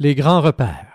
Les 0.00 0.16
grands 0.16 0.40
repères. 0.40 0.93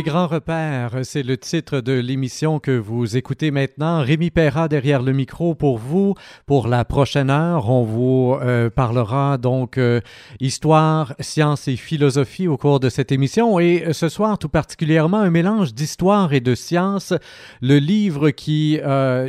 Les 0.00 0.04
grands 0.04 0.28
repères, 0.28 1.00
c'est 1.02 1.22
le 1.22 1.36
titre 1.36 1.82
de 1.82 1.92
l'émission 1.92 2.58
que 2.58 2.70
vous 2.70 3.18
écoutez 3.18 3.50
maintenant. 3.50 4.00
Rémi 4.00 4.30
Perra 4.30 4.66
derrière 4.66 5.02
le 5.02 5.12
micro 5.12 5.54
pour 5.54 5.76
vous. 5.76 6.14
Pour 6.46 6.68
la 6.68 6.86
prochaine 6.86 7.28
heure, 7.28 7.68
on 7.68 7.82
vous 7.82 8.34
euh, 8.40 8.70
parlera 8.70 9.36
donc 9.36 9.76
euh, 9.76 10.00
histoire, 10.40 11.12
science 11.20 11.68
et 11.68 11.76
philosophie 11.76 12.48
au 12.48 12.56
cours 12.56 12.80
de 12.80 12.88
cette 12.88 13.12
émission. 13.12 13.60
Et 13.60 13.84
euh, 13.88 13.92
ce 13.92 14.08
soir, 14.08 14.38
tout 14.38 14.48
particulièrement, 14.48 15.18
un 15.18 15.28
mélange 15.28 15.74
d'histoire 15.74 16.32
et 16.32 16.40
de 16.40 16.54
science. 16.54 17.12
Le 17.60 17.76
livre 17.78 18.30
qui 18.30 18.80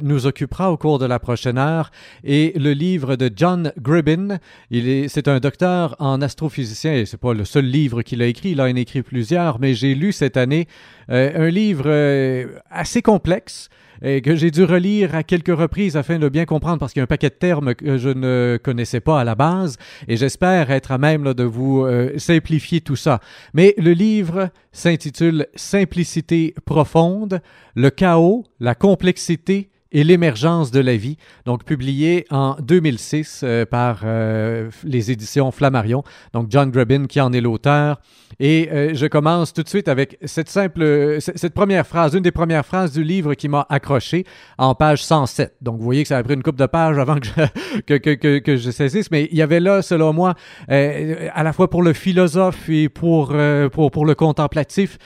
nous 0.03 0.25
occupera 0.25 0.71
au 0.71 0.77
cours 0.77 0.99
de 0.99 1.05
la 1.05 1.19
prochaine 1.19 1.57
heure 1.57 1.91
est 2.23 2.57
le 2.57 2.71
livre 2.71 3.17
de 3.17 3.29
John 3.35 3.73
Gribbin. 3.77 4.37
Il 4.69 4.87
est, 4.87 5.09
c'est 5.09 5.27
un 5.27 5.41
docteur 5.41 5.97
en 5.99 6.21
astrophysicien 6.21 6.93
et 6.93 7.05
c'est 7.05 7.19
pas 7.19 7.33
le 7.33 7.43
seul 7.43 7.65
livre 7.65 8.03
qu'il 8.03 8.21
a 8.21 8.25
écrit. 8.25 8.51
Il 8.51 8.61
en 8.61 8.65
a 8.65 8.79
écrit 8.79 9.01
plusieurs, 9.01 9.59
mais 9.59 9.73
j'ai 9.73 9.95
lu 9.95 10.13
cette 10.13 10.37
année 10.37 10.60
euh, 11.09 11.47
un 11.47 11.49
livre 11.49 11.85
euh, 11.87 12.47
assez 12.69 13.01
complexe 13.01 13.69
et 14.03 14.17
euh, 14.17 14.19
que 14.21 14.35
j'ai 14.35 14.51
dû 14.51 14.63
relire 14.63 15.15
à 15.15 15.23
quelques 15.23 15.55
reprises 15.55 15.97
afin 15.97 16.19
de 16.19 16.29
bien 16.29 16.45
comprendre 16.45 16.79
parce 16.79 16.93
qu'il 16.93 16.99
y 16.99 17.01
a 17.01 17.03
un 17.03 17.07
paquet 17.07 17.29
de 17.29 17.35
termes 17.35 17.75
que 17.75 17.97
je 17.97 18.09
ne 18.09 18.59
connaissais 18.61 18.99
pas 18.99 19.19
à 19.19 19.23
la 19.23 19.35
base 19.35 19.77
et 20.07 20.17
j'espère 20.17 20.71
être 20.71 20.91
à 20.91 20.97
même 20.97 21.33
de 21.33 21.43
vous 21.43 21.87
simplifier 22.17 22.81
tout 22.81 22.95
ça. 22.95 23.19
Mais 23.53 23.73
le 23.77 23.93
livre 23.93 24.49
s'intitule 24.71 25.47
Simplicité 25.55 26.53
profonde, 26.65 27.41
le 27.75 27.89
chaos, 27.89 28.45
la 28.59 28.75
complexité 28.75 29.70
et 29.91 30.03
l'émergence 30.03 30.71
de 30.71 30.79
la 30.79 30.95
vie, 30.95 31.17
donc 31.45 31.63
publié 31.65 32.25
en 32.29 32.55
2006 32.61 33.41
euh, 33.43 33.65
par 33.65 34.01
euh, 34.03 34.69
les 34.83 35.11
éditions 35.11 35.51
Flammarion, 35.51 36.03
donc 36.33 36.47
John 36.49 36.71
Grabin 36.71 37.05
qui 37.07 37.19
en 37.19 37.33
est 37.33 37.41
l'auteur. 37.41 37.99
Et 38.39 38.69
euh, 38.71 38.91
je 38.93 39.05
commence 39.05 39.51
tout 39.53 39.61
de 39.61 39.67
suite 39.67 39.89
avec 39.89 40.17
cette 40.23 40.49
simple, 40.49 41.17
cette 41.19 41.53
première 41.53 41.85
phrase, 41.85 42.13
une 42.13 42.23
des 42.23 42.31
premières 42.31 42.65
phrases 42.65 42.93
du 42.93 43.03
livre 43.03 43.33
qui 43.33 43.49
m'a 43.49 43.65
accroché 43.69 44.25
en 44.57 44.73
page 44.73 45.03
107. 45.03 45.57
Donc 45.61 45.77
vous 45.77 45.83
voyez 45.83 46.03
que 46.03 46.07
ça 46.07 46.17
a 46.17 46.23
pris 46.23 46.35
une 46.35 46.43
coupe 46.43 46.55
de 46.55 46.65
pages 46.65 46.97
avant 46.97 47.15
que 47.15 47.27
je, 47.27 47.81
que, 47.85 47.95
que, 47.95 48.11
que, 48.11 48.39
que, 48.39 48.55
je 48.55 48.71
saisisse, 48.71 49.11
mais 49.11 49.27
il 49.31 49.37
y 49.37 49.41
avait 49.41 49.59
là, 49.59 49.81
selon 49.81 50.13
moi, 50.13 50.35
à 50.69 51.43
la 51.43 51.53
fois 51.53 51.69
pour 51.69 51.83
le 51.83 51.93
philosophe 51.93 52.69
et 52.69 52.87
pour, 52.87 53.35
pour, 53.71 53.91
pour 53.91 54.05
le 54.05 54.15
contemplatif 54.15 54.97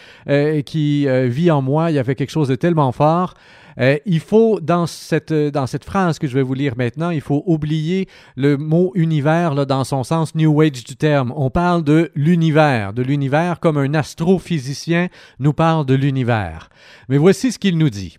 qui 0.66 1.08
vit 1.28 1.52
en 1.52 1.61
moi, 1.61 1.91
il 1.91 1.95
y 1.95 2.00
avait 2.00 2.16
quelque 2.16 2.31
chose 2.31 2.47
de 2.47 2.56
tellement 2.56 2.91
fort. 2.91 3.33
Euh, 3.80 3.98
il 4.06 4.20
faut, 4.20 4.59
dans 4.59 4.88
cette, 4.88 5.34
dans 5.34 5.68
cette 5.68 5.84
phrase 5.84 6.20
que 6.20 6.28
je 6.28 6.36
vais 6.36 6.42
vous 6.42 6.54
lire 6.54 6.73
maintenant, 6.78 7.09
il 7.09 7.22
faut 7.22 7.44
oublier 7.45 8.08
le 8.36 8.58
mot 8.58 8.92
univers 8.95 9.54
là, 9.54 9.66
dans 9.66 9.84
son 9.84 10.04
sens 10.04 10.36
New 10.36 10.62
Age 10.62 10.84
du 10.84 10.95
terme. 10.95 11.34
On 11.36 11.50
parle 11.50 11.84
de 11.84 12.12
l'univers, 12.16 12.94
de 12.94 13.02
l'univers 13.02 13.59
comme 13.59 13.78
un 13.78 13.94
astrophysicien 13.94 15.09
nous 15.40 15.53
parle 15.53 15.86
de 15.86 15.94
l'univers. 15.94 16.70
Mais 17.09 17.18
voici 17.18 17.52
ce 17.52 17.59
qu'il 17.59 17.78
nous 17.78 17.90
dit. 17.90 18.18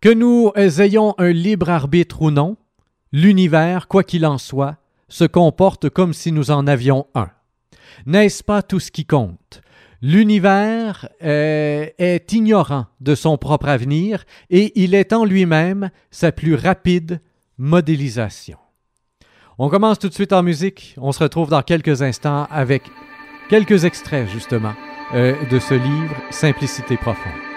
Que 0.00 0.12
nous 0.12 0.52
ayons 0.56 1.14
un 1.18 1.32
libre 1.32 1.68
arbitre 1.68 2.22
ou 2.22 2.30
non, 2.30 2.56
l'univers, 3.12 3.88
quoi 3.88 4.02
qu'il 4.02 4.24
en 4.24 4.38
soit, 4.38 4.76
se 5.08 5.24
comporte 5.24 5.90
comme 5.90 6.14
si 6.14 6.32
nous 6.32 6.50
en 6.50 6.66
avions 6.66 7.06
un. 7.14 7.28
N'est-ce 8.06 8.42
pas 8.42 8.62
tout 8.62 8.80
ce 8.80 8.90
qui 8.90 9.04
compte? 9.04 9.60
L'univers 10.02 11.08
euh, 11.22 11.86
est 11.98 12.32
ignorant 12.32 12.86
de 13.00 13.14
son 13.14 13.36
propre 13.36 13.68
avenir 13.68 14.24
et 14.48 14.72
il 14.82 14.94
est 14.94 15.12
en 15.12 15.24
lui-même 15.24 15.90
sa 16.10 16.32
plus 16.32 16.54
rapide 16.54 17.20
modélisation. 17.58 18.56
On 19.58 19.68
commence 19.68 19.98
tout 19.98 20.08
de 20.08 20.14
suite 20.14 20.32
en 20.32 20.42
musique. 20.42 20.94
On 20.96 21.12
se 21.12 21.22
retrouve 21.22 21.50
dans 21.50 21.62
quelques 21.62 22.00
instants 22.00 22.46
avec 22.50 22.84
quelques 23.50 23.84
extraits 23.84 24.26
justement 24.30 24.72
euh, 25.12 25.34
de 25.50 25.58
ce 25.58 25.74
livre 25.74 26.16
Simplicité 26.30 26.96
profonde. 26.96 27.49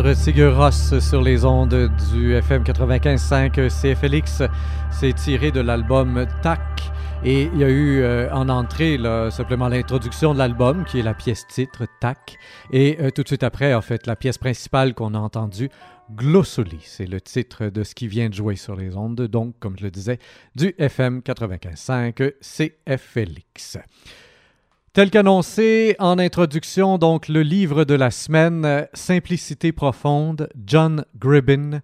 D'entendre 0.00 0.16
Sigur 0.16 0.56
Ross 0.56 0.98
sur 0.98 1.20
les 1.20 1.44
ondes 1.44 1.90
du 2.10 2.34
FM 2.34 2.62
95.5 2.62 3.68
CFLX. 3.68 4.42
C'est 4.90 5.12
tiré 5.12 5.50
de 5.50 5.60
l'album 5.60 6.26
TAC. 6.42 6.60
Et 7.22 7.50
il 7.52 7.58
y 7.58 7.64
a 7.64 7.68
eu 7.68 8.00
euh, 8.00 8.32
en 8.32 8.48
entrée 8.48 8.98
simplement 9.30 9.68
l'introduction 9.68 10.32
de 10.32 10.38
l'album, 10.38 10.84
qui 10.86 11.00
est 11.00 11.02
la 11.02 11.12
pièce 11.12 11.46
titre, 11.46 11.86
TAC. 12.00 12.38
Et 12.72 12.96
euh, 13.00 13.10
tout 13.10 13.22
de 13.22 13.28
suite 13.28 13.42
après, 13.42 13.74
en 13.74 13.82
fait, 13.82 14.06
la 14.06 14.16
pièce 14.16 14.38
principale 14.38 14.94
qu'on 14.94 15.12
a 15.12 15.18
entendue, 15.18 15.68
Glossoli. 16.14 16.80
C'est 16.82 17.06
le 17.06 17.20
titre 17.20 17.66
de 17.66 17.84
ce 17.84 17.94
qui 17.94 18.08
vient 18.08 18.30
de 18.30 18.34
jouer 18.34 18.56
sur 18.56 18.76
les 18.76 18.96
ondes, 18.96 19.20
donc, 19.20 19.54
comme 19.58 19.76
je 19.76 19.84
le 19.84 19.90
disais, 19.90 20.18
du 20.56 20.74
FM 20.78 21.20
95.5 21.20 22.32
CFLX. 22.40 23.78
Tel 24.92 25.08
qu'annoncé 25.08 25.94
en 26.00 26.18
introduction, 26.18 26.98
donc 26.98 27.28
le 27.28 27.42
livre 27.42 27.84
de 27.84 27.94
la 27.94 28.10
semaine, 28.10 28.88
Simplicité 28.92 29.70
profonde, 29.70 30.48
John 30.66 31.04
Gribbin, 31.16 31.80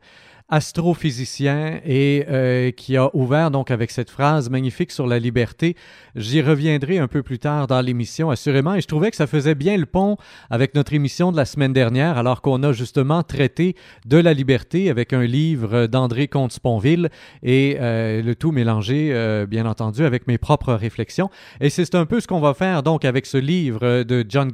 astrophysicien 0.48 1.80
et 1.84 2.24
euh, 2.28 2.70
qui 2.70 2.96
a 2.96 3.10
ouvert 3.16 3.50
donc 3.50 3.72
avec 3.72 3.90
cette 3.90 4.10
phrase 4.10 4.48
magnifique 4.48 4.92
sur 4.92 5.06
la 5.06 5.18
liberté. 5.18 5.76
J'y 6.14 6.40
reviendrai 6.40 6.98
un 6.98 7.08
peu 7.08 7.24
plus 7.24 7.40
tard 7.40 7.66
dans 7.66 7.80
l'émission 7.80 8.30
assurément 8.30 8.74
et 8.74 8.80
je 8.80 8.86
trouvais 8.86 9.10
que 9.10 9.16
ça 9.16 9.26
faisait 9.26 9.56
bien 9.56 9.76
le 9.76 9.86
pont 9.86 10.16
avec 10.48 10.74
notre 10.76 10.94
émission 10.94 11.32
de 11.32 11.36
la 11.36 11.46
semaine 11.46 11.72
dernière 11.72 12.16
alors 12.16 12.42
qu'on 12.42 12.62
a 12.62 12.72
justement 12.72 13.24
traité 13.24 13.74
de 14.06 14.18
la 14.18 14.34
liberté 14.34 14.88
avec 14.88 15.12
un 15.12 15.24
livre 15.24 15.86
d'André 15.88 16.28
Comte-Sponville 16.28 17.08
et 17.42 17.78
euh, 17.80 18.22
le 18.22 18.34
tout 18.36 18.52
mélangé 18.52 19.10
euh, 19.12 19.46
bien 19.46 19.66
entendu 19.66 20.04
avec 20.04 20.28
mes 20.28 20.38
propres 20.38 20.74
réflexions 20.74 21.28
et 21.60 21.70
c'est 21.70 21.96
un 21.96 22.06
peu 22.06 22.20
ce 22.20 22.28
qu'on 22.28 22.40
va 22.40 22.54
faire 22.54 22.84
donc 22.84 23.04
avec 23.04 23.26
ce 23.26 23.36
livre 23.36 24.04
de 24.04 24.24
John, 24.28 24.50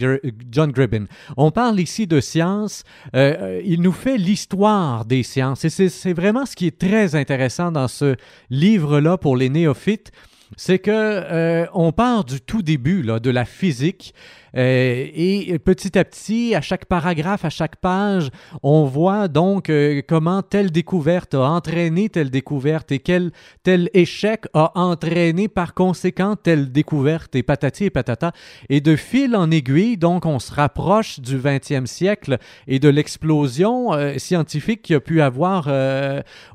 John 0.51 0.73
Gribbin. 0.73 1.05
On 1.37 1.51
parle 1.51 1.79
ici 1.81 2.07
de 2.07 2.21
science, 2.21 2.85
il 3.15 3.81
nous 3.83 3.93
fait 3.93 4.17
l'histoire 4.17 5.05
des 5.05 5.23
sciences 5.23 5.65
et 5.65 5.71
c'est 5.89 6.13
vraiment 6.13 6.47
ce 6.47 6.57
qui 6.57 6.67
est 6.67 6.79
très 6.79 7.15
intéressant 7.15 7.73
dans 7.73 7.89
ce 7.89 8.17
livre-là 8.51 9.19
pour 9.19 9.37
les 9.37 9.49
néophytes, 9.49 10.13
c'est 10.57 10.79
que 10.79 10.91
euh, 10.91 11.67
on 11.73 11.93
part 11.93 12.25
du 12.25 12.41
tout 12.41 12.63
début 12.63 13.03
là, 13.03 13.21
de 13.21 13.31
la 13.31 13.45
physique 13.45 14.15
euh, 14.57 15.07
et 15.15 15.59
petit 15.59 15.99
à 15.99 16.05
petit, 16.05 16.55
à 16.55 16.61
chaque 16.61 16.85
paragraphe, 16.85 17.45
à 17.45 17.51
chaque 17.51 17.77
page, 17.77 18.31
on 18.63 18.85
voit 18.85 19.29
donc 19.29 19.71
euh, 19.71 20.03
comment 20.07 20.43
telle 20.43 20.71
découverte 20.71 21.35
a 21.35 21.43
entraîné 21.43 22.09
telle 22.09 22.31
découverte 22.31 22.93
et 22.93 22.99
quel 22.99 23.33
tel 23.63 23.89
échec 23.95 24.45
a 24.55 24.73
entraîné 24.75 25.49
par 25.49 25.75
conséquent 25.75 26.37
telle 26.37 26.71
découverte 26.71 27.35
et 27.35 27.43
patati 27.43 27.85
et 27.85 27.91
patata. 27.91 28.33
Et 28.69 28.81
de 28.81 28.97
fil 28.97 29.37
en 29.37 29.51
aiguille, 29.51 29.97
donc, 29.97 30.27
on 30.27 30.39
se 30.39 30.53
rapproche 30.53 31.21
du 31.21 31.39
20e 31.39 31.87
siècle 31.87 32.39
et 32.67 32.79
de 32.79 32.89
l'explosion 32.89 33.93
euh, 33.93 34.19
scientifique 34.19 34.83
qu'il 34.83 34.97
a 34.97 35.01
pu 35.01 35.23
avoir 35.23 35.69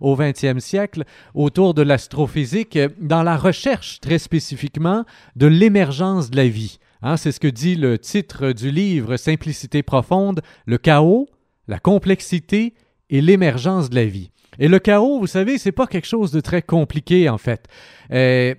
au 0.01 0.16
20e 0.16 0.60
siècle 0.60 1.04
autour 1.34 1.74
de 1.74 1.82
l'astrophysique 1.82 2.77
dans 3.00 3.24
la 3.24 3.38
recherche 3.38 4.00
très 4.00 4.20
spécifiquement 4.20 5.06
de 5.36 5.48
l'émergence 5.48 6.30
de 6.30 6.38
la 6.38 6.48
vie. 6.48 6.80
Hein, 7.01 7.18
c'est 7.18 7.32
ce 7.32 7.39
que 7.39 7.48
dit 7.48 7.75
le 7.75 7.98
titre 7.98 8.51
du 8.51 8.72
livre 8.72 9.18
Simplicité 9.18 9.84
profonde, 9.84 10.42
le 10.66 10.77
chaos, 10.77 11.27
la 11.68 11.80
complexité 11.80 12.74
et 13.10 13.22
l'émergence 13.22 13.89
de 13.89 13.96
la 13.96 14.06
vie. 14.06 14.32
Et 14.60 14.68
le 14.68 14.80
chaos, 14.80 15.20
vous 15.20 15.27
savez, 15.27 15.58
c'est 15.58 15.72
pas 15.72 15.88
quelque 15.88 16.08
chose 16.08 16.32
de 16.32 16.39
très 16.39 16.62
compliqué 16.62 17.30
en 17.30 17.38
fait. 17.38 17.68
Euh, 18.12 18.56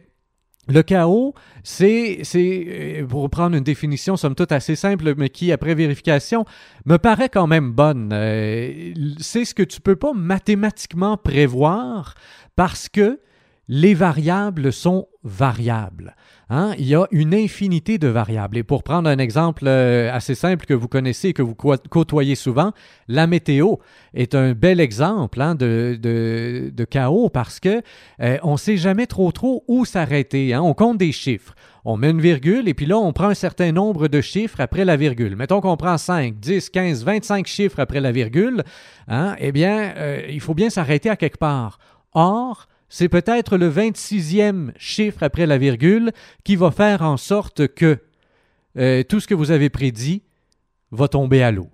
le 0.68 0.82
chaos, 0.82 1.34
c'est, 1.64 2.20
c'est, 2.22 2.66
euh, 2.68 3.06
pour 3.06 3.28
prendre 3.30 3.56
une 3.56 3.64
définition 3.64 4.16
somme 4.16 4.34
toute 4.34 4.52
assez 4.52 4.76
simple, 4.76 5.14
mais 5.16 5.30
qui, 5.30 5.50
après 5.50 5.74
vérification, 5.74 6.44
me 6.84 6.98
paraît 6.98 7.30
quand 7.30 7.46
même 7.46 7.72
bonne. 7.72 8.10
Euh, 8.12 8.92
c'est 9.18 9.46
ce 9.46 9.54
que 9.54 9.62
tu 9.62 9.80
peux 9.80 9.96
pas 9.96 10.12
mathématiquement 10.12 11.16
prévoir 11.16 12.14
parce 12.54 12.88
que 12.90 13.18
les 13.68 13.92
variables 13.94 14.72
sont 14.72 15.08
variables. 15.24 16.16
Hein? 16.48 16.72
Il 16.78 16.86
y 16.86 16.94
a 16.94 17.06
une 17.10 17.34
infinité 17.34 17.98
de 17.98 18.08
variables. 18.08 18.56
Et 18.56 18.62
pour 18.62 18.82
prendre 18.82 19.10
un 19.10 19.18
exemple 19.18 19.64
euh, 19.66 20.10
assez 20.12 20.34
simple 20.34 20.64
que 20.64 20.72
vous 20.72 20.88
connaissez 20.88 21.28
et 21.28 21.32
que 21.34 21.42
vous 21.42 21.54
côtoyez 21.54 22.34
souvent, 22.34 22.72
la 23.08 23.26
météo 23.26 23.74
est 24.14 24.34
un 24.34 24.52
bel 24.52 24.80
exemple 24.80 25.42
hein, 25.42 25.54
de, 25.54 26.70
chaos 26.88 27.28
parce 27.28 27.60
que 27.60 27.82
euh, 28.20 28.38
on 28.42 28.52
ne 28.52 28.56
sait 28.56 28.78
jamais 28.78 29.06
trop 29.06 29.30
trop 29.32 29.64
où 29.68 29.84
s'arrêter. 29.84 30.54
Hein? 30.54 30.62
On 30.62 30.72
compte 30.72 30.96
des 30.96 31.12
chiffres. 31.12 31.54
On 31.84 31.98
met 31.98 32.10
une 32.10 32.20
virgule 32.20 32.68
et 32.68 32.74
puis 32.74 32.86
là, 32.86 32.96
on 32.96 33.12
prend 33.12 33.28
un 33.28 33.34
certain 33.34 33.72
nombre 33.72 34.08
de 34.08 34.22
chiffres 34.22 34.60
après 34.60 34.86
la 34.86 34.96
virgule. 34.96 35.36
Mettons 35.36 35.60
qu'on 35.60 35.76
prend 35.76 35.98
5, 35.98 36.38
10, 36.38 36.70
15, 36.70 37.04
25 37.04 37.46
chiffres 37.46 37.80
après 37.80 38.00
la 38.00 38.12
virgule. 38.12 38.62
Eh 39.38 39.52
bien, 39.52 39.92
euh, 39.96 40.22
il 40.28 40.40
faut 40.40 40.54
bien 40.54 40.70
s'arrêter 40.70 41.10
à 41.10 41.16
quelque 41.16 41.38
part. 41.38 41.78
Or, 42.12 42.66
c'est 42.88 43.08
peut-être 43.08 43.56
le 43.56 43.70
26e 43.70 44.72
chiffre 44.76 45.22
après 45.22 45.46
la 45.46 45.58
virgule 45.58 46.12
qui 46.44 46.56
va 46.56 46.70
faire 46.70 47.02
en 47.02 47.16
sorte 47.16 47.68
que 47.68 47.98
euh, 48.76 49.02
tout 49.02 49.20
ce 49.20 49.26
que 49.26 49.34
vous 49.34 49.50
avez 49.50 49.70
prédit 49.70 50.22
va 50.90 51.08
tomber 51.08 51.42
à 51.42 51.50
l'eau. 51.50 51.68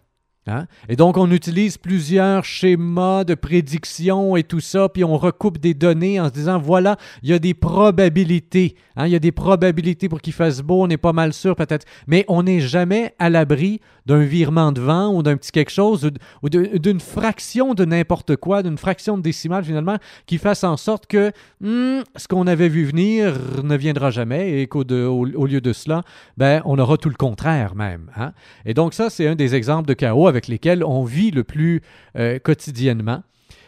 Hein? 0.46 0.66
Et 0.88 0.96
donc, 0.96 1.16
on 1.16 1.30
utilise 1.30 1.78
plusieurs 1.78 2.44
schémas 2.44 3.24
de 3.24 3.34
prédiction 3.34 4.36
et 4.36 4.42
tout 4.42 4.60
ça, 4.60 4.88
puis 4.88 5.02
on 5.02 5.16
recoupe 5.16 5.58
des 5.58 5.72
données 5.72 6.20
en 6.20 6.28
se 6.28 6.32
disant, 6.32 6.58
voilà, 6.58 6.96
il 7.22 7.30
y 7.30 7.32
a 7.32 7.38
des 7.38 7.54
probabilités. 7.54 8.74
Hein? 8.96 9.06
Il 9.06 9.12
y 9.12 9.16
a 9.16 9.20
des 9.20 9.32
probabilités 9.32 10.08
pour 10.08 10.20
qu'il 10.20 10.34
fasse 10.34 10.60
beau, 10.60 10.82
on 10.82 10.86
n'est 10.86 10.98
pas 10.98 11.12
mal 11.12 11.32
sûr 11.32 11.56
peut-être. 11.56 11.86
Mais 12.06 12.24
on 12.28 12.42
n'est 12.42 12.60
jamais 12.60 13.14
à 13.18 13.30
l'abri 13.30 13.80
d'un 14.06 14.22
virement 14.22 14.72
de 14.72 14.80
vent 14.80 15.14
ou 15.14 15.22
d'un 15.22 15.36
petit 15.36 15.50
quelque 15.50 15.70
chose 15.70 16.10
ou 16.42 16.48
d'une 16.50 17.00
fraction 17.00 17.72
de 17.74 17.84
n'importe 17.84 18.36
quoi, 18.36 18.62
d'une 18.62 18.76
fraction 18.76 19.16
de 19.16 19.22
décimale 19.22 19.64
finalement, 19.64 19.96
qui 20.26 20.36
fasse 20.36 20.62
en 20.64 20.76
sorte 20.76 21.06
que 21.06 21.32
hmm, 21.60 22.02
ce 22.16 22.28
qu'on 22.28 22.46
avait 22.46 22.68
vu 22.68 22.84
venir 22.84 23.34
ne 23.62 23.76
viendra 23.76 24.10
jamais 24.10 24.60
et 24.60 24.66
qu'au 24.66 24.84
au, 24.84 25.46
lieu 25.46 25.60
de 25.60 25.72
cela, 25.72 26.02
ben, 26.36 26.60
on 26.66 26.78
aura 26.78 26.98
tout 26.98 27.08
le 27.08 27.14
contraire 27.14 27.74
même. 27.74 28.10
Hein? 28.16 28.32
Et 28.66 28.74
donc, 28.74 28.92
ça, 28.92 29.08
c'est 29.08 29.26
un 29.26 29.34
des 29.34 29.54
exemples 29.54 29.88
de 29.88 29.94
chaos 29.94 30.26
avec 30.34 30.48
lesquels 30.48 30.82
on 30.84 31.04
vit 31.04 31.30
le 31.30 31.44
plus 31.44 31.80
euh, 32.16 32.38
quotidiennement. 32.38 33.22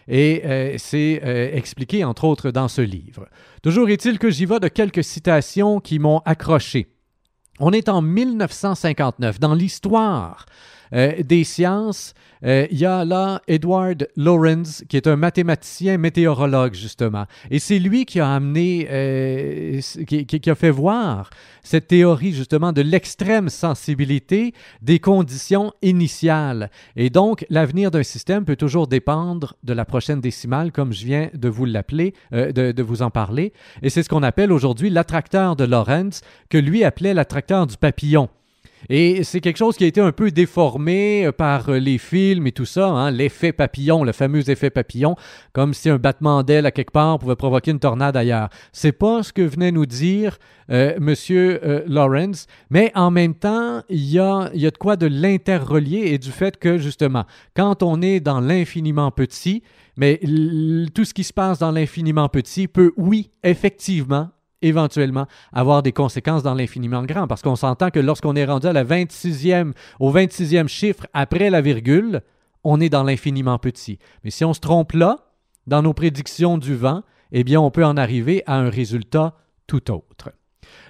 Et 0.09 0.43
euh, 0.45 0.75
c'est 0.79 1.21
euh, 1.25 1.51
expliqué, 1.53 2.05
entre 2.05 2.25
autres, 2.25 2.51
dans 2.51 2.69
ce 2.69 2.83
livre. 2.83 3.29
Toujours 3.63 3.89
est-il 3.89 4.19
que 4.19 4.31
j'y 4.31 4.47
vais 4.47 4.61
de 4.61 4.69
quelques 4.69 5.03
citations 5.05 5.81
qui 5.81 5.99
m'ont 5.99 6.21
accroché. 6.25 6.89
On 7.59 7.73
est 7.73 7.89
en 7.89 8.03
1959. 8.03 9.41
Dans 9.41 9.55
l'histoire 9.55 10.47
des 10.93 11.45
sciences, 11.45 12.15
euh, 12.45 12.67
il 12.71 12.79
y 12.79 12.87
a 12.87 13.05
là 13.05 13.43
Edward 13.49 14.09
Lorenz, 14.17 14.85
qui 14.89 14.97
est 14.97 15.07
un 15.07 15.17
mathématicien 15.17 15.99
météorologue, 15.99 16.75
justement. 16.75 17.27
Et 17.51 17.59
c'est 17.59 17.79
lui 17.79 18.05
qui 18.05 18.21
a 18.21 18.35
amené, 18.35 18.87
euh, 18.91 19.81
qui, 20.07 20.51
a 20.51 20.55
fait 20.55 20.71
voir 20.71 21.31
cette 21.63 21.89
théorie, 21.89 22.33
justement, 22.33 22.73
de 22.73 22.83
l'extrême 22.83 23.49
sensibilité 23.49 24.53
des 24.83 24.99
conditions 24.99 25.73
initiales. 25.83 26.71
Et 26.95 27.11
donc, 27.11 27.47
l'avenir 27.51 27.91
d'un 27.91 28.03
système 28.03 28.45
peut 28.45 28.57
toujours 28.57 28.87
dépendre 28.87 29.57
de 29.63 29.73
la 29.73 29.85
prochaine 29.85 30.21
décimale, 30.21 30.73
comme 30.73 30.93
je 30.93 31.05
viens 31.05 31.31
de 31.35 31.49
vous 31.49 31.65
l'appeler, 31.65 32.15
euh, 32.33 32.53
de, 32.53 32.73
de 32.73 32.83
vous 32.83 33.03
en 33.03 33.11
parler. 33.11 33.53
Et 33.83 33.91
c'est 33.91 34.03
ce 34.03 34.09
qu'on 34.09 34.23
appelle 34.23 34.53
aujourd'hui 34.53 34.91
l'attracteur 34.91 35.57
de 35.57 35.65
Lorenz, 35.65 36.21
que 36.49 36.59
lui 36.59 36.85
appelait 36.85 37.15
l'attracteur 37.15 37.67
du 37.67 37.77
papillon. 37.77 38.29
Et 38.89 39.25
c'est 39.25 39.41
quelque 39.41 39.57
chose 39.57 39.77
qui 39.77 39.85
a 39.85 39.87
été 39.87 40.01
un 40.01 40.13
peu 40.13 40.31
déformé 40.31 41.27
euh, 41.27 41.33
par 41.33 41.69
euh, 41.69 41.79
les 41.79 41.99
films 41.99 42.47
et 42.47 42.53
tout 42.53 42.65
ça, 42.65 42.89
hein, 42.89 43.11
l'effet 43.11 43.53
papillon, 43.53 44.05
le 44.05 44.13
fameux 44.13 44.49
effet 44.49 44.71
papillon, 44.71 45.17
comme 45.53 45.75
si 45.75 45.89
un 45.89 45.99
battement 45.99 46.43
d'aile 46.43 46.67
à 46.67 46.71
quelque 46.71 46.93
part 46.93 47.19
pouvait 47.19 47.37
provoquer 47.37 47.71
une 47.71 47.81
tornade 47.81 48.17
ailleurs. 48.17 48.49
C'est 48.73 48.93
pas 48.93 49.23
ce 49.23 49.33
que 49.33 49.43
venait 49.43 49.73
nous 49.73 49.87
dire 49.87 50.39
euh, 50.71 50.95
Monsieur 51.01 51.61
euh, 51.65 51.83
Lawrence, 51.87 52.47
mais 52.71 52.91
en 52.95 53.11
même 53.11 53.35
temps, 53.35 53.83
il 53.89 54.11
y 54.11 54.19
a, 54.19 54.51
y 54.55 54.67
a 54.67 54.71
de 54.71 54.79
quoi 54.79 54.97
de 54.97 55.07
l'interrelier 55.07 56.05
et 56.07 56.19
du 56.19 56.31
fait 56.31 56.57
que 56.57 56.79
justement, 56.79 57.25
quand 57.55 57.83
on 57.83 58.03
est 58.03 58.21
dans 58.21 58.41
l'infiniment 58.41 59.11
petit, 59.11 59.63
mais 59.97 60.21
tout 60.95 61.05
ce 61.05 61.15
qui 61.15 61.25
se 61.25 61.33
passe 61.33 61.59
dans 61.59 61.71
l'infiniment 61.71 62.29
petit 62.29 62.69
peut, 62.69 62.93
oui, 62.97 63.31
effectivement, 63.43 64.29
éventuellement 64.67 65.27
avoir 65.53 65.83
des 65.83 65.93
conséquences 65.93 66.43
dans 66.43 66.55
l'infiniment 66.55 67.05
grand. 67.05 67.27
Parce 67.27 67.43
qu'on 67.43 67.57
s'entend 67.57 67.91
que 67.91 68.01
lorsqu'on 68.01 68.37
est 68.37 68.45
rendu 68.45 68.67
à 68.67 68.73
la 68.73 68.85
26e, 68.85 69.73
au 70.01 70.13
26e 70.13 70.69
chiffre 70.69 71.07
après 71.15 71.51
la 71.51 71.61
virgule, 71.61 72.23
on 72.65 72.81
est 72.81 72.89
dans 72.89 73.05
l'infiniment 73.05 73.59
petit. 73.59 73.99
Mais 74.25 74.31
si 74.31 74.45
on 74.45 74.53
se 74.53 74.61
trompe 74.61 74.93
là, 74.93 75.19
dans 75.67 75.83
nos 75.83 75.95
prédictions 75.95 76.59
du 76.59 76.75
vent, 76.75 77.03
eh 77.33 77.45
bien, 77.45 77.61
on 77.61 77.71
peut 77.71 77.85
en 77.85 77.97
arriver 77.97 78.43
à 78.47 78.57
un 78.57 78.71
résultat 78.71 79.35
tout 79.67 79.91
autre. 79.91 80.31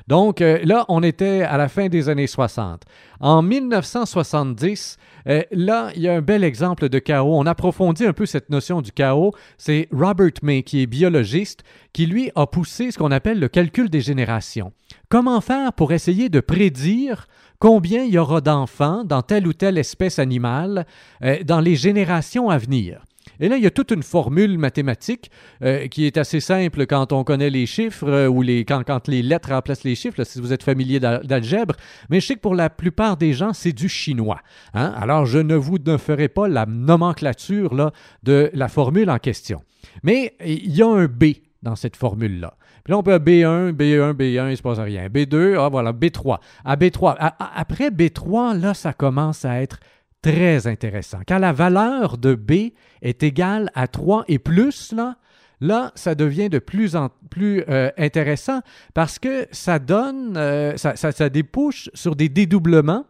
Donc 0.09 0.41
euh, 0.41 0.59
là, 0.63 0.85
on 0.89 1.03
était 1.03 1.43
à 1.43 1.57
la 1.57 1.69
fin 1.69 1.89
des 1.89 2.09
années 2.09 2.27
60. 2.27 2.83
En 3.21 3.43
1970, 3.43 4.99
euh, 5.29 5.43
là, 5.51 5.91
il 5.97 6.03
y 6.03 6.09
a 6.09 6.15
un 6.15 6.21
bel 6.21 6.45
exemple 6.45 6.89
de 6.89 6.99
chaos. 6.99 7.37
On 7.37 7.47
approfondit 7.47 8.07
un 8.07 8.13
peu 8.13 8.27
cette 8.27 8.51
notion 8.51 8.83
du 8.83 8.93
chaos. 8.93 9.33
C'est 9.59 9.89
Robert 9.91 10.33
May, 10.43 10.63
qui 10.63 10.83
est 10.83 10.87
biologiste, 10.87 11.65
qui 11.93 12.07
lui 12.07 12.31
a 12.37 12.47
poussé 12.47 12.91
ce 12.91 12.99
qu'on 12.99 13.11
appelle 13.11 13.41
le 13.41 13.49
calcul 13.49 13.89
des 13.89 14.01
générations. 14.01 14.73
Comment 15.09 15.41
faire 15.41 15.73
pour 15.73 15.93
essayer 15.93 16.29
de 16.29 16.41
prédire 16.41 17.27
combien 17.59 18.05
il 18.05 18.13
y 18.13 18.19
aura 18.19 18.41
d'enfants 18.41 19.03
dans 19.05 19.23
telle 19.23 19.47
ou 19.47 19.53
telle 19.53 19.79
espèce 19.79 20.19
animale 20.19 20.87
euh, 21.23 21.43
dans 21.43 21.61
les 21.61 21.75
générations 21.75 22.49
à 22.51 22.59
venir? 22.59 23.06
Et 23.40 23.49
là, 23.49 23.57
il 23.57 23.62
y 23.62 23.66
a 23.66 23.71
toute 23.71 23.90
une 23.90 24.02
formule 24.02 24.59
mathématique 24.59 25.31
euh, 25.62 25.88
qui 25.88 26.07
est 26.07 26.16
assez 26.16 26.40
simple 26.40 26.87
quand 26.87 27.12
on 27.12 27.25
connaît 27.25 27.50
les 27.50 27.66
chiffres 27.66 28.09
euh, 28.09 28.28
ou 28.28 28.43
les, 28.43 28.64
quand, 28.64 29.09
les 29.09 29.23
lettres 29.23 29.50
remplacent 29.50 29.85
les 29.85 29.95
chiffres, 29.95 30.25
si 30.25 30.40
vous 30.40 30.52
êtes 30.52 30.62
familier 30.62 31.00
d'algèbre. 31.00 31.75
Mais 32.11 32.21
je 32.21 32.26
sais 32.26 32.35
que 32.35 32.40
pour 32.40 32.55
la 32.55 32.71
plupart 32.71 33.16
des 33.16 33.33
gens, 33.33 33.52
c'est 33.52 33.73
du 33.73 33.88
chinois. 33.88 34.40
Hein. 34.75 34.93
Alors, 34.97 35.26
je 35.26 35.38
ne 35.38 35.55
vous 35.55 35.78
ne 35.85 35.97
ferai 35.97 36.28
pas 36.28 36.49
la 36.49 36.66
nomenclature 36.66 37.75
là, 37.75 37.93
de 38.23 38.50
la 38.55 38.69
formule 38.69 39.11
en 39.11 39.19
question. 39.19 39.62
Mais 40.02 40.35
il 40.45 40.75
y 40.75 40.83
a 40.83 40.88
un 40.88 41.07
B 41.07 41.25
dans 41.62 41.76
cette 41.76 41.97
formule-là. 41.97 42.55
Puis 42.85 42.93
là, 42.93 42.99
on 42.99 43.02
peut 43.02 43.19
B1, 43.19 43.73
B1, 43.73 44.12
B1, 44.12 44.47
il 44.47 44.50
ne 44.50 44.55
se 44.55 44.62
passe 44.62 44.78
rien. 44.78 45.09
B2, 45.09 45.57
ah 45.59 45.69
voilà, 45.69 45.93
B3. 45.93 46.38
À 46.64 46.76
B3. 46.76 47.16
après 47.19 47.90
B3, 47.90 48.61
là, 48.61 48.75
ça 48.75 48.93
commence 48.93 49.45
à 49.45 49.61
être 49.61 49.81
très 50.26 50.66
intéressant. 50.66 51.18
Quand 51.26 51.38
la 51.38 51.52
valeur 51.52 52.18
de 52.18 52.35
B 52.35 52.73
est 53.02 53.23
égale 53.23 53.71
à 53.75 53.87
3 53.87 54.25
et 54.26 54.38
plus, 54.38 54.92
là, 54.92 55.16
là, 55.61 55.92
ça 55.95 56.14
devient 56.14 56.49
de 56.49 56.59
plus 56.59 56.97
en 56.97 57.11
plus 57.30 57.62
euh, 57.68 57.90
intéressant 57.97 58.61
parce 58.92 59.18
que 59.18 59.47
ça 59.52 59.78
donne, 59.78 60.37
euh, 60.37 60.76
ça, 60.76 61.28
débouche 61.28 61.90
sur 61.95 62.16
des 62.16 62.28
dédoublements 62.28 63.04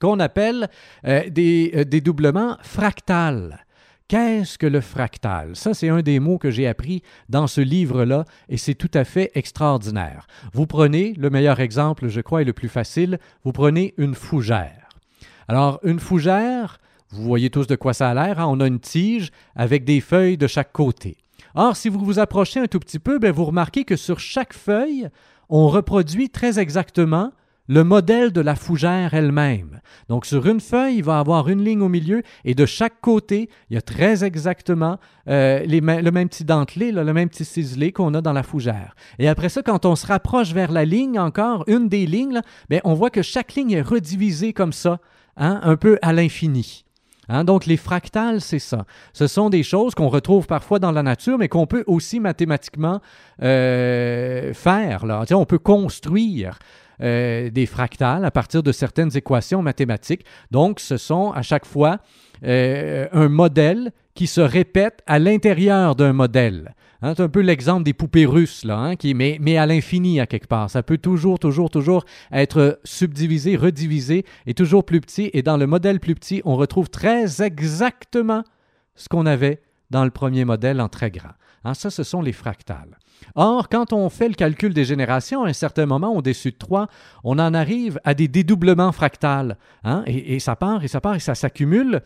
qu'on 0.00 0.20
appelle 0.20 0.68
euh, 1.06 1.28
des 1.30 1.84
dédoublements 1.86 2.58
fractales. 2.62 3.64
Qu'est-ce 4.06 4.58
que 4.58 4.66
le 4.66 4.82
fractal? 4.82 5.56
Ça, 5.56 5.72
c'est 5.72 5.88
un 5.88 6.02
des 6.02 6.20
mots 6.20 6.36
que 6.36 6.50
j'ai 6.50 6.66
appris 6.66 7.02
dans 7.30 7.46
ce 7.46 7.62
livre-là 7.62 8.26
et 8.50 8.58
c'est 8.58 8.74
tout 8.74 8.90
à 8.92 9.04
fait 9.04 9.30
extraordinaire. 9.34 10.26
Vous 10.52 10.66
prenez, 10.66 11.14
le 11.14 11.30
meilleur 11.30 11.60
exemple, 11.60 12.08
je 12.08 12.20
crois, 12.20 12.42
et 12.42 12.44
le 12.44 12.52
plus 12.52 12.68
facile, 12.68 13.18
vous 13.44 13.52
prenez 13.52 13.94
une 13.96 14.14
fougère. 14.14 14.83
Alors, 15.48 15.80
une 15.82 16.00
fougère, 16.00 16.78
vous 17.10 17.22
voyez 17.22 17.50
tous 17.50 17.66
de 17.66 17.76
quoi 17.76 17.92
ça 17.92 18.10
a 18.10 18.14
l'air, 18.14 18.40
hein? 18.40 18.46
on 18.48 18.60
a 18.60 18.66
une 18.66 18.80
tige 18.80 19.30
avec 19.54 19.84
des 19.84 20.00
feuilles 20.00 20.38
de 20.38 20.46
chaque 20.46 20.72
côté. 20.72 21.16
Or, 21.54 21.76
si 21.76 21.88
vous 21.88 22.04
vous 22.04 22.18
approchez 22.18 22.60
un 22.60 22.66
tout 22.66 22.80
petit 22.80 22.98
peu, 22.98 23.18
bien, 23.18 23.30
vous 23.30 23.44
remarquez 23.44 23.84
que 23.84 23.96
sur 23.96 24.18
chaque 24.18 24.54
feuille, 24.54 25.08
on 25.48 25.68
reproduit 25.68 26.30
très 26.30 26.58
exactement 26.58 27.30
le 27.68 27.82
modèle 27.82 28.32
de 28.32 28.40
la 28.40 28.56
fougère 28.56 29.14
elle-même. 29.14 29.80
Donc 30.08 30.26
sur 30.26 30.46
une 30.46 30.60
feuille, 30.60 30.96
il 30.96 31.04
va 31.04 31.18
avoir 31.18 31.48
une 31.48 31.64
ligne 31.64 31.80
au 31.80 31.88
milieu 31.88 32.22
et 32.44 32.54
de 32.54 32.66
chaque 32.66 33.00
côté, 33.00 33.48
il 33.70 33.74
y 33.74 33.76
a 33.76 33.82
très 33.82 34.22
exactement 34.22 34.98
euh, 35.28 35.64
le 35.66 36.10
même 36.10 36.28
petit 36.28 36.44
dentelé, 36.44 36.92
le 36.92 37.12
même 37.12 37.28
petit 37.28 37.44
ciselé 37.44 37.92
qu'on 37.92 38.12
a 38.14 38.20
dans 38.20 38.34
la 38.34 38.42
fougère. 38.42 38.94
Et 39.18 39.28
après 39.28 39.48
ça, 39.48 39.62
quand 39.62 39.86
on 39.86 39.96
se 39.96 40.06
rapproche 40.06 40.52
vers 40.52 40.72
la 40.72 40.84
ligne 40.84 41.18
encore, 41.18 41.64
une 41.66 41.88
des 41.88 42.06
lignes, 42.06 42.42
bien, 42.68 42.80
on 42.84 42.94
voit 42.94 43.10
que 43.10 43.22
chaque 43.22 43.54
ligne 43.54 43.72
est 43.72 43.82
redivisée 43.82 44.52
comme 44.52 44.72
ça 44.72 44.98
Hein, 45.36 45.60
un 45.62 45.76
peu 45.76 45.98
à 46.02 46.12
l'infini. 46.12 46.84
Hein, 47.28 47.44
donc 47.44 47.66
les 47.66 47.76
fractales, 47.76 48.40
c'est 48.40 48.58
ça. 48.58 48.84
Ce 49.12 49.26
sont 49.26 49.50
des 49.50 49.62
choses 49.62 49.94
qu'on 49.94 50.08
retrouve 50.08 50.46
parfois 50.46 50.78
dans 50.78 50.92
la 50.92 51.02
nature, 51.02 51.38
mais 51.38 51.48
qu'on 51.48 51.66
peut 51.66 51.84
aussi 51.86 52.20
mathématiquement 52.20 53.00
euh, 53.42 54.52
faire. 54.52 55.04
On 55.32 55.46
peut 55.46 55.58
construire 55.58 56.58
euh, 57.02 57.50
des 57.50 57.66
fractales 57.66 58.24
à 58.24 58.30
partir 58.30 58.62
de 58.62 58.72
certaines 58.72 59.16
équations 59.16 59.62
mathématiques. 59.62 60.24
Donc, 60.50 60.80
ce 60.80 60.96
sont 60.96 61.32
à 61.32 61.42
chaque 61.42 61.66
fois 61.66 61.98
euh, 62.44 63.08
un 63.12 63.28
modèle 63.28 63.92
qui 64.14 64.26
se 64.26 64.40
répète 64.40 65.02
à 65.06 65.18
l'intérieur 65.18 65.96
d'un 65.96 66.12
modèle. 66.12 66.74
Hein, 67.04 67.12
c'est 67.14 67.22
un 67.22 67.28
peu 67.28 67.40
l'exemple 67.40 67.82
des 67.82 67.92
poupées 67.92 68.24
russes, 68.24 68.64
là, 68.64 68.78
hein, 68.78 68.96
qui, 68.96 69.12
mais, 69.12 69.58
à 69.58 69.66
l'infini, 69.66 70.20
à 70.20 70.26
quelque 70.26 70.46
part. 70.46 70.70
Ça 70.70 70.82
peut 70.82 70.96
toujours, 70.96 71.38
toujours, 71.38 71.68
toujours 71.68 72.06
être 72.32 72.80
subdivisé, 72.82 73.56
redivisé 73.56 74.24
et 74.46 74.54
toujours 74.54 74.86
plus 74.86 75.02
petit. 75.02 75.28
Et 75.34 75.42
dans 75.42 75.58
le 75.58 75.66
modèle 75.66 76.00
plus 76.00 76.14
petit, 76.14 76.40
on 76.46 76.56
retrouve 76.56 76.88
très 76.88 77.42
exactement 77.42 78.42
ce 78.94 79.10
qu'on 79.10 79.26
avait 79.26 79.60
dans 79.90 80.06
le 80.06 80.10
premier 80.10 80.46
modèle 80.46 80.80
en 80.80 80.88
très 80.88 81.10
grand. 81.10 81.34
Hein, 81.64 81.74
ça, 81.74 81.90
ce 81.90 82.04
sont 82.04 82.22
les 82.22 82.32
fractales. 82.32 82.98
Or, 83.34 83.68
quand 83.68 83.92
on 83.92 84.08
fait 84.08 84.28
le 84.28 84.34
calcul 84.34 84.72
des 84.72 84.86
générations, 84.86 85.44
à 85.44 85.50
un 85.50 85.52
certain 85.52 85.84
moment, 85.84 86.16
au-dessus 86.16 86.52
de 86.52 86.56
3, 86.56 86.88
on 87.22 87.38
en 87.38 87.52
arrive 87.52 88.00
à 88.04 88.14
des 88.14 88.28
dédoublements 88.28 88.92
fractales. 88.92 89.58
et, 90.06 90.38
ça 90.38 90.56
part, 90.56 90.82
et 90.82 90.88
ça 90.88 91.02
part, 91.02 91.16
et 91.16 91.20
ça 91.20 91.34
s'accumule 91.34 92.00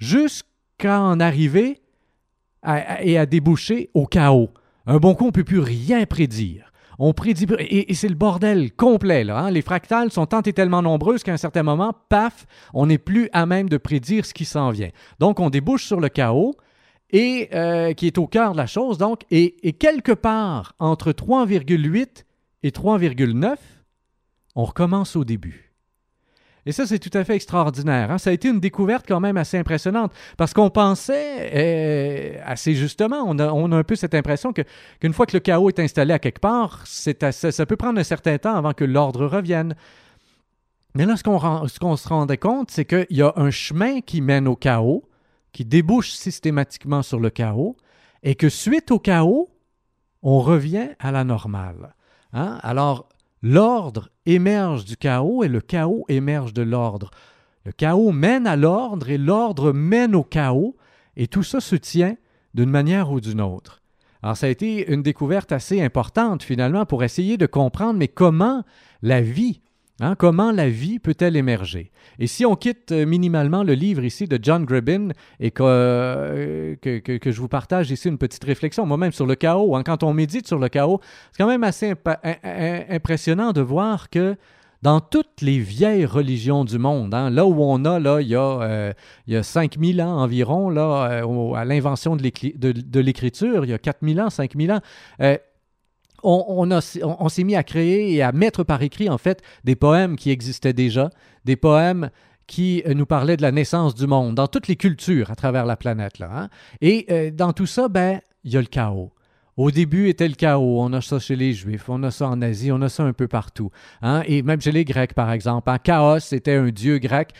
jusqu'à 0.00 1.00
en 1.00 1.20
arriver 1.20 1.80
et 2.64 3.18
à 3.18 3.26
déboucher 3.26 3.90
au 3.94 4.06
chaos. 4.06 4.50
Un 4.86 4.98
bon 4.98 5.14
coup, 5.14 5.24
on 5.24 5.28
ne 5.28 5.32
peut 5.32 5.44
plus 5.44 5.60
rien 5.60 6.04
prédire. 6.06 6.72
On 6.98 7.14
prédit 7.14 7.46
et, 7.58 7.94
c'est 7.94 8.08
le 8.08 8.14
bordel 8.14 8.72
complet. 8.72 9.28
Hein. 9.30 9.50
Les 9.50 9.62
fractales 9.62 10.12
sont 10.12 10.26
tant 10.26 10.42
et 10.42 10.52
tellement 10.52 10.82
nombreuses 10.82 11.22
qu'à 11.22 11.32
un 11.32 11.38
certain 11.38 11.62
moment, 11.62 11.94
paf, 12.10 12.46
on 12.74 12.86
n'est 12.86 12.98
plus 12.98 13.30
à 13.32 13.46
même 13.46 13.70
de 13.70 13.78
prédire 13.78 14.26
ce 14.26 14.34
qui 14.34 14.44
s'en 14.44 14.70
vient. 14.70 14.90
Donc, 15.18 15.40
on 15.40 15.48
débouche 15.48 15.86
sur 15.86 15.98
le 15.98 16.10
chaos 16.10 16.54
et 17.10 17.48
euh, 17.54 17.94
qui 17.94 18.06
est 18.06 18.18
au 18.18 18.26
cœur 18.26 18.52
de 18.52 18.58
la 18.58 18.66
chose. 18.66 18.98
Donc, 18.98 19.22
et 19.30 19.72
quelque 19.72 20.12
part 20.12 20.74
entre 20.78 21.12
3,8 21.12 22.24
et 22.62 22.70
3,9, 22.70 23.56
on 24.54 24.64
recommence 24.64 25.16
au 25.16 25.24
début. 25.24 25.69
Et 26.70 26.72
ça, 26.72 26.86
c'est 26.86 27.00
tout 27.00 27.10
à 27.18 27.24
fait 27.24 27.34
extraordinaire. 27.34 28.12
Hein. 28.12 28.18
Ça 28.18 28.30
a 28.30 28.32
été 28.32 28.46
une 28.46 28.60
découverte 28.60 29.04
quand 29.08 29.18
même 29.18 29.36
assez 29.36 29.58
impressionnante 29.58 30.12
parce 30.36 30.54
qu'on 30.54 30.70
pensait, 30.70 31.50
euh, 31.52 32.40
assez 32.46 32.76
justement, 32.76 33.24
on 33.26 33.40
a, 33.40 33.76
un 33.76 33.82
peu 33.82 33.96
cette 33.96 34.14
impression 34.14 34.52
que, 34.52 34.62
qu'une 35.00 35.12
fois 35.12 35.26
que 35.26 35.36
le 35.36 35.40
chaos 35.40 35.68
est 35.68 35.80
installé 35.80 36.14
à 36.14 36.20
quelque 36.20 36.38
part, 36.38 36.82
ça 36.86 37.66
peut 37.66 37.74
prendre 37.74 37.98
un 37.98 38.04
certain 38.04 38.38
temps 38.38 38.54
avant 38.54 38.72
que 38.72 38.84
l'ordre 38.84 39.26
revienne. 39.26 39.74
Mais 40.94 41.06
là, 41.06 41.16
ce 41.16 41.24
qu'on, 41.24 41.66
ce 41.66 41.80
qu'on 41.80 41.96
se 41.96 42.06
rendait 42.06 42.38
compte, 42.38 42.70
c'est 42.70 42.84
qu'il 42.84 43.16
y 43.16 43.22
a 43.22 43.32
un 43.34 43.50
chemin 43.50 44.00
qui 44.00 44.20
mène 44.20 44.46
au 44.46 44.54
chaos, 44.54 45.02
qui 45.50 45.64
débouche 45.64 46.12
systématiquement 46.12 47.02
sur 47.02 47.18
le 47.18 47.30
chaos, 47.30 47.76
et 48.22 48.36
que 48.36 48.48
suite 48.48 48.92
au 48.92 49.00
chaos, 49.00 49.48
on 50.22 50.38
revient 50.38 50.90
à 51.00 51.10
la 51.10 51.24
normale. 51.24 51.96
Hein. 52.32 52.60
Alors, 52.62 53.08
L'ordre 53.42 54.10
émerge 54.26 54.84
du 54.84 54.96
chaos 54.96 55.42
et 55.44 55.48
le 55.48 55.60
chaos 55.60 56.04
émerge 56.08 56.52
de 56.52 56.62
l'ordre. 56.62 57.10
Le 57.64 57.72
chaos 57.72 58.12
mène 58.12 58.46
à 58.46 58.56
l'ordre 58.56 59.08
et 59.08 59.18
l'ordre 59.18 59.72
mène 59.72 60.14
au 60.14 60.22
chaos, 60.22 60.76
et 61.16 61.26
tout 61.26 61.42
ça 61.42 61.60
se 61.60 61.76
tient 61.76 62.16
d'une 62.54 62.70
manière 62.70 63.10
ou 63.10 63.20
d'une 63.20 63.40
autre. 63.40 63.82
Alors 64.22 64.36
ça 64.36 64.46
a 64.46 64.50
été 64.50 64.92
une 64.92 65.02
découverte 65.02 65.52
assez 65.52 65.80
importante 65.80 66.42
finalement 66.42 66.84
pour 66.84 67.02
essayer 67.02 67.38
de 67.38 67.46
comprendre 67.46 67.98
mais 67.98 68.08
comment 68.08 68.64
la 69.02 69.22
vie 69.22 69.62
Hein, 70.02 70.14
comment 70.14 70.50
la 70.50 70.70
vie 70.70 70.98
peut-elle 70.98 71.36
émerger? 71.36 71.90
Et 72.18 72.26
si 72.26 72.46
on 72.46 72.56
quitte 72.56 72.90
euh, 72.90 73.04
minimalement 73.04 73.62
le 73.62 73.74
livre 73.74 74.02
ici 74.02 74.24
de 74.24 74.38
John 74.40 74.64
Gribbin 74.64 75.08
et 75.40 75.52
euh, 75.60 76.74
que, 76.80 76.98
que, 76.98 77.30
je 77.30 77.38
vous 77.38 77.48
partage 77.48 77.90
ici 77.90 78.08
une 78.08 78.16
petite 78.16 78.42
réflexion, 78.42 78.86
moi-même 78.86 79.12
sur 79.12 79.26
le 79.26 79.34
chaos, 79.34 79.76
hein, 79.76 79.82
quand 79.82 80.02
on 80.02 80.14
médite 80.14 80.46
sur 80.46 80.58
le 80.58 80.70
chaos, 80.70 81.00
c'est 81.32 81.42
quand 81.42 81.48
même 81.48 81.64
assez 81.64 81.92
impressionnant 82.88 83.52
de 83.52 83.60
voir 83.60 84.08
que 84.08 84.36
dans 84.80 85.00
toutes 85.00 85.42
les 85.42 85.58
vieilles 85.58 86.06
religions 86.06 86.64
du 86.64 86.78
monde, 86.78 87.12
hein, 87.12 87.28
là 87.28 87.44
où 87.44 87.62
on 87.62 87.84
a, 87.84 87.98
là, 87.98 88.22
il 88.22 88.28
y 88.28 88.34
a, 88.34 88.62
euh, 88.62 88.92
a 89.30 89.42
5000 89.42 90.00
ans 90.00 90.22
environ, 90.22 90.70
là, 90.70 91.22
à 91.54 91.64
l'invention 91.66 92.16
de 92.16 93.00
l'écriture, 93.00 93.66
il 93.66 93.70
y 93.70 93.74
a 93.74 93.78
4000 93.78 94.18
ans, 94.22 94.30
5000 94.30 94.72
ans, 94.72 94.80
on, 96.22 97.28
s'est 97.28 97.44
mis 97.44 97.56
à 97.56 97.62
créer 97.62 98.14
et 98.14 98.22
à 98.22 98.32
mettre 98.32 98.64
par 98.64 98.82
écrit, 98.82 99.08
en 99.08 99.18
fait, 99.18 99.42
des 99.64 99.76
poèmes 99.76 100.16
qui 100.16 100.30
existaient 100.30 100.72
déjà, 100.72 101.10
des 101.44 101.56
poèmes 101.56 102.10
qui 102.46 102.82
euh, 102.86 102.94
nous 102.94 103.06
parlaient 103.06 103.36
de 103.36 103.42
la 103.42 103.52
naissance 103.52 103.94
du 103.94 104.06
monde, 104.06 104.34
dans 104.34 104.48
toutes 104.48 104.66
les 104.66 104.76
cultures 104.76 105.30
à 105.30 105.36
travers 105.36 105.66
la 105.66 105.76
planète. 105.76 106.18
Là, 106.18 106.30
hein. 106.34 106.48
Et 106.80 107.06
euh, 107.10 107.30
dans 107.30 107.52
tout 107.52 107.66
ça, 107.66 107.88
ben, 107.88 108.20
il 108.44 108.52
y 108.52 108.56
a 108.56 108.60
le 108.60 108.66
chaos. 108.66 109.12
Au 109.56 109.70
début 109.70 110.08
était 110.08 110.26
le 110.26 110.34
chaos. 110.34 110.80
On 110.80 110.92
a 110.94 111.02
ça 111.02 111.18
chez 111.18 111.36
les 111.36 111.52
Juifs, 111.52 111.88
on 111.88 112.02
a 112.02 112.10
ça 112.10 112.26
en 112.26 112.40
Asie, 112.40 112.72
on 112.72 112.80
a 112.80 112.88
ça 112.88 113.02
un 113.02 113.12
peu 113.12 113.28
partout. 113.28 113.70
Hein. 114.00 114.22
Et 114.26 114.42
même 114.42 114.60
chez 114.60 114.72
les 114.72 114.86
Grecs, 114.86 115.12
par 115.12 115.30
exemple. 115.30 115.68
En 115.68 115.76
chaos, 115.76 116.18
c'était 116.18 116.54
un 116.54 116.70
dieu 116.70 116.98
grec 116.98 117.32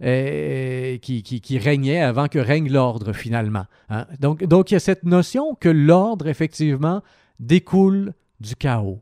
euh, 0.00 0.96
qui, 0.98 1.22
qui, 1.22 1.58
régnait 1.58 2.02
avant 2.02 2.28
que 2.28 2.38
règne 2.38 2.70
l'ordre, 2.70 3.12
finalement. 3.12 3.64
Hein. 3.90 4.06
Donc, 4.20 4.44
donc, 4.44 4.70
il 4.70 4.74
y 4.74 4.76
a 4.76 4.80
cette 4.80 5.02
notion 5.02 5.56
que 5.56 5.68
l'ordre, 5.68 6.28
effectivement, 6.28 7.02
découle 7.40 8.14
du 8.40 8.56
chaos. 8.56 9.00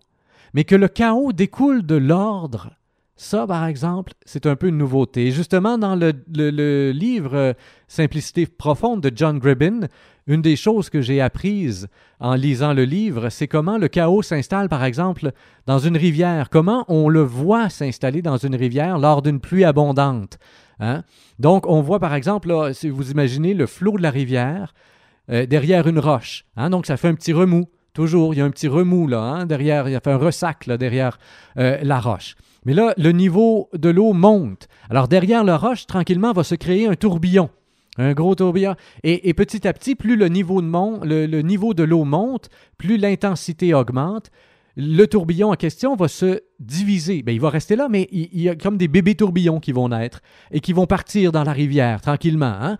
Mais 0.54 0.64
que 0.64 0.74
le 0.74 0.88
chaos 0.88 1.32
découle 1.32 1.84
de 1.84 1.96
l'ordre, 1.96 2.70
Ça, 3.16 3.46
par 3.46 3.66
exemple, 3.66 4.14
c'est 4.24 4.46
un 4.46 4.56
peu 4.56 4.68
une 4.68 4.78
nouveauté. 4.78 5.30
Justement, 5.30 5.78
dans 5.78 5.94
le, 5.94 6.90
livre 6.90 7.34
euh, 7.34 7.52
Simplicité 7.86 8.46
profonde 8.46 9.00
de 9.00 9.12
John 9.14 9.38
Gribbin, 9.38 9.86
une 10.26 10.42
des 10.42 10.56
choses 10.56 10.88
que 10.90 11.00
j'ai 11.00 11.20
apprises 11.20 11.88
en 12.20 12.34
lisant 12.34 12.72
le 12.72 12.84
livre, 12.84 13.28
c'est 13.28 13.48
comment 13.48 13.78
le 13.78 13.88
chaos 13.88 14.22
s'installe, 14.22 14.68
par 14.68 14.84
exemple, 14.84 15.32
dans 15.66 15.78
une 15.78 15.96
rivière, 15.96 16.48
comment 16.50 16.84
on 16.88 17.08
le 17.08 17.22
voit 17.22 17.68
s'installer 17.68 18.22
dans 18.22 18.38
une 18.38 18.56
rivière 18.56 18.98
lors 18.98 19.22
d'une 19.22 19.40
pluie 19.40 19.64
abondante. 19.64 20.38
Hein? 20.80 21.04
Donc, 21.38 21.66
on 21.66 21.80
voit, 21.80 22.00
par 22.00 22.14
exemple, 22.14 22.70
si 22.72 22.88
vous 22.88 23.10
imaginez 23.10 23.54
le 23.54 23.66
flot 23.66 23.96
de 23.98 24.02
la 24.02 24.10
rivière 24.10 24.74
euh, 25.30 25.46
derrière 25.46 25.86
une 25.86 25.98
roche. 25.98 26.44
Hein? 26.56 26.70
Donc, 26.70 26.86
ça 26.86 26.96
fait 26.96 27.08
un 27.08 27.14
petit 27.14 27.32
remous. 27.32 27.68
Toujours, 27.92 28.34
il 28.34 28.38
y 28.38 28.40
a 28.40 28.44
un 28.44 28.50
petit 28.50 28.68
remous 28.68 29.06
là, 29.06 29.20
hein, 29.20 29.46
derrière, 29.46 29.88
il 29.88 29.92
y 29.92 29.96
a 29.96 30.00
fait 30.00 30.12
un 30.12 30.16
ressac 30.16 30.66
là, 30.66 30.78
derrière 30.78 31.18
euh, 31.58 31.78
la 31.82 32.00
roche. 32.00 32.36
Mais 32.64 32.74
là, 32.74 32.94
le 32.96 33.12
niveau 33.12 33.68
de 33.74 33.90
l'eau 33.90 34.12
monte. 34.12 34.68
Alors 34.88 35.08
derrière 35.08 35.44
la 35.44 35.58
roche, 35.58 35.86
tranquillement, 35.86 36.32
va 36.32 36.44
se 36.44 36.54
créer 36.54 36.86
un 36.86 36.94
tourbillon. 36.94 37.50
Un 37.98 38.14
gros 38.14 38.34
tourbillon. 38.34 38.74
Et, 39.02 39.34
petit 39.34 39.68
à 39.68 39.72
petit, 39.74 39.94
plus 39.94 40.16
le 40.16 40.28
niveau 40.28 40.62
de, 40.62 41.26
le 41.26 41.42
niveau 41.42 41.74
de 41.74 41.82
l'eau 41.82 42.04
monte, 42.04 42.48
plus 42.78 42.96
l'intensité 42.96 43.74
augmente. 43.74 44.30
Le 44.76 45.04
tourbillon 45.04 45.50
en 45.50 45.56
question 45.56 45.94
va 45.94 46.08
se 46.08 46.40
divisé. 46.60 47.22
Ben, 47.22 47.32
il 47.32 47.40
va 47.40 47.50
rester 47.50 47.76
là, 47.76 47.88
mais 47.88 48.08
il, 48.12 48.40
y 48.40 48.48
a 48.48 48.54
comme 48.54 48.76
des 48.76 48.88
bébés 48.88 49.14
tourbillons 49.14 49.60
qui 49.60 49.72
vont 49.72 49.88
naître 49.88 50.20
et 50.50 50.60
qui 50.60 50.72
vont 50.72 50.86
partir 50.86 51.32
dans 51.32 51.44
la 51.44 51.52
rivière 51.52 52.00
tranquillement. 52.00 52.54
Hein? 52.60 52.78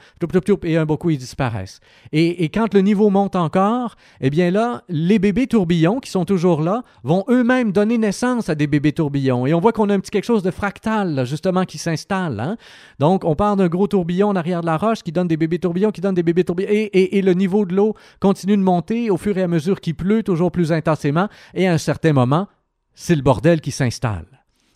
et 0.65 0.77
un 0.77 0.87
beaucoup, 0.87 1.11
ils 1.11 1.19
disparaissent. 1.19 1.81
Et, 2.13 2.49
quand 2.49 2.75
le 2.75 2.81
niveau 2.81 3.11
monte 3.11 3.37
encore, 3.37 3.97
eh 4.21 4.31
bien 4.31 4.51
là, 4.51 4.83
les 4.89 5.19
bébés 5.19 5.47
tourbillons 5.47 6.01
qui 6.01 6.11
sont 6.11 6.25
toujours 6.25 6.63
là 6.63 6.83
vont 7.03 7.25
eux-mêmes 7.29 7.73
donner 7.73 7.99
naissance 7.99 8.49
à 8.49 8.55
des 8.55 8.67
bébés 8.67 8.93
tourbillons. 8.93 9.47
Et 9.47 9.55
on 9.55 9.61
voit 9.61 9.73
qu'on 9.73 9.89
a 9.91 9.95
un 9.95 10.01
petit 10.01 10.11
quelque 10.11 10.25
chose 10.25 10.43
de 10.43 10.51
fractal, 10.51 11.25
justement, 11.27 11.65
qui 11.65 11.79
s'installe. 11.79 12.41
Hein? 12.41 12.57
Donc, 12.99 13.25
on 13.25 13.35
part 13.35 13.57
d'un 13.57 13.69
gros 13.69 13.87
tourbillon 13.87 14.29
en 14.29 14.37
arrière 14.37 14.61
de 14.61 14.67
la 14.67 14.77
roche 14.77 15.03
qui 15.03 15.13
donne 15.13 15.29
des 15.29 15.37
bébés 15.37 15.59
tourbillons, 15.59 15.91
qui 15.91 16.01
donne 16.01 16.15
des 16.15 16.23
bébés 16.23 16.45
tourbillons. 16.45 16.71
Et, 16.71 17.19
et 17.19 17.23
le 17.23 17.35
niveau 17.35 17.65
de 17.65 17.75
l'eau 17.75 17.95
continue 18.21 18.57
de 18.57 18.63
monter 18.63 19.11
au 19.11 19.17
fur 19.17 19.37
et 19.39 19.43
à 19.43 19.49
mesure 19.49 19.81
qu'il 19.81 19.95
pleut, 19.95 20.23
toujours 20.23 20.53
plus 20.53 20.73
intensément. 20.73 21.29
Et 21.55 21.67
à 21.67 21.73
un 21.73 21.79
certain 21.79 22.13
moment, 22.13 22.47
c'est 22.95 23.15
le 23.15 23.23
bordel 23.23 23.61
qui 23.61 23.71
s'installe. 23.71 24.27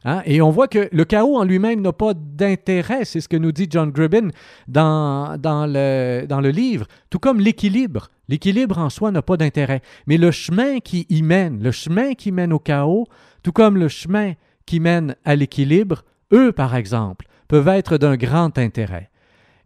Hein? 0.05 0.23
Et 0.25 0.41
on 0.41 0.51
voit 0.51 0.69
que 0.69 0.89
le 0.93 1.05
chaos 1.05 1.37
en 1.37 1.45
lui-même 1.45 1.81
n'a 1.81 1.93
pas 1.93 2.15
d'intérêt, 2.15 3.05
c'est 3.05 3.21
ce 3.21 3.29
que 3.29 3.37
nous 3.37 3.51
dit 3.51 3.67
John 3.69 3.91
Gribbin 3.91 4.29
dans, 4.69 5.37
dans, 5.37 5.67
le, 5.67 6.27
dans 6.29 6.41
le 6.41 6.51
livre, 6.51 6.87
tout 7.11 7.19
comme 7.19 7.41
l'équilibre. 7.41 8.09
L'équilibre 8.29 8.79
en 8.79 8.89
soi 8.89 9.11
n'a 9.11 9.23
pas 9.23 9.37
d'intérêt, 9.37 9.83
mais 10.07 10.17
le 10.17 10.31
chemin 10.31 10.79
qui 10.79 11.07
y 11.09 11.23
mène, 11.23 11.63
le 11.63 11.73
chemin 11.73 12.15
qui 12.15 12.31
mène 12.33 12.53
au 12.53 12.59
chaos, 12.59 13.07
tout 13.43 13.53
comme 13.53 13.77
le 13.77 13.89
chemin 13.89 14.35
qui 14.65 14.81
mène 14.81 15.17
à 15.25 15.35
l'équilibre, 15.37 16.05
eux, 16.33 16.53
par 16.53 16.77
exemple, 16.77 17.27
peuvent 17.49 17.69
être 17.69 17.99
d'un 17.99 18.17
grand 18.17 18.59
intérêt. 18.59 19.11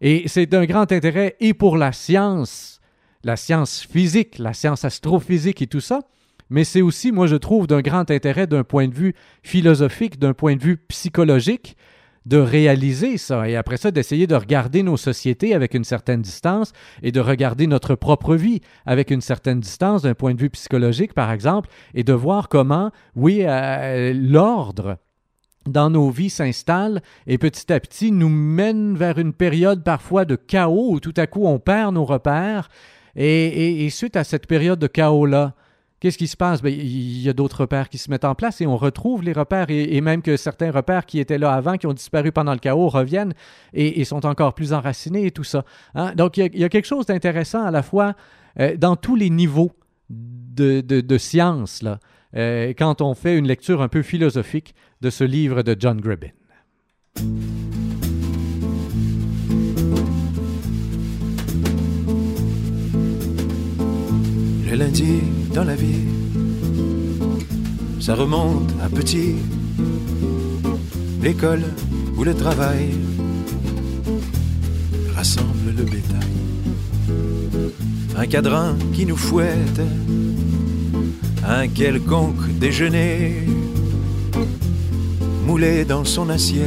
Et 0.01 0.23
c'est 0.27 0.47
d'un 0.47 0.65
grand 0.65 0.91
intérêt 0.91 1.35
et 1.39 1.53
pour 1.53 1.77
la 1.77 1.91
science, 1.91 2.79
la 3.23 3.35
science 3.35 3.81
physique, 3.81 4.39
la 4.39 4.53
science 4.53 4.85
astrophysique 4.85 5.61
et 5.61 5.67
tout 5.67 5.79
ça, 5.79 6.01
mais 6.51 6.65
c'est 6.65 6.81
aussi, 6.81 7.13
moi 7.13 7.27
je 7.27 7.37
trouve, 7.37 7.65
d'un 7.65 7.81
grand 7.81 8.11
intérêt 8.11 8.45
d'un 8.45 8.65
point 8.65 8.89
de 8.89 8.93
vue 8.93 9.15
philosophique, 9.41 10.19
d'un 10.19 10.33
point 10.33 10.57
de 10.57 10.61
vue 10.61 10.77
psychologique, 10.89 11.77
de 12.25 12.37
réaliser 12.37 13.17
ça 13.17 13.49
et 13.49 13.55
après 13.55 13.77
ça 13.77 13.89
d'essayer 13.89 14.27
de 14.27 14.35
regarder 14.35 14.83
nos 14.83 14.97
sociétés 14.97 15.55
avec 15.55 15.73
une 15.73 15.85
certaine 15.85 16.21
distance 16.21 16.71
et 17.01 17.11
de 17.11 17.19
regarder 17.19 17.65
notre 17.65 17.95
propre 17.95 18.35
vie 18.35 18.61
avec 18.85 19.09
une 19.09 19.21
certaine 19.21 19.59
distance 19.59 20.03
d'un 20.03 20.13
point 20.13 20.35
de 20.35 20.39
vue 20.39 20.51
psychologique 20.51 21.15
par 21.15 21.31
exemple 21.31 21.69
et 21.95 22.03
de 22.03 22.13
voir 22.13 22.47
comment 22.47 22.91
oui 23.15 23.41
euh, 23.41 24.13
l'ordre 24.13 24.97
dans 25.65 25.89
nos 25.89 26.11
vies 26.11 26.29
s'installe 26.29 27.01
et 27.25 27.39
petit 27.39 27.73
à 27.73 27.79
petit 27.79 28.11
nous 28.11 28.29
mène 28.29 28.95
vers 28.95 29.17
une 29.17 29.33
période 29.33 29.83
parfois 29.83 30.23
de 30.23 30.35
chaos 30.35 30.91
où 30.91 30.99
tout 30.99 31.15
à 31.17 31.25
coup 31.25 31.47
on 31.47 31.57
perd 31.57 31.95
nos 31.95 32.05
repères 32.05 32.69
et 33.15 33.89
suite 33.89 34.15
à 34.15 34.23
cette 34.23 34.45
période 34.45 34.77
de 34.77 34.87
chaos 34.87 35.25
là 35.25 35.55
Qu'est-ce 36.01 36.17
qui 36.17 36.27
se 36.27 36.35
passe? 36.35 36.63
Ben, 36.63 36.73
il 36.73 37.21
y 37.21 37.29
a 37.29 37.33
d'autres 37.33 37.61
repères 37.61 37.87
qui 37.87 37.99
se 37.99 38.09
mettent 38.09 38.25
en 38.25 38.33
place 38.33 38.59
et 38.59 38.65
on 38.65 38.75
retrouve 38.75 39.21
les 39.21 39.33
repères 39.33 39.67
et, 39.69 40.01
même 40.01 40.23
que 40.23 40.35
certains 40.35 40.71
repères 40.71 41.05
qui 41.05 41.19
étaient 41.19 41.37
là 41.37 41.53
avant, 41.53 41.77
qui 41.77 41.85
ont 41.85 41.93
disparu 41.93 42.31
pendant 42.31 42.53
le 42.53 42.57
chaos, 42.57 42.89
reviennent 42.89 43.33
et, 43.73 44.03
sont 44.03 44.25
encore 44.25 44.55
plus 44.55 44.73
enracinés 44.73 45.27
et 45.27 45.31
tout 45.31 45.43
ça. 45.43 45.63
Hein? 45.93 46.13
Donc, 46.15 46.37
il 46.37 46.57
y, 46.57 46.63
a, 46.63 46.69
quelque 46.69 46.87
chose 46.87 47.05
d'intéressant 47.05 47.63
à 47.63 47.69
la 47.69 47.83
fois 47.83 48.15
euh, 48.59 48.75
dans 48.77 48.95
tous 48.95 49.15
les 49.15 49.29
niveaux 49.29 49.71
de, 50.09 50.81
de, 50.81 51.17
science, 51.19 51.83
là, 51.83 51.99
euh, 52.35 52.73
quand 52.75 53.01
on 53.01 53.13
fait 53.13 53.37
une 53.37 53.47
lecture 53.47 53.83
un 53.83 53.87
peu 53.87 54.01
philosophique 54.01 54.73
de 55.01 55.11
ce 55.11 55.23
livre 55.23 55.61
de 55.61 55.75
John 55.79 56.01
Gribbin. 56.01 56.29
Le 64.67 64.75
lundi 64.75 65.21
dans 65.53 65.63
la 65.63 65.75
vie. 65.75 66.05
Ça 67.99 68.15
remonte 68.15 68.71
à 68.81 68.89
petit, 68.89 69.35
l'école 71.21 71.63
ou 72.17 72.23
le 72.23 72.33
travail 72.33 72.89
rassemble 75.15 75.73
le 75.77 75.83
bétail. 75.83 76.35
Un 78.17 78.27
cadran 78.27 78.75
qui 78.93 79.05
nous 79.05 79.17
fouette, 79.17 79.81
un 81.47 81.67
quelconque 81.67 82.47
déjeuner, 82.59 83.45
moulé 85.45 85.85
dans 85.85 86.05
son 86.05 86.29
assiette, 86.29 86.65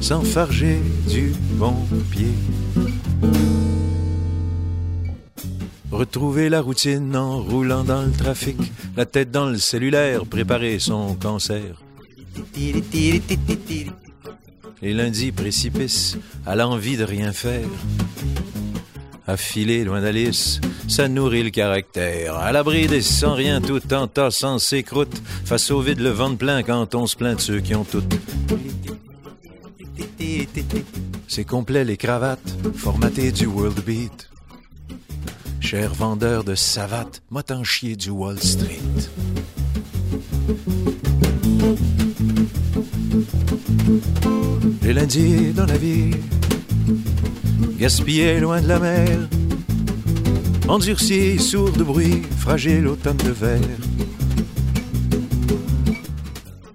s'enfarger 0.00 0.80
du 1.08 1.32
bon 1.58 1.74
pied. 2.10 2.34
Retrouver 5.90 6.48
la 6.48 6.60
routine 6.60 7.14
en 7.14 7.40
roulant 7.40 7.84
dans 7.84 8.02
le 8.02 8.12
trafic, 8.12 8.56
la 8.96 9.06
tête 9.06 9.30
dans 9.30 9.46
le 9.46 9.58
cellulaire, 9.58 10.26
préparer 10.26 10.78
son 10.78 11.14
cancer. 11.14 11.80
Les 14.82 14.92
lundis 14.92 15.32
précipices 15.32 16.18
à 16.44 16.56
l'envie 16.56 16.96
de 16.96 17.04
rien 17.04 17.32
faire. 17.32 17.68
Affilé 19.28 19.84
loin 19.84 20.00
d'Alice, 20.00 20.60
ça 20.88 21.08
nourrit 21.08 21.42
le 21.42 21.50
caractère. 21.50 22.36
À 22.36 22.52
l'abri 22.52 22.86
des 22.86 23.00
sans 23.00 23.34
rien 23.34 23.60
tout 23.60 23.92
en 23.92 24.06
tassant 24.06 24.58
ses 24.58 24.82
croûtes, 24.82 25.22
face 25.44 25.70
au 25.70 25.80
vide 25.80 26.00
le 26.00 26.10
ventre 26.10 26.38
plein 26.38 26.62
quand 26.62 26.94
on 26.94 27.06
se 27.06 27.16
plaint 27.16 27.36
de 27.36 27.40
ceux 27.40 27.60
qui 27.60 27.74
ont 27.74 27.84
tout. 27.84 28.04
C'est 31.28 31.44
complet 31.44 31.84
les 31.84 31.96
cravates, 31.96 32.56
formatées 32.76 33.32
du 33.32 33.46
world 33.46 33.82
beat. 33.84 34.28
Cher 35.66 35.92
vendeur 35.94 36.44
de 36.44 36.54
savates, 36.54 37.22
m'a 37.28 37.42
chier 37.64 37.96
du 37.96 38.10
Wall 38.10 38.38
Street. 38.38 38.78
Les 44.82 44.92
lundis 44.92 45.52
dans 45.52 45.66
la 45.66 45.76
vie, 45.76 46.12
gaspillé 47.80 48.38
loin 48.38 48.62
de 48.62 48.68
la 48.68 48.78
mer, 48.78 49.18
endurci, 50.68 51.36
sourd 51.40 51.72
de 51.72 51.82
bruit, 51.82 52.22
fragile 52.38 52.86
automne 52.86 53.16
de 53.16 53.32
verre. 53.32 53.60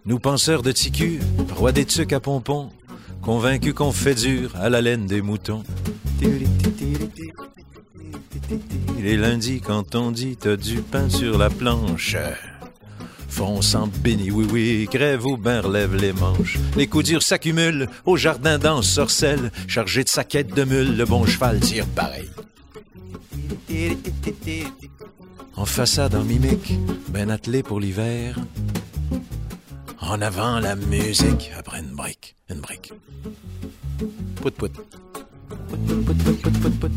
Nous 0.06 0.19
penseurs 0.19 0.63
de 0.63 0.73
ticu, 0.73 1.21
rois 1.56 1.71
des 1.71 1.86
tucs 1.86 2.12
à 2.12 2.19
pompons, 2.19 2.71
convaincus 3.21 3.73
qu'on 3.73 3.93
fait 3.93 4.15
dur 4.15 4.51
à 4.58 4.69
la 4.69 4.82
laine 4.82 5.06
des 5.06 5.21
moutons. 5.21 5.63
Les 9.01 9.17
lundis, 9.17 9.61
quand 9.61 9.95
on 9.95 10.11
dit 10.11 10.37
t'as 10.37 10.55
du 10.55 10.81
pain 10.81 11.09
sur 11.09 11.39
la 11.39 11.49
planche. 11.49 12.15
Fonce 13.27 13.73
en 13.73 13.87
béni, 13.87 14.29
oui, 14.29 14.45
oui, 14.51 14.87
crève 14.91 15.25
ou 15.25 15.37
ben 15.37 15.61
relève 15.61 15.95
les 15.95 16.13
manches. 16.13 16.59
Les 16.77 16.85
coups 16.85 17.05
durs 17.05 17.23
s'accumulent 17.23 17.87
au 18.05 18.15
jardin 18.15 18.59
dans 18.59 18.83
sorcelle. 18.83 19.51
Chargé 19.67 20.03
de 20.03 20.09
sa 20.09 20.23
quête 20.23 20.53
de 20.53 20.63
mule, 20.63 20.97
le 20.97 21.05
bon 21.05 21.25
cheval 21.25 21.59
tire 21.59 21.87
pareil. 21.87 22.29
En 25.55 25.65
façade, 25.65 26.13
en 26.13 26.23
mimique, 26.23 26.73
ben 27.09 27.31
attelé 27.31 27.63
pour 27.63 27.79
l'hiver. 27.79 28.37
En 29.99 30.21
avant, 30.21 30.59
la 30.59 30.75
musique, 30.75 31.51
après 31.57 31.79
une 31.79 31.95
brique, 31.95 32.35
une 32.51 32.59
brique. 32.59 32.93
Pout, 34.35 34.51
pout. 34.51 34.71
Pout, 35.69 36.03
pout, 36.05 36.79
pout, 36.79 36.91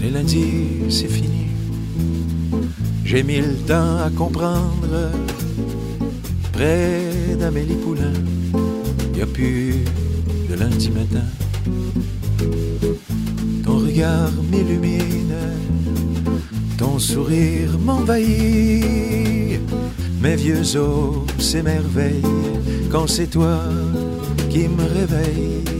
les 0.00 0.10
lundis, 0.10 0.90
c'est 0.90 1.08
fini. 1.08 1.49
J'ai 3.12 3.24
mis 3.24 3.40
le 3.40 3.56
temps 3.66 3.96
à 4.06 4.08
comprendre. 4.16 5.10
Près 6.52 7.34
d'Amélie 7.40 7.74
Poulain, 7.74 8.12
y 9.16 9.20
a 9.20 9.26
plus 9.26 9.82
de 10.48 10.54
lundi 10.54 10.92
matin. 10.92 11.26
Ton 13.64 13.78
regard 13.78 14.30
m'illumine, 14.48 15.34
ton 16.78 17.00
sourire 17.00 17.76
m'envahit. 17.84 19.58
Mes 20.22 20.36
vieux 20.36 20.76
os 20.76 21.26
s'émerveillent 21.40 22.22
quand 22.92 23.08
c'est 23.08 23.26
toi 23.26 23.58
qui 24.50 24.68
me 24.68 24.84
réveille. 24.84 25.79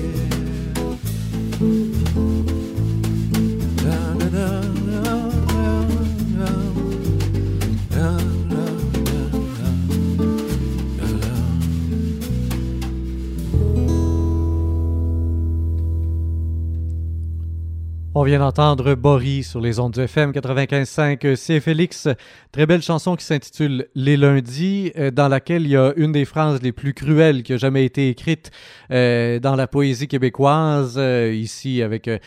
D'entendre 18.40 18.94
Boris 18.94 19.50
sur 19.50 19.60
les 19.60 19.78
ondes 19.80 19.92
du 19.92 20.00
FM 20.00 20.30
95.5. 20.30 21.36
C'est 21.36 21.60
Félix. 21.60 22.08
Très 22.52 22.64
belle 22.64 22.80
chanson 22.80 23.14
qui 23.14 23.26
s'intitule 23.26 23.88
Les 23.94 24.16
lundis, 24.16 24.92
euh, 24.96 25.10
dans 25.10 25.28
laquelle 25.28 25.64
il 25.64 25.72
y 25.72 25.76
a 25.76 25.92
une 25.96 26.12
des 26.12 26.24
phrases 26.24 26.62
les 26.62 26.72
plus 26.72 26.94
cruelles 26.94 27.42
qui 27.42 27.52
a 27.52 27.58
jamais 27.58 27.84
été 27.84 28.08
écrite 28.08 28.50
euh, 28.92 29.40
dans 29.40 29.56
la 29.56 29.66
poésie 29.66 30.08
québécoise, 30.08 30.94
euh, 30.96 31.34
ici 31.34 31.82
avec 31.82 32.08
un 32.08 32.18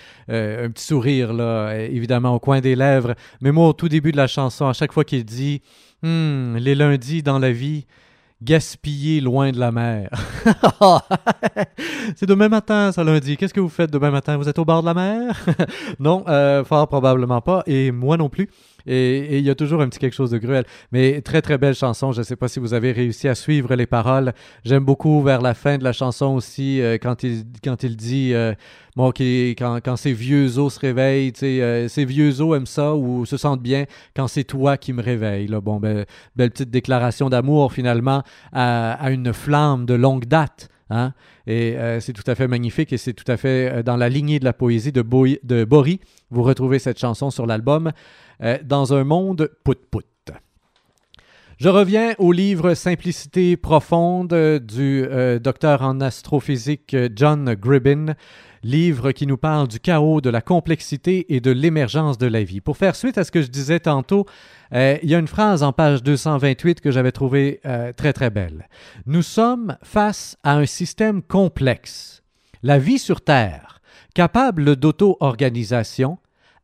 petit 0.69 0.85
sourire, 0.85 1.33
là, 1.33 1.75
évidemment, 1.79 2.35
au 2.35 2.39
coin 2.39 2.61
des 2.61 2.75
lèvres. 2.75 3.15
Mais 3.41 3.51
moi, 3.51 3.69
au 3.69 3.73
tout 3.73 3.89
début 3.89 4.11
de 4.11 4.17
la 4.17 4.27
chanson, 4.27 4.67
à 4.67 4.73
chaque 4.73 4.93
fois 4.93 5.05
qu'il 5.05 5.25
dit 5.25 5.63
hmm, 6.03 6.57
Les 6.57 6.75
lundis 6.75 7.23
dans 7.23 7.39
la 7.39 7.51
vie, 7.51 7.87
gaspiller 8.43 9.21
loin 9.21 9.51
de 9.51 9.59
la 9.59 9.71
mer. 9.71 10.09
c'est 12.15 12.25
demain 12.25 12.49
matin, 12.49 12.91
ça 12.91 13.03
lundi. 13.03 13.37
Qu'est-ce 13.37 13.53
que 13.53 13.59
vous 13.59 13.69
faites 13.69 13.91
demain 13.91 14.11
matin? 14.11 14.37
Vous 14.37 14.49
êtes 14.49 14.59
au 14.59 14.65
bord 14.65 14.81
de 14.81 14.87
la 14.87 14.93
mer? 14.93 15.45
non, 15.99 16.23
euh, 16.27 16.63
fort 16.63 16.87
probablement 16.87 17.41
pas. 17.41 17.63
Et 17.65 17.91
moi 17.91 18.17
non 18.17 18.29
plus. 18.29 18.49
Et 18.85 19.37
il 19.37 19.45
y 19.45 19.49
a 19.49 19.55
toujours 19.55 19.81
un 19.81 19.89
petit 19.89 19.99
quelque 19.99 20.13
chose 20.15 20.31
de 20.31 20.37
cruel. 20.37 20.65
Mais 20.91 21.21
très, 21.21 21.41
très 21.41 21.57
belle 21.57 21.75
chanson. 21.75 22.11
Je 22.11 22.19
ne 22.19 22.23
sais 22.23 22.35
pas 22.35 22.47
si 22.47 22.59
vous 22.59 22.73
avez 22.73 22.91
réussi 22.91 23.27
à 23.27 23.35
suivre 23.35 23.75
les 23.75 23.85
paroles. 23.85 24.33
J'aime 24.65 24.83
beaucoup 24.83 25.21
vers 25.21 25.41
la 25.41 25.53
fin 25.53 25.77
de 25.77 25.83
la 25.83 25.93
chanson 25.93 26.27
aussi, 26.27 26.81
euh, 26.81 26.97
quand, 27.01 27.23
il, 27.23 27.43
quand 27.63 27.83
il 27.83 27.95
dit 27.95 28.33
euh, 28.33 28.53
bon, 28.95 29.11
quand, 29.11 29.79
quand 29.83 29.95
ces 29.95 30.13
vieux 30.13 30.57
os 30.57 30.73
se 30.73 30.79
réveillent, 30.79 31.33
euh, 31.43 31.87
ces 31.87 32.05
vieux 32.05 32.41
os 32.41 32.55
aiment 32.55 32.65
ça 32.65 32.95
ou 32.95 33.25
se 33.25 33.37
sentent 33.37 33.61
bien 33.61 33.85
quand 34.15 34.27
c'est 34.27 34.43
toi 34.43 34.77
qui 34.77 34.93
me 34.93 35.01
réveille. 35.01 35.47
Là. 35.47 35.61
Bon, 35.61 35.79
ben, 35.79 36.05
belle 36.35 36.51
petite 36.51 36.71
déclaration 36.71 37.29
d'amour 37.29 37.73
finalement 37.73 38.23
à, 38.51 39.09
une 39.11 39.33
flamme 39.33 39.85
de 39.85 39.93
longue 39.93 40.25
date. 40.25 40.69
Hein? 40.93 41.13
Et 41.47 41.75
c'est 41.99 42.13
tout 42.13 42.23
à 42.27 42.35
fait 42.35 42.47
magnifique 42.47 42.93
et 42.93 42.97
c'est 42.97 43.13
tout 43.13 43.29
à 43.29 43.37
fait 43.37 43.83
dans 43.83 43.97
la 43.97 44.09
lignée 44.09 44.39
de 44.39 44.45
la 44.45 44.53
poésie 44.53 44.91
de, 44.91 45.01
Bory. 45.01 45.99
Vous 46.29 46.43
retrouvez 46.43 46.79
cette 46.79 46.99
chanson 46.99 47.31
sur 47.31 47.45
l'album. 47.45 47.91
Euh, 48.41 48.57
dans 48.63 48.93
un 48.93 49.03
monde 49.03 49.49
pout-pout. 49.63 50.03
Je 51.57 51.69
reviens 51.69 52.13
au 52.17 52.31
livre 52.31 52.73
Simplicité 52.73 53.55
profonde 53.55 54.33
du 54.59 55.05
euh, 55.05 55.39
docteur 55.39 55.81
en 55.83 56.01
astrophysique 56.01 56.95
John 57.15 57.53
Gribbin, 57.53 58.15
livre 58.63 59.11
qui 59.11 59.27
nous 59.27 59.37
parle 59.37 59.67
du 59.67 59.79
chaos, 59.79 60.21
de 60.21 60.29
la 60.29 60.41
complexité 60.41 61.35
et 61.35 61.41
de 61.41 61.51
l'émergence 61.51 62.17
de 62.17 62.27
la 62.27 62.43
vie. 62.43 62.61
Pour 62.61 62.77
faire 62.77 62.95
suite 62.95 63.17
à 63.17 63.23
ce 63.23 63.31
que 63.31 63.41
je 63.41 63.47
disais 63.47 63.81
tantôt, 63.81 64.25
euh, 64.73 64.97
il 65.03 65.09
y 65.09 65.15
a 65.15 65.19
une 65.19 65.27
phrase 65.27 65.63
en 65.63 65.73
page 65.73 66.01
228 66.03 66.81
que 66.81 66.91
j'avais 66.91 67.11
trouvée 67.11 67.61
très 67.95 68.13
très 68.13 68.29
belle. 68.29 68.67
Nous 69.05 69.21
sommes 69.21 69.77
face 69.83 70.37
à 70.43 70.55
un 70.55 70.65
système 70.65 71.21
complexe. 71.21 72.23
La 72.63 72.79
vie 72.79 72.99
sur 72.99 73.21
Terre, 73.21 73.81
capable 74.13 74.75
d'auto-organisation, 74.75 76.17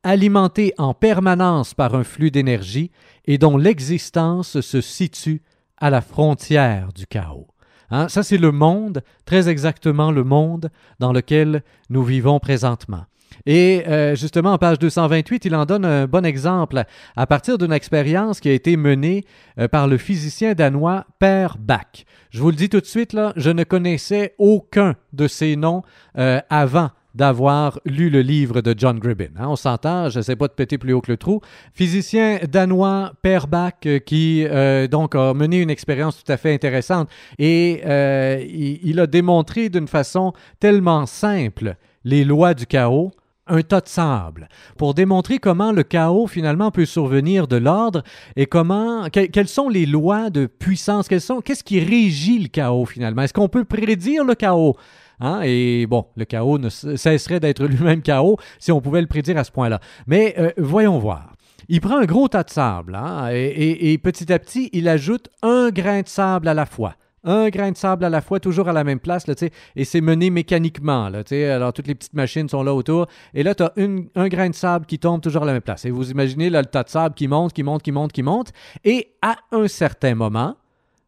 alimenté 0.04 0.74
en 0.78 0.94
permanence 0.94 1.74
par 1.74 1.96
un 1.96 2.04
flux 2.04 2.32
d'énergie 2.32 2.92
et 3.26 3.38
dont 3.38 3.58
l'existence 3.58 4.62
se 4.62 4.82
situe 4.82 5.42
à 5.78 5.90
la 5.90 6.02
frontière 6.02 6.94
du 6.94 7.06
chaos. 7.06 7.48
Hein, 7.91 8.08
ça, 8.08 8.23
c'est 8.23 8.38
le 8.38 8.52
monde, 8.52 9.02
très 9.25 9.49
exactement 9.49 10.12
le 10.12 10.23
monde 10.23 10.69
dans 10.99 11.13
lequel 11.13 11.63
nous 11.89 12.04
vivons 12.04 12.39
présentement. 12.39 13.06
Et 13.45 13.84
euh, 13.88 14.15
justement, 14.15 14.54
en 14.54 14.58
page 14.58 14.80
228, 14.80 15.45
il 15.45 15.56
en 15.56 15.65
donne 15.65 15.86
un 15.86 16.08
bon 16.08 16.25
exemple 16.25 16.84
à 17.15 17.28
partir 17.28 17.58
d'une 17.58 17.71
expérience 17.71 18.39
qui 18.39 18.49
a 18.49 18.54
été 18.54 18.78
menée 18.78 19.25
euh, 19.60 19.67
par 19.67 19.88
le 19.88 19.97
physicien 19.97 20.54
danois 20.54 21.06
Per 21.19 21.47
Bach. 21.60 22.06
Je 22.32 22.41
vous 22.41 22.49
le 22.49 22.56
dis 22.56 22.69
tout 22.69 22.80
de 22.80 22.86
suite, 22.86 23.15
je 23.36 23.49
ne 23.49 23.63
connaissais 23.63 24.36
aucun 24.38 24.95
de 25.13 25.28
ces 25.28 25.56
noms 25.56 25.84
euh, 26.17 26.41
avant 26.49 26.91
d'avoir 27.15 27.80
lu 27.86 28.10
le 28.10 28.22
livre 28.22 28.62
de 28.62 28.76
John 28.78 29.00
Gribbin. 29.00 29.30
Hein. 29.38 29.48
on 29.48 29.56
s'entend, 29.56 30.10
je 30.10 30.19
ne 30.19 30.24
sais 30.24 30.36
pas 30.36 30.48
de 30.48 30.54
péter 30.54 30.78
plus 30.78 30.93
haut 30.93 31.02
que 31.02 31.12
le 31.12 31.17
trou. 31.17 31.41
Physicien 31.74 32.39
danois, 32.50 33.13
Per 33.22 33.39
Bach, 33.48 33.74
euh, 33.86 34.00
qui 34.00 34.45
euh, 34.45 34.88
donc 34.88 35.15
a 35.15 35.34
mené 35.34 35.60
une 35.60 35.69
expérience 35.69 36.24
tout 36.24 36.32
à 36.32 36.38
fait 36.38 36.54
intéressante 36.54 37.10
et 37.38 37.82
euh, 37.86 38.43
il, 38.48 39.00
a 39.00 39.08
démontré 39.08 39.69
d'une 39.69 39.88
façon 39.88 40.34
tellement 40.60 41.06
simple 41.06 41.76
les 42.04 42.24
lois 42.24 42.54
du 42.54 42.65
chaos 42.65 43.12
un 43.50 43.62
tas 43.63 43.82
de 43.82 43.88
sable, 43.88 44.48
pour 44.78 44.93
démontrer 44.93 45.39
comment 45.39 45.72
le 45.72 45.82
chaos 45.82 46.28
finalement 46.28 46.69
peut 46.69 46.86
survenir 46.86 47.48
de 47.48 47.58
l'ordre 47.58 48.04
et 48.36 48.45
comment, 48.45 49.10
quelles 49.10 49.48
sont 49.48 49.69
les 49.69 49.88
lois 49.88 50.30
de 50.30 50.45
puissance, 50.45 51.08
sont, 51.17 51.41
qu'est-ce 51.41 51.63
qui 51.63 51.80
régit 51.80 52.38
le 52.38 52.48
chaos 52.48 52.86
finalement? 52.86 53.24
Est-ce 53.24 53.34
qu'on 53.34 53.50
peut 53.50 53.65
prédire 53.65 54.24
le 54.24 54.36
chaos? 54.36 54.76
Hein? 55.20 55.42
Et 55.44 55.86
bon, 55.86 56.06
le 56.16 56.26
chaos 56.26 56.58
ne 56.58 56.70
cesserait 56.70 57.40
d'être 57.40 57.66
lui-même 57.66 58.02
chaos 58.02 58.38
si 58.60 58.72
on 58.72 58.82
pouvait 58.82 59.02
le 59.02 59.08
prédire 59.08 59.38
à 59.38 59.44
ce 59.44 59.52
point-là. 59.52 59.80
Mais 60.08 60.36
euh, 60.38 60.52
voyons 60.58 61.00
voir. 61.00 61.34
Il 61.68 61.82
prend 61.82 61.98
un 61.98 62.06
gros 62.06 62.28
tas 62.28 62.44
de 62.44 62.50
sable 62.50 62.96
hein, 62.96 63.30
et, 63.32 63.98
petit 64.00 64.34
à 64.34 64.40
petit, 64.40 64.70
il 64.74 64.88
ajoute 64.88 65.30
un 65.44 65.70
grain 65.70 66.02
de 66.02 66.08
sable 66.08 66.48
à 66.48 66.54
la 66.54 66.66
fois 66.66 66.96
un 67.26 67.50
grain 67.50 67.72
de 67.72 67.76
sable 67.76 68.06
à 68.06 68.10
la 68.10 68.22
fois, 68.22 68.40
toujours 68.40 68.70
à 68.70 68.74
la 68.74 68.86
même 68.86 69.02
place, 69.02 69.28
là, 69.28 69.34
et 69.76 69.84
c'est 69.84 70.00
mené 70.00 70.30
mécaniquement. 70.30 71.10
Là, 71.10 71.24
alors, 71.54 71.74
toutes 71.74 71.88
les 71.88 71.94
petites 71.94 72.14
machines 72.14 72.48
sont 72.48 72.64
là 72.64 72.74
autour, 72.74 73.08
et 73.34 73.44
là, 73.44 73.54
tu 73.54 73.64
as 73.64 73.74
un 73.78 74.28
grain 74.30 74.50
de 74.50 74.56
sable 74.56 74.86
qui 74.86 75.00
tombe 75.00 75.20
toujours 75.20 75.44
à 75.44 75.46
la 75.46 75.52
même 75.52 75.62
place. 75.62 75.84
Et 75.84 75.92
vous 75.92 76.12
imaginez 76.12 76.50
le 76.50 76.64
tas 76.64 76.84
de 76.84 76.90
sable 76.90 77.16
qui 77.16 77.28
monte, 77.28 77.52
qui 77.52 77.62
monte, 77.62 77.84
qui 77.84 77.92
monte, 77.92 78.14
qui 78.14 78.24
monte, 78.24 78.54
et 78.86 79.16
à 79.22 79.36
un 79.52 79.68
certain 79.68 80.16
moment, 80.16 80.56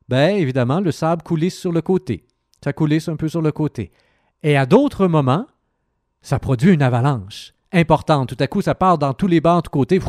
ben 0.09 0.35
évidemment, 0.35 0.81
le 0.81 0.91
sable 0.91 1.23
coulisse 1.23 1.57
sur 1.57 1.71
le 1.71 1.81
côté 1.81 2.25
ça 2.63 2.73
coulisse 2.73 3.07
un 3.07 3.15
peu 3.15 3.27
sur 3.27 3.41
le 3.41 3.51
côté. 3.51 3.91
Et 4.43 4.57
à 4.57 4.65
d'autres 4.65 5.07
moments, 5.07 5.45
ça 6.21 6.39
produit 6.39 6.73
une 6.73 6.81
avalanche 6.81 7.53
importante. 7.71 8.29
Tout 8.29 8.43
à 8.43 8.47
coup, 8.47 8.61
ça 8.61 8.75
part 8.75 8.97
dans 8.97 9.13
tous 9.13 9.27
les 9.27 9.41
bords 9.41 9.63
de 9.63 9.67
côté, 9.67 9.99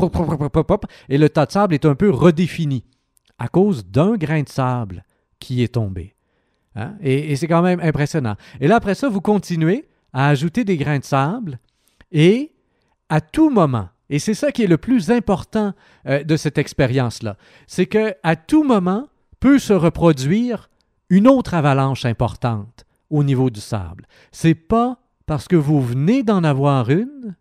et 1.09 1.17
le 1.17 1.29
tas 1.29 1.45
de 1.45 1.51
sable 1.51 1.73
est 1.73 1.85
un 1.85 1.95
peu 1.95 2.09
redéfini 2.09 2.83
à 3.39 3.47
cause 3.47 3.85
d'un 3.85 4.15
grain 4.15 4.43
de 4.43 4.49
sable 4.49 5.03
qui 5.39 5.63
est 5.63 5.73
tombé. 5.73 6.15
Hein? 6.75 6.95
Et, 7.01 7.35
c'est 7.35 7.47
quand 7.47 7.61
même 7.61 7.79
impressionnant. 7.79 8.35
Et 8.59 8.67
là, 8.67 8.77
après 8.77 8.95
ça, 8.95 9.09
vous 9.09 9.21
continuez 9.21 9.87
à 10.11 10.27
ajouter 10.29 10.63
des 10.63 10.77
grains 10.77 10.99
de 10.99 11.03
sable 11.03 11.59
et 12.11 12.51
à 13.09 13.21
tout 13.21 13.49
moment, 13.49 13.89
et 14.09 14.19
c'est 14.19 14.33
ça 14.33 14.51
qui 14.51 14.63
est 14.63 14.67
le 14.67 14.77
plus 14.77 15.11
important 15.11 15.73
euh, 16.07 16.23
de 16.23 16.37
cette 16.37 16.57
expérience-là, 16.57 17.37
c'est 17.67 17.85
qu'à 17.85 18.35
tout 18.35 18.63
moment 18.63 19.07
peut 19.39 19.59
se 19.59 19.73
reproduire 19.73 20.69
une 21.13 21.27
autre 21.27 21.53
avalanche 21.53 22.05
importante 22.05 22.85
au 23.11 23.23
niveau 23.23 23.51
du 23.51 23.61
sable. 23.61 24.07
C'est 24.31 24.55
pas 24.55 24.97
parce 25.27 25.47
que 25.47 25.55
vous 25.55 25.79
venez 25.79 26.23
d'en 26.23 26.43
avoir 26.43 26.89
une 26.89 27.35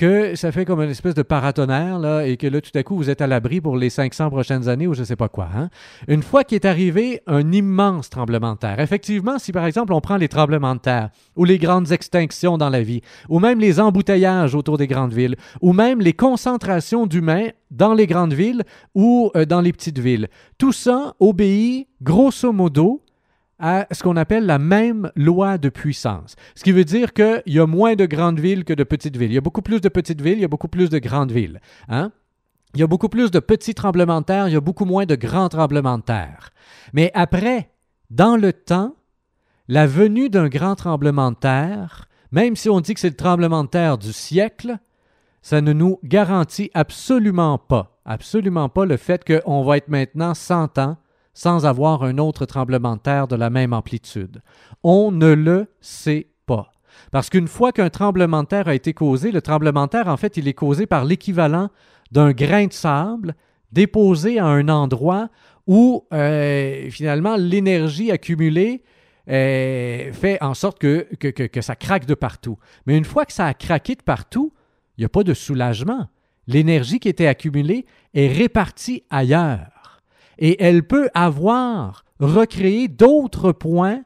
que 0.00 0.34
ça 0.34 0.50
fait 0.50 0.64
comme 0.64 0.80
une 0.80 0.88
espèce 0.88 1.12
de 1.12 1.20
paratonnerre, 1.20 1.98
là, 1.98 2.22
et 2.22 2.38
que 2.38 2.46
là, 2.46 2.62
tout 2.62 2.70
à 2.74 2.82
coup, 2.82 2.96
vous 2.96 3.10
êtes 3.10 3.20
à 3.20 3.26
l'abri 3.26 3.60
pour 3.60 3.76
les 3.76 3.90
500 3.90 4.30
prochaines 4.30 4.66
années 4.66 4.86
ou 4.86 4.94
je 4.94 5.00
ne 5.00 5.04
sais 5.04 5.14
pas 5.14 5.28
quoi. 5.28 5.50
Hein. 5.54 5.68
Une 6.08 6.22
fois 6.22 6.42
qu'est 6.42 6.64
arrivé 6.64 7.20
un 7.26 7.52
immense 7.52 8.08
tremblement 8.08 8.54
de 8.54 8.58
terre, 8.60 8.80
effectivement, 8.80 9.38
si 9.38 9.52
par 9.52 9.66
exemple 9.66 9.92
on 9.92 10.00
prend 10.00 10.16
les 10.16 10.28
tremblements 10.28 10.74
de 10.74 10.80
terre, 10.80 11.10
ou 11.36 11.44
les 11.44 11.58
grandes 11.58 11.92
extinctions 11.92 12.56
dans 12.56 12.70
la 12.70 12.82
vie, 12.82 13.02
ou 13.28 13.40
même 13.40 13.60
les 13.60 13.78
embouteillages 13.78 14.54
autour 14.54 14.78
des 14.78 14.86
grandes 14.86 15.12
villes, 15.12 15.36
ou 15.60 15.74
même 15.74 16.00
les 16.00 16.14
concentrations 16.14 17.06
d'humains 17.06 17.48
dans 17.70 17.92
les 17.92 18.06
grandes 18.06 18.32
villes 18.32 18.62
ou 18.94 19.30
euh, 19.36 19.44
dans 19.44 19.60
les 19.60 19.74
petites 19.74 19.98
villes, 19.98 20.28
tout 20.56 20.72
ça 20.72 21.14
obéit 21.20 21.88
grosso 22.00 22.54
modo 22.54 23.02
à 23.60 23.86
ce 23.92 24.02
qu'on 24.02 24.16
appelle 24.16 24.46
la 24.46 24.58
même 24.58 25.10
loi 25.14 25.58
de 25.58 25.68
puissance. 25.68 26.36
Ce 26.54 26.64
qui 26.64 26.72
veut 26.72 26.84
dire 26.84 27.12
qu'il 27.12 27.42
y 27.46 27.58
a 27.58 27.66
moins 27.66 27.94
de 27.94 28.06
grandes 28.06 28.40
villes 28.40 28.64
que 28.64 28.72
de 28.72 28.84
petites 28.84 29.16
villes. 29.16 29.30
Il 29.30 29.34
y 29.34 29.38
a 29.38 29.42
beaucoup 29.42 29.62
plus 29.62 29.80
de 29.80 29.88
petites 29.88 30.20
villes, 30.20 30.38
il 30.38 30.42
y 30.42 30.44
a 30.44 30.48
beaucoup 30.48 30.68
plus 30.68 30.90
de 30.90 30.98
grandes 30.98 31.32
villes. 31.32 31.60
Hein? 31.88 32.12
Il 32.74 32.80
y 32.80 32.82
a 32.82 32.86
beaucoup 32.86 33.08
plus 33.08 33.30
de 33.30 33.40
petits 33.40 33.74
tremblements 33.74 34.20
de 34.20 34.26
terre, 34.26 34.48
il 34.48 34.52
y 34.54 34.56
a 34.56 34.60
beaucoup 34.60 34.84
moins 34.84 35.06
de 35.06 35.14
grands 35.14 35.48
tremblements 35.48 35.98
de 35.98 36.04
terre. 36.04 36.50
Mais 36.92 37.10
après, 37.14 37.70
dans 38.10 38.36
le 38.36 38.52
temps, 38.52 38.94
la 39.68 39.86
venue 39.86 40.30
d'un 40.30 40.48
grand 40.48 40.76
tremblement 40.76 41.30
de 41.30 41.36
terre 41.36 42.08
même 42.32 42.56
si 42.56 42.68
on 42.70 42.80
dit 42.80 42.94
que 42.94 43.00
c'est 43.00 43.10
le 43.10 43.16
tremblement 43.16 43.64
de 43.64 43.68
terre 43.68 43.98
du 43.98 44.12
siècle, 44.12 44.78
ça 45.42 45.60
ne 45.60 45.72
nous 45.72 45.98
garantit 46.04 46.70
absolument 46.74 47.58
pas, 47.58 47.98
absolument 48.04 48.68
pas 48.68 48.84
le 48.84 48.96
fait 48.96 49.24
qu'on 49.24 49.64
va 49.64 49.78
être 49.78 49.88
maintenant 49.88 50.34
100 50.34 50.78
ans 50.78 50.96
sans 51.40 51.64
avoir 51.64 52.02
un 52.02 52.18
autre 52.18 52.44
tremblement 52.44 52.96
de 52.96 53.00
terre 53.00 53.26
de 53.26 53.34
la 53.34 53.48
même 53.48 53.72
amplitude. 53.72 54.42
On 54.82 55.10
ne 55.10 55.32
le 55.32 55.68
sait 55.80 56.26
pas. 56.44 56.70
Parce 57.12 57.30
qu'une 57.30 57.48
fois 57.48 57.72
qu'un 57.72 57.88
tremblement 57.88 58.42
de 58.42 58.48
terre 58.48 58.68
a 58.68 58.74
été 58.74 58.92
causé, 58.92 59.32
le 59.32 59.40
tremblement 59.40 59.86
de 59.86 59.90
terre, 59.92 60.08
en 60.08 60.18
fait, 60.18 60.36
il 60.36 60.48
est 60.48 60.52
causé 60.52 60.84
par 60.84 61.06
l'équivalent 61.06 61.70
d'un 62.12 62.32
grain 62.32 62.66
de 62.66 62.74
sable 62.74 63.34
déposé 63.72 64.38
à 64.38 64.44
un 64.44 64.68
endroit 64.68 65.30
où 65.66 66.04
euh, 66.12 66.90
finalement 66.90 67.36
l'énergie 67.36 68.10
accumulée 68.10 68.84
euh, 69.30 70.12
fait 70.12 70.36
en 70.42 70.52
sorte 70.52 70.78
que, 70.78 71.08
que, 71.14 71.60
ça 71.62 71.74
craque 71.74 72.04
de 72.04 72.14
partout. 72.14 72.58
Mais 72.84 72.98
une 72.98 73.06
fois 73.06 73.24
que 73.24 73.32
ça 73.32 73.46
a 73.46 73.54
craqué 73.54 73.94
de 73.94 74.02
partout, 74.02 74.52
il 74.98 75.00
n'y 75.00 75.06
a 75.06 75.08
pas 75.08 75.22
de 75.22 75.32
soulagement. 75.32 76.06
L'énergie 76.46 77.00
qui 77.00 77.08
était 77.08 77.28
accumulée 77.28 77.86
est 78.12 78.28
répartie 78.28 79.04
ailleurs. 79.08 79.79
Et 80.40 80.62
elle 80.62 80.82
peut 80.82 81.08
avoir 81.14 82.04
recréé 82.18 82.88
d'autres 82.88 83.52
points 83.52 84.02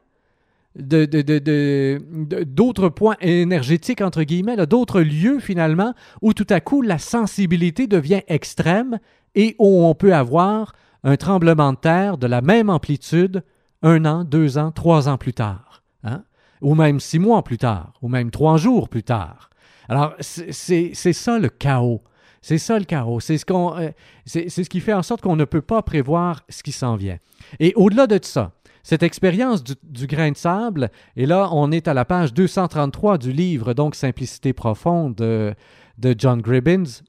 d'autres 0.77 2.89
points 2.89 3.15
énergétiques, 3.21 4.01
entre 4.01 4.23
guillemets, 4.23 4.57
d'autres 4.67 5.01
lieux 5.01 5.39
finalement, 5.39 5.93
où 6.21 6.33
tout 6.33 6.47
à 6.49 6.59
coup 6.59 6.81
la 6.81 6.97
sensibilité 6.97 7.87
devient 7.87 8.21
extrême 8.27 8.99
et 9.35 9.55
où 9.57 9.85
on 9.85 9.95
peut 9.95 10.13
avoir 10.13 10.73
un 11.03 11.15
tremblement 11.15 11.71
de 11.71 11.77
terre 11.77 12.17
de 12.17 12.27
la 12.27 12.41
même 12.41 12.69
amplitude 12.69 13.43
un 13.83 14.05
an, 14.05 14.23
deux 14.23 14.57
ans, 14.57 14.71
trois 14.71 15.07
ans 15.07 15.17
plus 15.17 15.33
tard, 15.33 15.83
hein? 16.03 16.23
ou 16.61 16.75
même 16.75 16.99
six 16.99 17.19
mois 17.19 17.43
plus 17.43 17.57
tard, 17.57 17.93
ou 18.01 18.09
même 18.09 18.31
trois 18.31 18.57
jours 18.57 18.89
plus 18.89 19.03
tard. 19.03 19.49
Alors, 19.87 20.15
c'est 20.19 20.93
ça 20.93 21.37
le 21.37 21.49
chaos. 21.49 22.01
C'est 22.45 22.59
ça 22.59 22.77
le 22.77 22.85
chaos. 22.85 23.19
C'est 23.21 23.39
ce, 23.39 23.45
qu'on, 23.47 23.75
euh, 23.75 23.89
c'est, 24.27 24.49
ce 24.49 24.69
qui 24.69 24.79
fait 24.79 24.93
en 24.93 25.01
sorte 25.01 25.21
qu'on 25.21 25.35
ne 25.35 25.45
peut 25.45 25.63
pas 25.63 25.81
prévoir 25.81 26.43
ce 26.47 26.61
qui 26.61 26.71
s'en 26.71 26.95
vient. 26.95 27.17
Et 27.59 27.73
au-delà 27.75 28.05
de 28.05 28.19
ça, 28.21 28.51
cette 28.83 29.01
expérience 29.01 29.63
du, 29.63 30.05
grain 30.05 30.29
de 30.29 30.37
sable, 30.37 30.91
et 31.15 31.25
là, 31.25 31.49
on 31.51 31.71
est 31.71 31.87
à 31.87 31.95
la 31.95 32.05
page 32.05 32.35
233 32.35 33.17
du 33.17 33.31
livre, 33.31 33.73
donc 33.73 33.95
Simplicité 33.95 34.53
profonde 34.53 35.15
de, 35.15 35.55
de 35.97 36.13
John 36.15 36.39
Gribbins. 36.39 37.01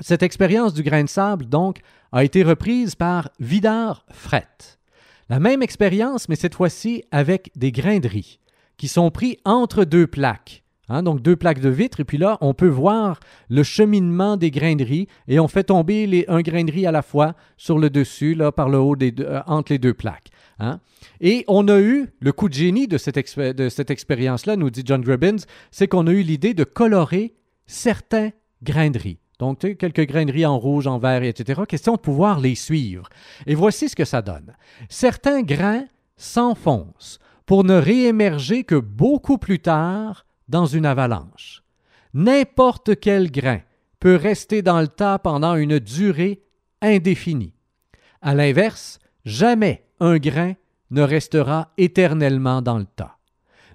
Cette 0.00 0.22
expérience 0.22 0.74
du 0.74 0.82
grain 0.82 1.04
de 1.04 1.08
sable, 1.08 1.46
donc, 1.46 1.78
a 2.12 2.22
été 2.22 2.42
reprise 2.42 2.94
par 2.94 3.30
Vidar 3.40 4.04
Fret. 4.10 4.44
La 5.30 5.40
même 5.40 5.62
expérience, 5.62 6.28
mais 6.28 6.36
cette 6.36 6.54
fois-ci 6.54 7.04
avec 7.10 7.50
des 7.56 7.72
grains 7.72 8.00
de 8.00 8.08
riz 8.08 8.38
qui 8.76 8.88
sont 8.88 9.10
pris 9.10 9.38
entre 9.46 9.84
deux 9.84 10.06
plaques. 10.06 10.62
Hein, 10.88 11.02
donc 11.02 11.20
deux 11.20 11.36
plaques 11.36 11.60
de 11.60 11.68
vitre, 11.68 12.00
et 12.00 12.04
puis 12.04 12.18
là, 12.18 12.38
on 12.40 12.54
peut 12.54 12.68
voir 12.68 13.20
le 13.48 13.62
cheminement 13.62 14.36
des 14.36 14.50
grains 14.50 14.76
de 14.76 14.84
riz, 14.84 15.06
et 15.26 15.38
on 15.38 15.48
fait 15.48 15.64
tomber 15.64 16.06
les, 16.06 16.24
un 16.28 16.40
grain 16.40 16.64
à 16.86 16.92
la 16.92 17.02
fois 17.02 17.34
sur 17.56 17.78
le 17.78 17.90
dessus, 17.90 18.34
là, 18.34 18.52
par 18.52 18.68
le 18.68 18.78
haut 18.78 18.96
euh, 19.00 19.40
entre 19.46 19.72
les 19.72 19.78
deux 19.78 19.94
plaques. 19.94 20.28
Hein. 20.58 20.80
Et 21.20 21.44
on 21.46 21.68
a 21.68 21.78
eu 21.78 22.08
le 22.20 22.32
coup 22.32 22.48
de 22.48 22.54
génie 22.54 22.88
de 22.88 22.98
cette, 22.98 23.16
expérience-là, 23.90 24.56
nous 24.56 24.70
dit 24.70 24.82
John 24.84 25.02
Gribbins, 25.02 25.44
c'est 25.70 25.88
qu'on 25.88 26.06
a 26.06 26.12
eu 26.12 26.22
l'idée 26.22 26.54
de 26.54 26.64
colorer 26.64 27.34
certains 27.66 28.30
riz. 28.66 29.18
Donc, 29.38 29.60
quelques 29.60 30.06
graineries 30.06 30.46
en 30.46 30.58
rouge, 30.58 30.88
en 30.88 30.98
vert, 30.98 31.22
etc. 31.22 31.62
Question 31.68 31.94
de 31.94 32.00
pouvoir 32.00 32.40
les 32.40 32.56
suivre. 32.56 33.08
Et 33.46 33.54
voici 33.54 33.88
ce 33.88 33.94
que 33.94 34.04
ça 34.04 34.20
donne. 34.20 34.56
Certains 34.88 35.42
grains 35.42 35.84
s'enfoncent 36.16 37.20
pour 37.46 37.62
ne 37.62 37.74
réémerger 37.74 38.64
que 38.64 38.74
beaucoup 38.74 39.38
plus 39.38 39.60
tard 39.60 40.26
dans 40.48 40.66
une 40.66 40.86
avalanche. 40.86 41.62
N'importe 42.14 42.98
quel 43.00 43.30
grain 43.30 43.60
peut 44.00 44.16
rester 44.16 44.62
dans 44.62 44.80
le 44.80 44.88
tas 44.88 45.18
pendant 45.18 45.54
une 45.56 45.78
durée 45.78 46.42
indéfinie. 46.80 47.54
À 48.22 48.34
l'inverse, 48.34 48.98
jamais 49.24 49.84
un 50.00 50.18
grain 50.18 50.54
ne 50.90 51.02
restera 51.02 51.72
éternellement 51.76 52.62
dans 52.62 52.78
le 52.78 52.86
tas. 52.86 53.18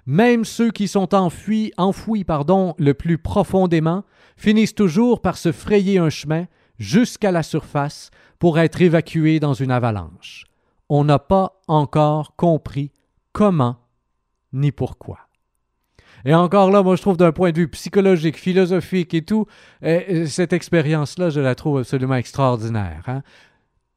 Même 0.06 0.44
ceux 0.44 0.70
qui 0.70 0.88
sont 0.88 1.14
enfouis 1.14 2.24
pardon, 2.24 2.74
le 2.78 2.92
plus 2.92 3.18
profondément 3.18 4.04
finissent 4.36 4.74
toujours 4.74 5.22
par 5.22 5.38
se 5.38 5.52
frayer 5.52 5.98
un 5.98 6.10
chemin 6.10 6.46
jusqu'à 6.78 7.30
la 7.30 7.42
surface 7.42 8.10
pour 8.38 8.58
être 8.58 8.82
évacués 8.82 9.40
dans 9.40 9.54
une 9.54 9.70
avalanche. 9.70 10.44
On 10.88 11.04
n'a 11.04 11.18
pas 11.18 11.62
encore 11.68 12.36
compris 12.36 12.92
comment 13.32 13.76
ni 14.52 14.72
pourquoi. 14.72 15.23
Et 16.24 16.34
encore 16.34 16.70
là, 16.70 16.82
moi 16.82 16.96
je 16.96 17.02
trouve 17.02 17.16
d'un 17.16 17.32
point 17.32 17.52
de 17.52 17.58
vue 17.58 17.68
psychologique, 17.68 18.38
philosophique 18.38 19.14
et 19.14 19.22
tout, 19.22 19.46
eh, 19.82 20.26
cette 20.26 20.52
expérience-là, 20.52 21.30
je 21.30 21.40
la 21.40 21.54
trouve 21.54 21.78
absolument 21.78 22.16
extraordinaire. 22.16 23.02
Hein 23.06 23.22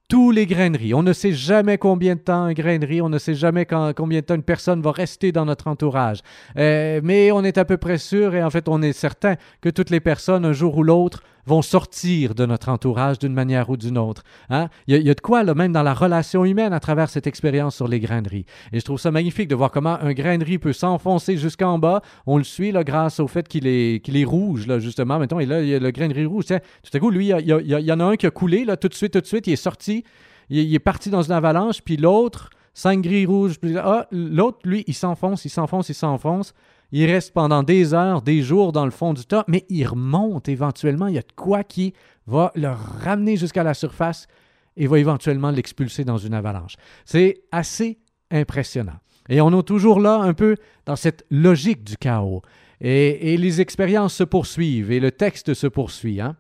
tous 0.07 0.31
les 0.31 0.45
graineries. 0.45 0.93
On 0.93 1.03
ne 1.03 1.13
sait 1.13 1.33
jamais 1.33 1.77
combien 1.77 2.15
de 2.15 2.19
temps 2.19 2.43
un 2.43 2.53
grainerie, 2.53 3.01
on 3.01 3.09
ne 3.09 3.17
sait 3.17 3.33
jamais 3.33 3.65
combien 3.65 4.21
de 4.21 4.25
temps 4.25 4.35
une 4.35 4.43
personne 4.43 4.81
va 4.81 4.91
rester 4.91 5.31
dans 5.31 5.45
notre 5.45 5.67
entourage. 5.67 6.19
Euh, 6.57 7.01
mais 7.03 7.31
on 7.31 7.43
est 7.43 7.57
à 7.57 7.65
peu 7.65 7.77
près 7.77 7.97
sûr, 7.97 8.33
et 8.35 8.43
en 8.43 8.49
fait 8.49 8.69
on 8.69 8.81
est 8.81 8.93
certain, 8.93 9.35
que 9.61 9.69
toutes 9.69 9.89
les 9.89 9.99
personnes, 9.99 10.45
un 10.45 10.53
jour 10.53 10.77
ou 10.77 10.83
l'autre, 10.83 11.23
vont 11.47 11.61
sortir 11.61 12.35
de 12.35 12.45
notre 12.45 12.69
entourage 12.69 13.19
d'une 13.19 13.33
manière 13.33 13.69
ou 13.69 13.77
d'une 13.77 13.97
autre. 13.97 14.23
Hein? 14.49 14.67
Il, 14.87 15.01
y 15.01 15.09
a, 15.09 15.13
de 15.13 15.21
quoi, 15.21 15.43
là, 15.43 15.55
même 15.55 15.71
dans 15.71 15.81
la 15.81 15.93
relation 15.93 16.45
humaine, 16.45 16.73
à 16.73 16.79
travers 16.79 17.09
cette 17.09 17.25
expérience 17.25 17.75
sur 17.75 17.87
les 17.87 17.99
graineries. 17.99 18.45
Et 18.73 18.79
je 18.79 18.85
trouve 18.85 18.99
ça 18.99 19.11
magnifique 19.11 19.47
de 19.47 19.55
voir 19.55 19.71
comment 19.71 19.97
un 20.01 20.13
grainerie 20.13 20.57
peut 20.57 20.73
s'enfoncer 20.73 21.37
jusqu'en 21.37 21.79
bas. 21.79 22.01
On 22.25 22.37
le 22.37 22.43
suit 22.43 22.71
là, 22.71 22.83
grâce 22.83 23.19
au 23.19 23.27
fait 23.27 23.47
qu'il 23.47 23.65
est, 23.65 24.07
est 24.07 24.25
rouge, 24.25 24.67
là, 24.67 24.79
justement. 24.79 25.19
Mettons, 25.19 25.39
et 25.39 25.45
là, 25.45 25.61
il 25.61 25.69
y 25.69 25.75
a 25.75 25.79
le 25.79 25.91
grainerie 25.91 26.25
rouge. 26.25 26.45
Tout 26.47 26.55
à 26.93 26.99
coup, 26.99 27.09
lui, 27.09 27.29
il 27.29 27.47
y, 27.47 27.91
en 27.91 27.99
a 27.99 28.03
un 28.03 28.15
qui 28.17 28.25
a 28.25 28.31
coulé, 28.31 28.65
là, 28.65 28.75
tout 28.75 28.89
de 28.89 28.93
suite, 28.93 29.13
tout 29.13 29.21
de 29.21 29.25
suite, 29.25 29.47
il 29.47 29.53
est 29.53 29.55
sorti. 29.55 30.03
Il, 30.49 30.73
est 30.73 30.79
parti 30.79 31.09
dans 31.09 31.21
une 31.21 31.33
avalanche, 31.33 31.81
puis 31.81 31.97
l'autre, 31.97 32.49
cinq 32.73 33.01
gris 33.01 33.25
rouges. 33.25 33.55
Ah, 33.77 34.07
l'autre, 34.11 34.59
lui, 34.65 34.83
il 34.87 34.93
s'enfonce, 34.93 35.45
il 35.45 35.49
s'enfonce, 35.49 35.89
il 35.89 35.95
s'enfonce. 35.95 36.53
Il 36.91 37.05
reste 37.05 37.33
pendant 37.33 37.63
des 37.63 37.93
heures, 37.93 38.21
des 38.21 38.41
jours 38.41 38.71
dans 38.71 38.85
le 38.85 38.91
fond 38.91 39.13
du 39.13 39.25
tas, 39.25 39.43
mais 39.47 39.65
il 39.69 39.85
remonte 39.85 40.47
éventuellement. 40.47 41.07
Il 41.07 41.15
y 41.15 41.19
a 41.19 41.21
de 41.21 41.33
quoi 41.35 41.63
qui 41.63 41.93
va 42.27 42.51
le 42.55 42.69
ramener 42.69 43.35
jusqu'à 43.35 43.63
la 43.63 43.73
surface 43.73 44.27
et 44.77 44.87
va 44.87 44.99
éventuellement 44.99 45.51
l'expulser 45.51 46.05
dans 46.05 46.17
une 46.17 46.33
avalanche. 46.33 46.75
C'est 47.05 47.43
assez 47.51 47.99
impressionnant. 48.31 48.99
Et 49.29 49.41
on 49.41 49.57
est 49.57 49.63
toujours 49.63 49.99
là 49.99 50.19
un 50.19 50.33
peu 50.33 50.55
dans 50.85 50.95
cette 50.95 51.25
logique 51.29 51.83
du 51.83 51.97
chaos. 51.97 52.41
Et, 52.79 53.37
les 53.37 53.59
expériences 53.59 54.13
se 54.13 54.23
poursuivent 54.23 54.91
et 54.91 54.99
le 54.99 55.11
texte 55.11 55.53
se 55.53 55.67
poursuit. 55.67 56.21
Hein. 56.21 56.37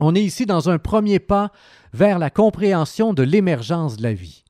On 0.00 0.14
est 0.14 0.22
ici 0.22 0.46
dans 0.46 0.70
un 0.70 0.78
premier 0.78 1.18
pas 1.18 1.50
vers 1.92 2.18
la 2.18 2.30
compréhension 2.30 3.12
de 3.12 3.22
l'émergence 3.22 3.96
de 3.96 4.02
la 4.04 4.14
vie. 4.14 4.43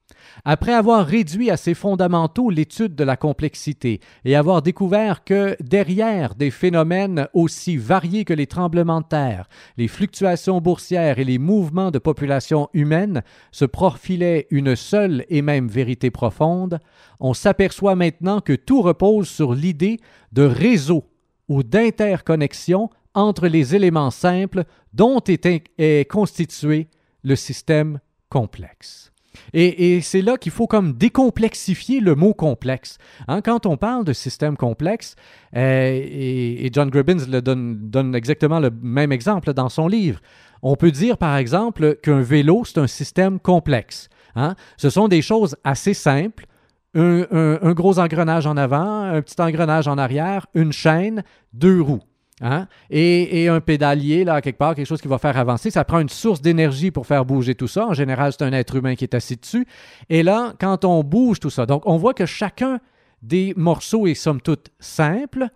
Après 0.44 0.72
avoir 0.72 1.06
réduit 1.06 1.50
à 1.50 1.56
ses 1.56 1.74
fondamentaux 1.74 2.50
l'étude 2.50 2.94
de 2.94 3.04
la 3.04 3.16
complexité 3.16 4.00
et 4.24 4.36
avoir 4.36 4.62
découvert 4.62 5.24
que 5.24 5.56
derrière 5.60 6.34
des 6.34 6.50
phénomènes 6.50 7.28
aussi 7.32 7.76
variés 7.76 8.24
que 8.24 8.34
les 8.34 8.46
tremblements 8.46 9.00
de 9.00 9.06
terre, 9.06 9.48
les 9.76 9.88
fluctuations 9.88 10.60
boursières 10.60 11.18
et 11.18 11.24
les 11.24 11.38
mouvements 11.38 11.90
de 11.90 11.98
population 11.98 12.68
humaine 12.72 13.22
se 13.52 13.64
profilait 13.64 14.46
une 14.50 14.76
seule 14.76 15.24
et 15.28 15.42
même 15.42 15.68
vérité 15.68 16.10
profonde, 16.10 16.80
on 17.20 17.34
s'aperçoit 17.34 17.94
maintenant 17.94 18.40
que 18.40 18.54
tout 18.54 18.82
repose 18.82 19.28
sur 19.28 19.54
l'idée 19.54 20.00
de 20.32 20.42
réseau 20.42 21.04
ou 21.48 21.62
d'interconnexion 21.62 22.90
entre 23.14 23.46
les 23.46 23.74
éléments 23.74 24.10
simples 24.10 24.64
dont 24.92 25.22
est, 25.26 26.10
constitué 26.10 26.88
le 27.22 27.36
système 27.36 28.00
complexe. 28.28 29.13
Et, 29.52 30.00
c'est 30.00 30.22
là 30.22 30.36
qu'il 30.36 30.52
faut 30.52 30.66
comme 30.66 30.92
décomplexifier 30.92 32.00
le 32.00 32.14
mot 32.14 32.34
complexe. 32.34 32.98
Hein, 33.28 33.40
quand 33.40 33.66
on 33.66 33.76
parle 33.76 34.04
de 34.04 34.12
système 34.12 34.56
complexe, 34.56 35.16
euh, 35.56 36.00
et, 36.02 36.70
John 36.72 36.90
Gribbins 36.90 37.26
donne, 37.40 38.14
exactement 38.14 38.60
le 38.60 38.70
même 38.82 39.12
exemple 39.12 39.52
dans 39.52 39.68
son 39.68 39.88
livre, 39.88 40.20
on 40.62 40.76
peut 40.76 40.90
dire 40.90 41.18
par 41.18 41.36
exemple 41.36 41.96
qu'un 42.02 42.22
vélo, 42.22 42.64
c'est 42.64 42.78
un 42.78 42.86
système 42.86 43.38
complexe. 43.38 44.08
Hein. 44.34 44.54
Ce 44.76 44.90
sont 44.90 45.08
des 45.08 45.22
choses 45.22 45.56
assez 45.64 45.94
simples. 45.94 46.46
un 46.94 47.72
gros 47.72 47.98
engrenage 47.98 48.46
en 48.46 48.56
avant, 48.56 49.02
un 49.02 49.20
petit 49.20 49.40
engrenage 49.40 49.88
en 49.88 49.98
arrière, 49.98 50.46
une 50.54 50.72
chaîne, 50.72 51.22
deux 51.52 51.80
roues. 51.80 52.02
Hein? 52.40 52.66
Et, 52.90 53.48
un 53.48 53.60
pédalier, 53.60 54.24
là, 54.24 54.40
quelque 54.40 54.58
part, 54.58 54.74
quelque 54.74 54.87
chose 54.87 55.00
qui 55.00 55.08
va 55.08 55.18
faire 55.18 55.37
avancer. 55.37 55.70
Ça 55.70 55.85
prend 55.85 56.00
une 56.00 56.08
source 56.08 56.40
d'énergie 56.40 56.90
pour 56.90 57.06
faire 57.06 57.24
bouger 57.24 57.54
tout 57.54 57.68
ça. 57.68 57.87
En 57.87 57.94
général, 57.94 58.32
c'est 58.32 58.44
un 58.44 58.52
être 58.52 58.76
humain 58.76 58.96
qui 58.96 59.04
est 59.04 59.14
assis 59.14 59.37
dessus. 59.37 59.66
Et 60.08 60.22
là, 60.22 60.54
quand 60.58 60.85
on 60.85 61.04
bouge 61.04 61.40
tout 61.40 61.50
ça, 61.50 61.66
donc 61.66 61.82
on 61.87 61.96
voit 61.96 62.14
que 62.14 62.26
chacun 62.26 62.80
des 63.22 63.54
morceaux 63.56 64.06
est 64.06 64.14
somme 64.14 64.40
toute 64.40 64.70
simple. 64.80 65.48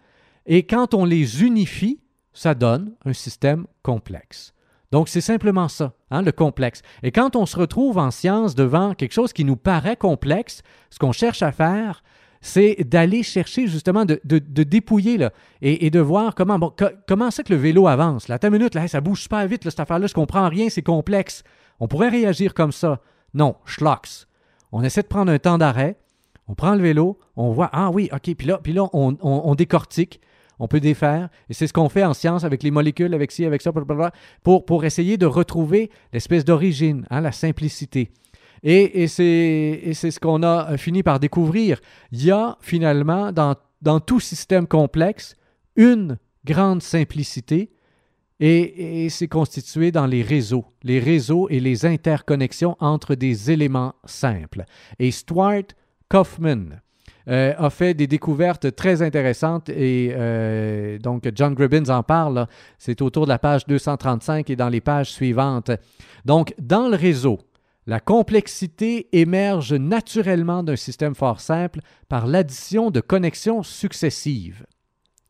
Et 0.46 0.62
quand 0.62 0.94
on 0.94 1.04
les 1.04 1.42
unifie, 1.42 2.00
ça 2.32 2.54
donne 2.54 2.92
un 3.04 3.12
système 3.12 3.66
complexe. 3.82 4.54
Donc, 4.90 5.10
c'est 5.10 5.20
simplement 5.20 5.68
ça, 5.68 5.92
hein, 6.10 6.22
le 6.22 6.32
complexe. 6.32 6.80
Et 7.02 7.12
quand 7.12 7.36
on 7.36 7.44
se 7.44 7.58
retrouve 7.58 7.98
en 7.98 8.10
science 8.10 8.54
devant 8.54 8.94
quelque 8.94 9.12
chose 9.12 9.34
qui 9.34 9.44
nous 9.44 9.56
paraît 9.56 9.96
complexe, 9.96 10.62
ce 10.88 10.98
qu'on 10.98 11.12
cherche 11.12 11.42
à 11.42 11.52
faire, 11.52 12.02
c'est 12.40 12.84
d'aller 12.84 13.22
chercher 13.22 13.66
justement 13.66 14.04
de, 14.04 14.20
dépouiller 14.24 15.18
là, 15.18 15.32
et, 15.62 15.90
de 15.90 16.00
voir 16.00 16.34
comment, 16.34 16.70
c'est 17.30 17.42
que 17.44 17.52
le 17.52 17.58
vélo 17.58 17.86
avance. 17.86 18.28
Là, 18.28 18.38
ta 18.38 18.50
minute, 18.50 18.74
là, 18.74 18.86
ça 18.88 19.00
bouge 19.00 19.22
super 19.22 19.46
vite, 19.46 19.64
cette 19.64 19.80
affaire-là, 19.80 20.06
je 20.06 20.14
comprends 20.14 20.48
rien, 20.48 20.68
c'est 20.68 20.82
complexe. 20.82 21.42
On 21.80 21.88
pourrait 21.88 22.08
réagir 22.08 22.54
comme 22.54 22.72
ça. 22.72 23.00
Non, 23.34 23.56
schlocks. 23.64 24.26
On 24.72 24.82
essaie 24.82 25.02
de 25.02 25.08
prendre 25.08 25.32
un 25.32 25.38
temps 25.38 25.58
d'arrêt, 25.58 25.96
on 26.46 26.54
prend 26.54 26.74
le 26.74 26.82
vélo, 26.82 27.18
on 27.36 27.52
voit, 27.52 27.70
ah 27.72 27.90
oui, 27.90 28.08
OK, 28.12 28.34
puis 28.34 28.46
là, 28.46 28.58
puis 28.62 28.72
là 28.72 28.88
on, 28.92 29.54
décortique, 29.54 30.20
on 30.58 30.68
peut 30.68 30.80
défaire, 30.80 31.28
et 31.48 31.54
c'est 31.54 31.66
ce 31.66 31.72
qu'on 31.72 31.88
fait 31.88 32.04
en 32.04 32.14
science 32.14 32.44
avec 32.44 32.62
les 32.62 32.70
molécules, 32.70 33.14
avec 33.14 33.32
ci, 33.32 33.44
avec 33.44 33.62
ça, 33.62 33.72
pour, 34.42 34.64
pour 34.64 34.84
essayer 34.84 35.16
de 35.16 35.26
retrouver 35.26 35.90
l'espèce 36.12 36.44
d'origine, 36.44 37.06
hein, 37.10 37.20
la 37.20 37.32
simplicité. 37.32 38.10
Et, 38.62 39.06
c'est 39.08 39.92
ce 39.94 40.20
qu'on 40.20 40.42
a 40.42 40.76
fini 40.76 41.02
par 41.02 41.20
découvrir. 41.20 41.80
Il 42.12 42.24
y 42.24 42.30
a 42.30 42.56
finalement 42.60 43.32
dans, 43.32 43.56
dans 43.82 44.00
tout 44.00 44.20
système 44.20 44.66
complexe 44.66 45.36
une 45.76 46.18
grande 46.44 46.82
simplicité 46.82 47.70
et, 48.40 49.08
c'est 49.10 49.28
constitué 49.28 49.90
dans 49.90 50.06
les 50.06 50.22
réseaux, 50.22 50.64
les 50.82 51.00
réseaux 51.00 51.48
et 51.48 51.60
les 51.60 51.86
interconnexions 51.86 52.76
entre 52.78 53.14
des 53.14 53.50
éléments 53.50 53.94
simples. 54.04 54.64
Et 54.98 55.10
Stuart 55.10 55.64
Kaufman 56.08 56.80
euh, 57.28 57.52
a 57.58 57.68
fait 57.68 57.94
des 57.94 58.06
découvertes 58.06 58.74
très 58.76 59.02
intéressantes 59.02 59.68
et 59.68 60.12
euh, 60.12 60.98
donc 60.98 61.28
John 61.34 61.54
Gribbins 61.54 61.88
en 61.88 62.02
parle, 62.02 62.46
c'est 62.78 63.02
autour 63.02 63.24
de 63.24 63.30
la 63.30 63.40
page 63.40 63.66
235 63.66 64.48
et 64.50 64.56
dans 64.56 64.68
les 64.68 64.80
pages 64.80 65.10
suivantes. 65.10 65.72
Donc 66.24 66.54
dans 66.58 66.88
le 66.88 66.96
réseau, 66.96 67.40
la 67.88 68.00
complexité 68.00 69.08
émerge 69.12 69.72
naturellement 69.72 70.62
d'un 70.62 70.76
système 70.76 71.14
fort 71.14 71.40
simple 71.40 71.80
par 72.10 72.26
l'addition 72.26 72.90
de 72.90 73.00
connexions 73.00 73.62
successives. 73.62 74.66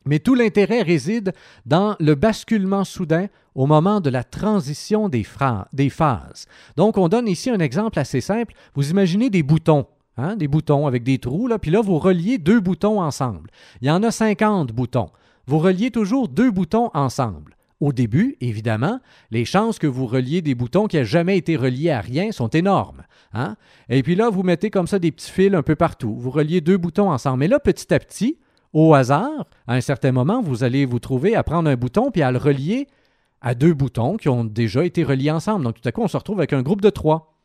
Mais 0.05 0.19
tout 0.19 0.35
l'intérêt 0.35 0.81
réside 0.81 1.31
dans 1.65 1.95
le 2.01 2.15
basculement 2.15 2.83
soudain 2.83 3.27
au 3.55 3.65
moment 3.65 4.01
de 4.01 4.09
la 4.09 4.25
transition 4.25 5.07
des, 5.07 5.23
phases. 5.23 6.47
Donc, 6.75 6.97
on 6.97 7.07
donne 7.07 7.29
ici 7.29 7.49
un 7.49 7.59
exemple 7.59 7.97
assez 7.97 8.19
simple. 8.19 8.53
Vous 8.75 8.91
imaginez 8.91 9.29
des 9.29 9.43
boutons, 9.43 9.85
hein, 10.17 10.35
des 10.35 10.49
boutons 10.49 10.85
avec 10.85 11.03
des 11.03 11.17
trous, 11.17 11.49
puis 11.61 11.71
là, 11.71 11.79
vous 11.79 11.97
reliez 11.97 12.39
deux 12.39 12.59
boutons 12.59 13.01
ensemble. 13.01 13.51
Il 13.81 13.87
y 13.87 13.91
en 13.91 14.03
a 14.03 14.11
50 14.11 14.73
boutons. 14.73 15.11
Vous 15.47 15.59
reliez 15.59 15.91
toujours 15.91 16.27
deux 16.27 16.51
boutons 16.51 16.91
ensemble. 16.93 17.55
Au 17.79 17.93
début, 17.93 18.35
évidemment, 18.41 18.99
les 19.31 19.45
chances 19.45 19.79
que 19.79 19.87
vous 19.87 20.05
reliez 20.05 20.41
des 20.41 20.53
boutons 20.53 20.87
qui 20.87 20.97
n'ont 20.97 21.05
jamais 21.05 21.37
été 21.37 21.55
reliés 21.55 21.91
à 21.91 22.01
rien 22.01 22.31
sont 22.33 22.49
énormes. 22.49 23.03
Hein? 23.33 23.55
Et 23.87 24.03
puis 24.03 24.15
là, 24.15 24.29
vous 24.29 24.43
mettez 24.43 24.69
comme 24.69 24.87
ça 24.87 24.99
des 24.99 25.11
petits 25.11 25.31
fils 25.31 25.53
un 25.53 25.63
peu 25.63 25.75
partout. 25.75 26.13
Vous 26.17 26.29
reliez 26.29 26.59
deux 26.59 26.77
boutons 26.77 27.09
ensemble. 27.09 27.39
Mais 27.39 27.47
là, 27.47 27.59
petit 27.59 27.93
à 27.93 27.99
petit, 27.99 28.37
au 28.73 28.93
hasard, 28.93 29.45
à 29.65 29.75
un 29.75 29.81
certain 29.81 30.11
moment, 30.11 30.41
vous 30.41 30.63
allez 30.65 30.85
vous 30.85 30.99
trouver 30.99 31.35
à 31.35 31.43
prendre 31.43 31.69
un 31.69 31.75
bouton 31.75 32.11
puis 32.11 32.21
à 32.21 32.31
le 32.31 32.37
relier 32.37 32.87
à 33.41 33.55
deux 33.55 33.73
boutons 33.73 34.17
qui 34.17 34.27
ont 34.27 34.43
déjà 34.43 34.83
été 34.83 35.05
reliés 35.05 35.31
ensemble. 35.31 35.63
Donc 35.63 35.81
tout 35.81 35.87
à 35.87 35.93
coup, 35.93 36.01
on 36.01 36.09
se 36.09 36.17
retrouve 36.17 36.39
avec 36.39 36.51
un 36.51 36.61
groupe 36.61 36.81
de 36.81 36.89
trois 36.89 37.37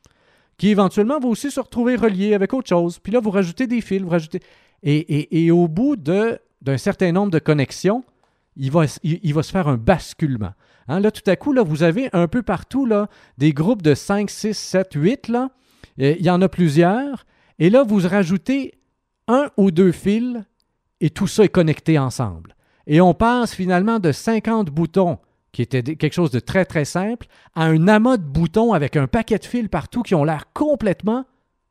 qui 0.59 0.69
éventuellement 0.69 1.21
va 1.21 1.29
aussi 1.29 1.51
se 1.51 1.61
retrouver 1.61 1.97
relié 1.97 2.35
avec 2.35 2.53
autre 2.53 2.69
chose. 2.69 2.99
Puis 2.99 3.13
là, 3.13 3.21
vous 3.21 3.31
rajoutez 3.31 3.67
des 3.67 3.81
fils, 3.81 4.03
vous 4.03 4.09
rajoutez... 4.09 4.41
Et, 4.87 5.47
et 5.47 5.51
au 5.51 5.67
bout 5.67 5.97
d'un 5.97 6.77
certain 6.77 7.11
nombre 7.11 7.31
de 7.31 7.39
connexions, 7.39 8.05
il 8.57 8.71
va, 8.71 8.85
il, 9.03 9.35
se 9.43 9.51
faire 9.51 9.69
un 9.69 9.77
basculement. 9.77 10.53
Hein, 10.89 11.01
là, 11.01 11.11
tout 11.11 11.29
à 11.29 11.37
coup, 11.37 11.55
vous 11.65 11.83
avez 11.83 12.09
un 12.13 12.29
peu 12.29 12.43
partout 12.43 12.87
là, 12.87 13.09
des 13.39 13.53
groupes 13.53 13.83
de 13.83 13.95
5, 13.95 14.31
6, 14.31 14.55
7, 14.57 14.93
8. 14.95 15.29
Là. 15.29 15.51
il 15.99 16.23
y 16.23 16.31
en 16.31 16.41
a 16.43 16.49
plusieurs. 16.49 17.27
Et 17.59 17.71
là, 17.71 17.83
vous 17.83 18.01
rajoutez 18.01 18.75
un 19.29 19.51
ou 19.57 19.71
deux 19.71 19.93
fils 19.93 20.39
et 21.01 21.11
tout 21.11 21.27
ça 21.27 21.45
est 21.45 21.49
connecté 21.49 21.99
ensemble. 21.99 22.55
Et 22.87 23.01
on 23.01 23.15
passe 23.15 23.55
finalement 23.55 23.99
de 23.99 24.13
50 24.13 24.71
boutons, 24.71 25.19
qui 25.53 25.63
était 25.63 25.83
quelque 25.83 26.13
chose 26.13 26.31
de 26.31 26.41
très 26.41 26.65
très 26.65 26.85
simple, 26.85 27.27
à 27.55 27.65
un 27.65 27.89
amas 27.89 28.19
de 28.19 28.25
boutons 28.25 28.73
avec 28.73 28.97
un 28.97 29.07
paquet 29.07 29.39
de 29.39 29.45
fils 29.45 29.69
partout 29.69 30.03
qui 30.03 30.15
ont 30.15 30.25
l'air 30.25 30.53
complètement 30.53 31.25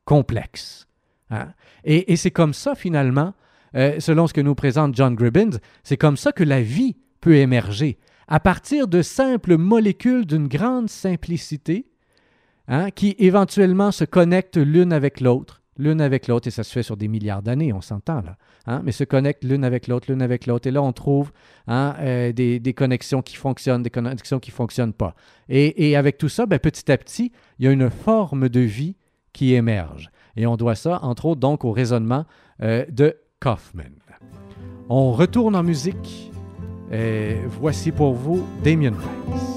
complexes. 0.04 0.88
Hein? 1.30 1.48
Et 1.84 2.16
c'est 2.16 2.30
comme 2.30 2.54
ça 2.54 2.74
finalement 2.74 3.34
euh, 3.74 4.00
selon 4.00 4.26
ce 4.26 4.32
que 4.32 4.40
nous 4.40 4.54
présente 4.54 4.94
John 4.94 5.14
Gribbins, 5.14 5.58
c'est 5.82 5.96
comme 5.96 6.16
ça 6.16 6.32
que 6.32 6.44
la 6.44 6.62
vie 6.62 6.96
peut 7.20 7.36
émerger, 7.36 7.98
à 8.28 8.40
partir 8.40 8.88
de 8.88 9.02
simples 9.02 9.56
molécules 9.56 10.26
d'une 10.26 10.48
grande 10.48 10.88
simplicité, 10.88 11.86
hein, 12.68 12.90
qui 12.90 13.14
éventuellement 13.18 13.90
se 13.90 14.04
connectent 14.04 14.56
l'une 14.56 14.92
avec 14.92 15.20
l'autre, 15.20 15.62
l'une 15.76 16.00
avec 16.00 16.28
l'autre, 16.28 16.48
et 16.48 16.50
ça 16.50 16.62
se 16.62 16.72
fait 16.72 16.82
sur 16.82 16.96
des 16.96 17.08
milliards 17.08 17.42
d'années, 17.42 17.72
on 17.72 17.80
s'entend 17.80 18.20
là, 18.22 18.36
hein, 18.66 18.80
mais 18.84 18.92
se 18.92 19.04
connectent 19.04 19.44
l'une 19.44 19.64
avec 19.64 19.88
l'autre, 19.88 20.06
l'une 20.08 20.22
avec 20.22 20.46
l'autre, 20.46 20.68
et 20.68 20.70
là 20.70 20.82
on 20.82 20.92
trouve 20.92 21.32
hein, 21.66 21.96
euh, 22.00 22.32
des, 22.32 22.74
connexions 22.74 23.22
qui 23.22 23.36
fonctionnent, 23.36 23.82
des 23.82 23.90
connexions 23.90 24.38
qui 24.38 24.50
ne 24.50 24.54
fonctionnent 24.54 24.92
pas. 24.92 25.14
Et, 25.48 25.96
avec 25.96 26.18
tout 26.18 26.28
ça, 26.28 26.46
ben, 26.46 26.58
petit 26.58 26.90
à 26.90 26.98
petit, 26.98 27.32
il 27.58 27.64
y 27.64 27.68
a 27.68 27.72
une 27.72 27.90
forme 27.90 28.48
de 28.48 28.60
vie 28.60 28.96
qui 29.32 29.54
émerge. 29.54 30.10
Et 30.36 30.46
on 30.46 30.56
doit 30.56 30.74
ça, 30.74 31.00
entre 31.02 31.26
autres, 31.26 31.40
donc 31.40 31.64
au 31.64 31.72
raisonnement 31.72 32.24
euh, 32.62 32.84
de 32.90 33.16
On 34.88 35.12
retourne 35.12 35.56
en 35.56 35.62
musique. 35.62 36.30
Et 36.90 37.36
voici 37.60 37.92
pour 37.92 38.14
vous 38.14 38.46
Damien 38.62 38.92
Rice. 38.92 39.53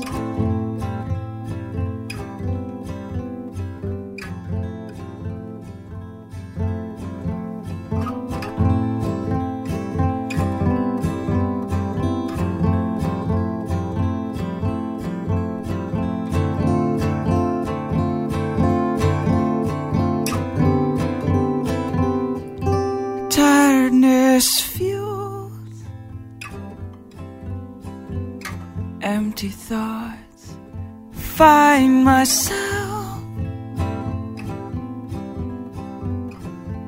Myself. 32.27 33.23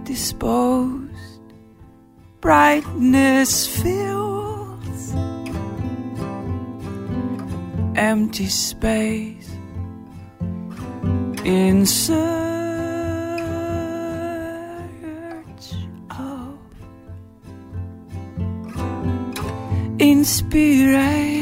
Disposed 0.04 1.54
brightness 2.42 3.68
fills 3.82 5.14
empty 7.96 8.48
space 8.48 9.50
in 11.46 11.86
search 11.86 12.20
of 16.10 16.60
inspiration 20.00 21.39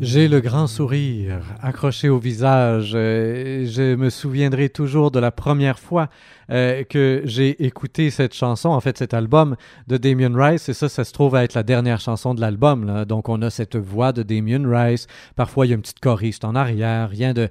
J'ai 0.00 0.28
le 0.28 0.40
grand 0.40 0.68
sourire 0.68 1.40
accroché 1.60 2.08
au 2.08 2.18
visage. 2.18 2.90
Je 2.92 3.96
me 3.96 4.10
souviendrai 4.10 4.68
toujours 4.68 5.10
de 5.10 5.18
la 5.18 5.32
première 5.32 5.78
fois 5.78 6.08
euh, 6.50 6.84
que 6.84 7.22
j'ai 7.24 7.64
écouté 7.64 8.10
cette 8.10 8.32
chanson, 8.32 8.68
en 8.68 8.80
fait 8.80 8.96
cet 8.96 9.12
album 9.12 9.56
de 9.88 9.96
Damien 9.96 10.32
Rice, 10.34 10.68
et 10.68 10.74
ça, 10.74 10.88
ça 10.88 11.04
se 11.04 11.12
trouve 11.12 11.34
à 11.34 11.42
être 11.42 11.54
la 11.54 11.64
dernière 11.64 12.00
chanson 12.00 12.34
de 12.34 12.40
l'album. 12.40 13.04
Donc 13.06 13.28
on 13.28 13.42
a 13.42 13.50
cette 13.50 13.76
voix 13.76 14.12
de 14.12 14.22
Damien 14.22 14.62
Rice. 14.68 15.08
Parfois 15.34 15.66
il 15.66 15.70
y 15.70 15.72
a 15.72 15.74
une 15.74 15.82
petite 15.82 16.00
choriste 16.00 16.44
en 16.44 16.54
arrière, 16.54 17.10
rien 17.10 17.34
de... 17.34 17.48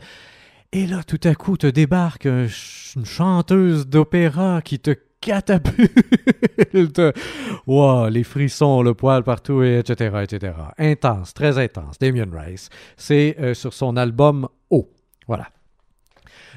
Et 0.73 0.85
là, 0.85 1.01
tout 1.03 1.19
à 1.23 1.33
coup, 1.33 1.55
te 1.55 1.67
débarque 1.67 2.25
une 2.25 3.05
chanteuse 3.05 3.87
d'opéra 3.87 4.61
qui 4.61 4.79
te 4.79 4.91
catapulte. 5.28 7.01
Les 8.09 8.23
frissons, 8.23 8.82
le 8.82 8.93
poil 8.93 9.23
partout, 9.23 9.61
et 9.61 9.80
etc.. 9.80 10.15
Intense, 10.78 11.34
très 11.34 11.57
intense. 11.57 11.99
Damien 11.99 12.30
Rice. 12.32 12.69
C'est 12.95 13.36
euh, 13.39 13.53
sur 13.53 13.73
son 13.73 13.97
album 13.97 14.47
O. 14.69 14.89
Voilà. 15.28 15.47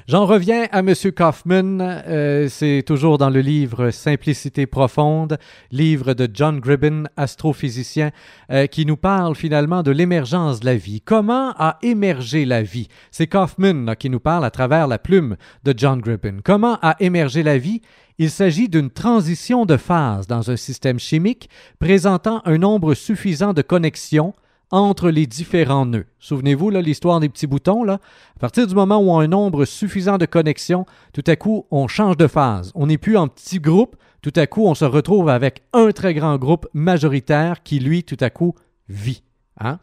J'en 0.07 0.25
reviens 0.25 0.67
à 0.71 0.79
M. 0.79 0.93
Kaufman. 1.15 1.79
Euh, 1.81 2.47
c'est 2.49 2.83
toujours 2.85 3.17
dans 3.17 3.29
le 3.29 3.41
livre 3.41 3.91
Simplicité 3.91 4.65
profonde, 4.65 5.37
livre 5.69 6.13
de 6.13 6.27
John 6.33 6.59
Gribben, 6.59 7.07
astrophysicien, 7.17 8.11
euh, 8.51 8.67
qui 8.67 8.85
nous 8.85 8.97
parle 8.97 9.35
finalement 9.35 9.83
de 9.83 9.91
l'émergence 9.91 10.61
de 10.61 10.65
la 10.65 10.75
vie. 10.75 11.01
Comment 11.01 11.53
a 11.57 11.77
émergé 11.83 12.45
la 12.45 12.63
vie? 12.63 12.87
C'est 13.11 13.27
Kaufman 13.27 13.95
qui 13.95 14.09
nous 14.09 14.19
parle 14.19 14.45
à 14.45 14.49
travers 14.49 14.87
la 14.87 14.97
plume 14.97 15.35
de 15.63 15.73
John 15.75 15.99
Gribben. 15.99 16.41
Comment 16.41 16.79
a 16.81 16.95
émergé 16.99 17.43
la 17.43 17.57
vie? 17.57 17.81
Il 18.21 18.29
s'agit 18.29 18.69
d'une 18.69 18.91
transition 18.91 19.65
de 19.65 19.77
phase 19.77 20.27
dans 20.27 20.51
un 20.51 20.55
système 20.55 20.99
chimique 20.99 21.49
présentant 21.79 22.43
un 22.45 22.59
nombre 22.59 22.93
suffisant 22.93 23.51
de 23.51 23.63
connexions 23.63 24.35
entre 24.69 25.09
les 25.09 25.25
différents 25.25 25.87
nœuds. 25.87 26.05
Souvenez-vous, 26.19 26.69
l'histoire 26.69 27.19
des 27.19 27.29
petits 27.29 27.47
boutons, 27.47 27.83
là. 27.83 27.93
À 28.35 28.39
partir 28.39 28.67
du 28.67 28.75
moment 28.75 28.99
où 28.99 29.09
on 29.09 29.21
a 29.21 29.23
un 29.23 29.27
nombre 29.27 29.65
suffisant 29.65 30.19
de 30.19 30.27
connexions, 30.27 30.85
tout 31.13 31.23
à 31.25 31.35
coup, 31.35 31.65
on 31.71 31.87
change 31.87 32.15
de 32.15 32.27
phase. 32.27 32.71
On 32.75 32.85
n'est 32.85 32.99
plus 32.99 33.17
en 33.17 33.27
petits 33.27 33.59
groupes. 33.59 33.95
Tout 34.21 34.33
à 34.35 34.45
coup, 34.45 34.67
on 34.67 34.75
se 34.75 34.85
retrouve 34.85 35.27
avec 35.27 35.63
un 35.73 35.91
très 35.91 36.13
grand 36.13 36.37
groupe 36.37 36.67
majoritaire 36.75 37.63
qui, 37.63 37.79
lui, 37.79 38.03
tout 38.03 38.17
à 38.19 38.29
coup, 38.29 38.53
vit. 38.87 39.23
Hein? 39.59 39.79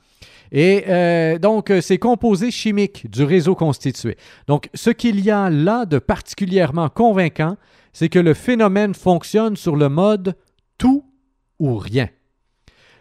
Et 0.52 0.84
euh, 0.86 1.38
donc, 1.38 1.70
euh, 1.70 1.80
c'est 1.80 1.98
composé 1.98 2.52
chimique 2.52 3.10
du 3.10 3.24
réseau 3.24 3.56
constitué. 3.56 4.16
Donc, 4.46 4.70
ce 4.74 4.90
qu'il 4.90 5.18
y 5.24 5.32
a 5.32 5.50
là 5.50 5.86
de 5.86 5.98
particulièrement 5.98 6.88
convaincant, 6.88 7.56
c'est 7.98 8.08
que 8.08 8.20
le 8.20 8.32
phénomène 8.32 8.94
fonctionne 8.94 9.56
sur 9.56 9.74
le 9.74 9.88
mode 9.88 10.36
tout 10.78 11.04
ou 11.58 11.74
rien. 11.74 12.08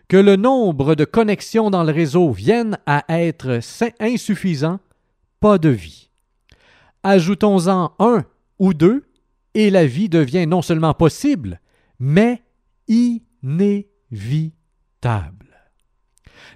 Que 0.08 0.18
le 0.18 0.38
nombre 0.38 0.96
de 0.96 1.06
connexions 1.06 1.70
dans 1.70 1.84
le 1.84 1.92
réseau 1.94 2.32
vienne 2.32 2.80
à 2.88 3.04
être 3.08 3.60
insuffisant, 4.00 4.80
pas 5.40 5.60
de 5.60 5.70
vie. 5.70 6.10
Ajoutons-en 7.04 7.94
un 8.00 8.26
ou 8.58 8.74
deux, 8.74 9.06
et 9.54 9.70
la 9.70 9.86
vie 9.86 10.10
devient 10.10 10.48
non 10.48 10.64
seulement 10.64 10.96
possible, 10.96 11.62
mais 12.00 12.42
inévitable. 12.88 13.86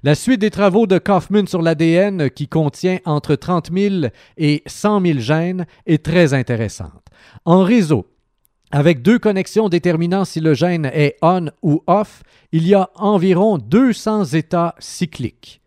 La 0.01 0.15
suite 0.15 0.41
des 0.41 0.49
travaux 0.49 0.87
de 0.87 0.97
Kaufman 0.97 1.45
sur 1.45 1.61
l'ADN, 1.61 2.31
qui 2.31 2.47
contient 2.47 2.97
entre 3.05 3.35
30 3.35 3.71
000 3.71 4.05
et 4.37 4.63
100 4.65 5.01
000 5.05 5.19
gènes, 5.19 5.67
est 5.85 6.03
très 6.03 6.33
intéressante. 6.33 7.05
En 7.45 7.63
réseau, 7.63 8.11
avec 8.72 9.01
deux 9.01 9.19
connexions 9.19 9.69
déterminant 9.69 10.26
si 10.26 10.39
le 10.39 10.53
gène 10.53 10.86
est 10.93 11.17
on 11.22 11.47
ou 11.61 11.84
off, 11.88 12.24
il 12.51 12.67
y 12.67 12.74
a 12.74 12.89
environ 12.95 13.57
200 13.57 14.26
états 14.26 14.76
cycliques. 14.80 15.61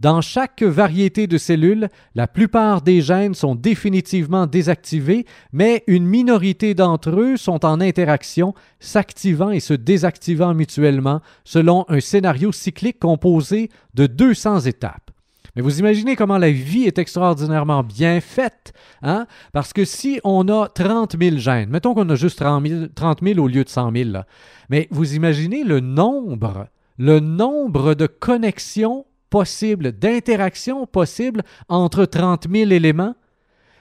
Dans 0.00 0.22
chaque 0.22 0.62
variété 0.62 1.26
de 1.26 1.36
cellules, 1.36 1.88
la 2.14 2.26
plupart 2.26 2.80
des 2.80 3.02
gènes 3.02 3.34
sont 3.34 3.54
définitivement 3.54 4.46
désactivés, 4.46 5.26
mais 5.52 5.84
une 5.86 6.06
minorité 6.06 6.72
d'entre 6.72 7.10
eux 7.10 7.36
sont 7.36 7.66
en 7.66 7.82
interaction, 7.82 8.54
s'activant 8.78 9.50
et 9.50 9.60
se 9.60 9.74
désactivant 9.74 10.54
mutuellement 10.54 11.20
selon 11.44 11.84
un 11.88 12.00
scénario 12.00 12.50
cyclique 12.50 12.98
composé 12.98 13.68
de 13.92 14.06
200 14.06 14.60
étapes. 14.60 15.09
Mais 15.54 15.62
vous 15.62 15.78
imaginez 15.78 16.16
comment 16.16 16.38
la 16.38 16.50
vie 16.50 16.84
est 16.84 16.98
extraordinairement 16.98 17.82
bien 17.82 18.20
faite, 18.20 18.72
hein? 19.02 19.26
Parce 19.52 19.72
que 19.72 19.84
si 19.84 20.20
on 20.24 20.48
a 20.48 20.68
30 20.68 21.16
000 21.20 21.36
gènes, 21.38 21.70
mettons 21.70 21.94
qu'on 21.94 22.08
a 22.08 22.14
juste 22.14 22.38
30 22.38 22.66
000, 22.66 22.86
30 22.94 23.20
000 23.22 23.38
au 23.40 23.48
lieu 23.48 23.64
de 23.64 23.68
100 23.68 23.92
000, 23.92 24.10
là, 24.10 24.26
mais 24.68 24.88
vous 24.90 25.14
imaginez 25.14 25.64
le 25.64 25.80
nombre, 25.80 26.68
le 26.98 27.20
nombre 27.20 27.94
de 27.94 28.06
connexions 28.06 29.06
possibles, 29.28 29.92
d'interactions 29.92 30.86
possibles 30.86 31.42
entre 31.68 32.04
30 32.04 32.46
000 32.50 32.70
éléments? 32.70 33.14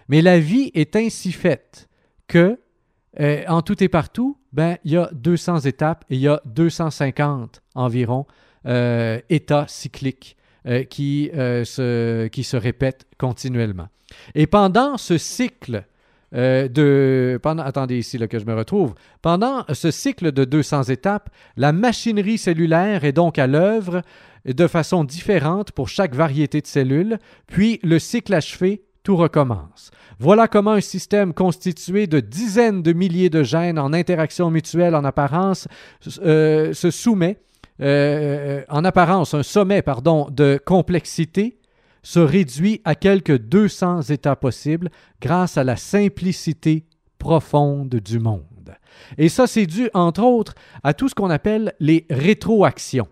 Mais 0.08 0.22
la 0.22 0.40
vie 0.40 0.72
est 0.74 0.96
ainsi 0.96 1.32
faite 1.32 1.88
que, 2.28 2.60
euh, 3.20 3.44
en 3.48 3.62
tout 3.62 3.84
et 3.84 3.90
partout, 3.90 4.38
ben, 4.54 4.78
il 4.84 4.92
y 4.92 4.98
a 4.98 5.10
200 5.14 5.62
étapes 5.62 6.04
et 6.10 6.16
il 6.16 6.22
y 6.22 6.28
a 6.28 6.42
250 6.46 7.62
environ 7.76 8.26
euh, 8.66 9.20
états 9.30 9.68
cycliques 9.68 10.36
euh, 10.68 10.84
qui, 10.84 11.32
euh, 11.34 11.64
se, 11.64 12.28
qui 12.28 12.44
se 12.44 12.58
répètent 12.58 13.06
continuellement. 13.18 13.88
Et 14.36 14.46
pendant 14.46 14.98
ce 14.98 15.18
cycle 15.18 15.86
euh, 16.36 16.68
de... 16.68 17.40
Pendant, 17.42 17.64
attendez 17.64 17.98
ici 17.98 18.18
là, 18.18 18.28
que 18.28 18.40
je 18.40 18.46
me 18.46 18.54
retrouve. 18.54 18.94
Pendant 19.22 19.64
ce 19.72 19.90
cycle 19.90 20.32
de 20.32 20.44
200 20.44 20.84
étapes, 20.84 21.30
la 21.56 21.72
machinerie 21.72 22.38
cellulaire 22.38 23.06
est 23.06 23.14
donc 23.14 23.40
à 23.40 23.48
l'œuvre 23.48 24.02
de 24.46 24.68
façon 24.68 25.04
différente 25.04 25.72
pour 25.72 25.88
chaque 25.88 26.14
variété 26.14 26.62
de 26.62 26.68
cellules, 26.68 27.20
puis 27.48 27.80
le 27.84 27.98
cycle 27.98 28.34
achevé, 28.34 28.84
tout 29.04 29.16
recommence. 29.16 29.92
Voilà 30.20 30.48
comment 30.48 30.74
un 30.74 30.82
système 30.82 31.34
constitué 31.34 32.06
de 32.06 32.20
dizaines 32.20 32.84
de 32.84 32.92
milliers 32.92 33.30
de 33.30 33.44
gènes 33.44 33.80
en 33.80 33.94
interaction 33.94 34.52
mutuelle 34.52 34.96
en 34.96 35.06
apparence 35.06 35.68
se 36.02 36.92
soumet, 36.92 37.40
euh, 37.82 38.64
en 38.70 38.84
apparence, 38.84 39.34
un 39.34 39.44
sommet 39.44 39.82
pardon, 39.82 40.28
de 40.32 40.60
complexité 40.64 41.60
se 42.04 42.20
réduit 42.20 42.82
à 42.86 42.96
quelques 42.96 43.38
200 43.38 44.04
états 44.04 44.36
possibles 44.36 44.90
grâce 45.22 45.58
à 45.58 45.64
la 45.64 45.76
simplicité 45.76 46.86
profonde 47.18 47.96
du 47.96 48.20
monde. 48.20 48.44
Et 49.18 49.30
ça, 49.30 49.48
c'est 49.48 49.66
dû, 49.66 49.90
entre 49.94 50.24
autres, 50.24 50.56
à 50.84 50.94
tout 50.94 51.10
ce 51.10 51.16
qu'on 51.16 51.30
appelle 51.30 51.74
les 51.80 52.06
rétroactions. 52.10 53.08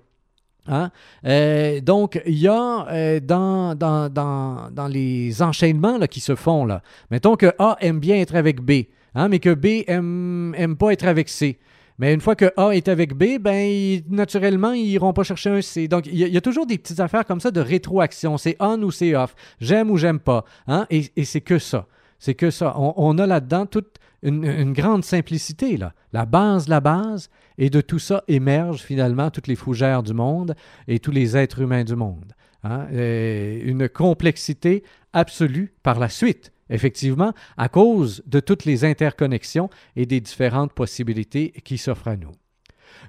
Hein? 0.68 0.92
Euh, 1.26 1.80
donc, 1.82 2.22
il 2.26 2.40
y 2.40 2.48
a 2.48 2.88
euh, 2.90 3.20
dans, 3.20 3.76
dans, 3.76 4.88
les 4.90 5.42
enchaînements 5.42 6.00
qui 6.08 6.20
se 6.20 6.36
font, 6.36 6.66
là, 6.66 6.82
mettons 7.10 7.36
que 7.36 7.54
A 7.58 7.78
aime 7.80 8.00
bien 8.00 8.18
être 8.18 8.36
avec 8.36 8.62
B, 8.62 8.72
hein, 9.16 9.30
mais 9.30 9.40
que 9.40 9.54
B 9.54 9.84
aime, 9.88 10.54
aime 10.58 10.76
pas 10.76 10.92
être 10.92 11.06
avec 11.06 11.30
C. 11.30 11.60
Mais 12.00 12.14
une 12.14 12.22
fois 12.22 12.36
que 12.36 12.52
A 12.58 12.76
est 12.76 12.88
avec 12.88 13.16
B, 13.16 13.40
ben 13.40 14.02
naturellement, 14.10 14.72
ils 14.72 14.88
iront 14.88 15.14
pas 15.14 15.24
chercher 15.24 15.50
un 15.50 15.62
C. 15.62 15.88
Donc, 15.88 16.06
il 16.06 16.16
y, 16.16 16.38
a- 16.38 16.42
toujours 16.42 16.68
des 16.68 16.78
petites 16.78 17.00
affaires 17.00 17.26
comme 17.26 17.40
ça 17.40 17.50
de 17.50 17.60
rétroaction. 17.60 18.38
C'est 18.38 18.56
on 18.60 18.82
ou 18.84 18.92
c'est 18.92 19.16
off. 19.16 19.36
J'aime 19.60 19.90
ou 19.90 19.98
j'aime 19.98 20.20
pas. 20.20 20.46
Hein? 20.68 20.86
Et, 20.92 21.26
c'est 21.26 21.42
que 21.42 21.58
ça. 21.58 21.88
C'est 22.20 22.36
que 22.36 22.52
ça. 22.52 22.76
On, 22.78 23.18
a 23.18 23.26
là-dedans 23.26 23.66
toute 23.66 23.98
une, 24.22 24.74
grande 24.74 25.04
simplicité. 25.04 25.78
Là. 25.78 25.94
La 26.14 26.26
base, 26.26 26.68
la 26.68 26.82
base. 26.82 27.30
Et 27.58 27.72
de 27.72 27.82
tout 27.82 28.00
ça 28.00 28.24
émergent 28.28 28.82
finalement 28.82 29.32
toutes 29.32 29.48
les 29.48 29.56
fougères 29.56 30.04
du 30.04 30.14
monde 30.14 30.56
et 30.88 31.00
tous 31.00 31.12
les 31.12 31.36
êtres 31.36 31.62
humains 31.62 31.84
du 31.84 31.96
monde. 31.96 32.34
Hein? 32.64 32.88
Une 32.92 33.90
complexité 33.90 34.84
absolue 35.14 35.74
par 35.82 36.00
la 36.00 36.10
suite, 36.10 36.52
effectivement, 36.70 37.34
à 37.58 37.70
cause 37.70 38.24
de 38.26 38.40
toutes 38.40 38.66
les 38.66 38.86
interconnexions 38.86 39.70
et 39.96 40.06
des 40.06 40.20
différentes 40.20 40.74
possibilités 40.74 41.54
qui 41.64 41.78
s'offrent 41.78 42.08
à 42.08 42.16
nous. 42.16 42.32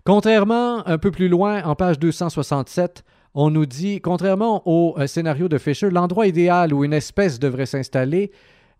Contrairement, 0.04 0.86
un 0.86 0.98
peu 0.98 1.10
plus 1.10 1.28
loin, 1.28 1.62
en 1.64 1.74
page 1.74 1.98
267, 1.98 3.04
on 3.34 3.50
nous 3.50 3.66
dit, 3.66 4.00
contrairement 4.00 4.62
au 4.66 4.96
euh, 4.98 5.06
scénario 5.06 5.48
de 5.48 5.58
Fisher, 5.58 5.90
l'endroit 5.90 6.26
idéal 6.26 6.72
où 6.72 6.84
une 6.84 6.92
espèce 6.92 7.38
devrait 7.38 7.66
s'installer 7.66 8.32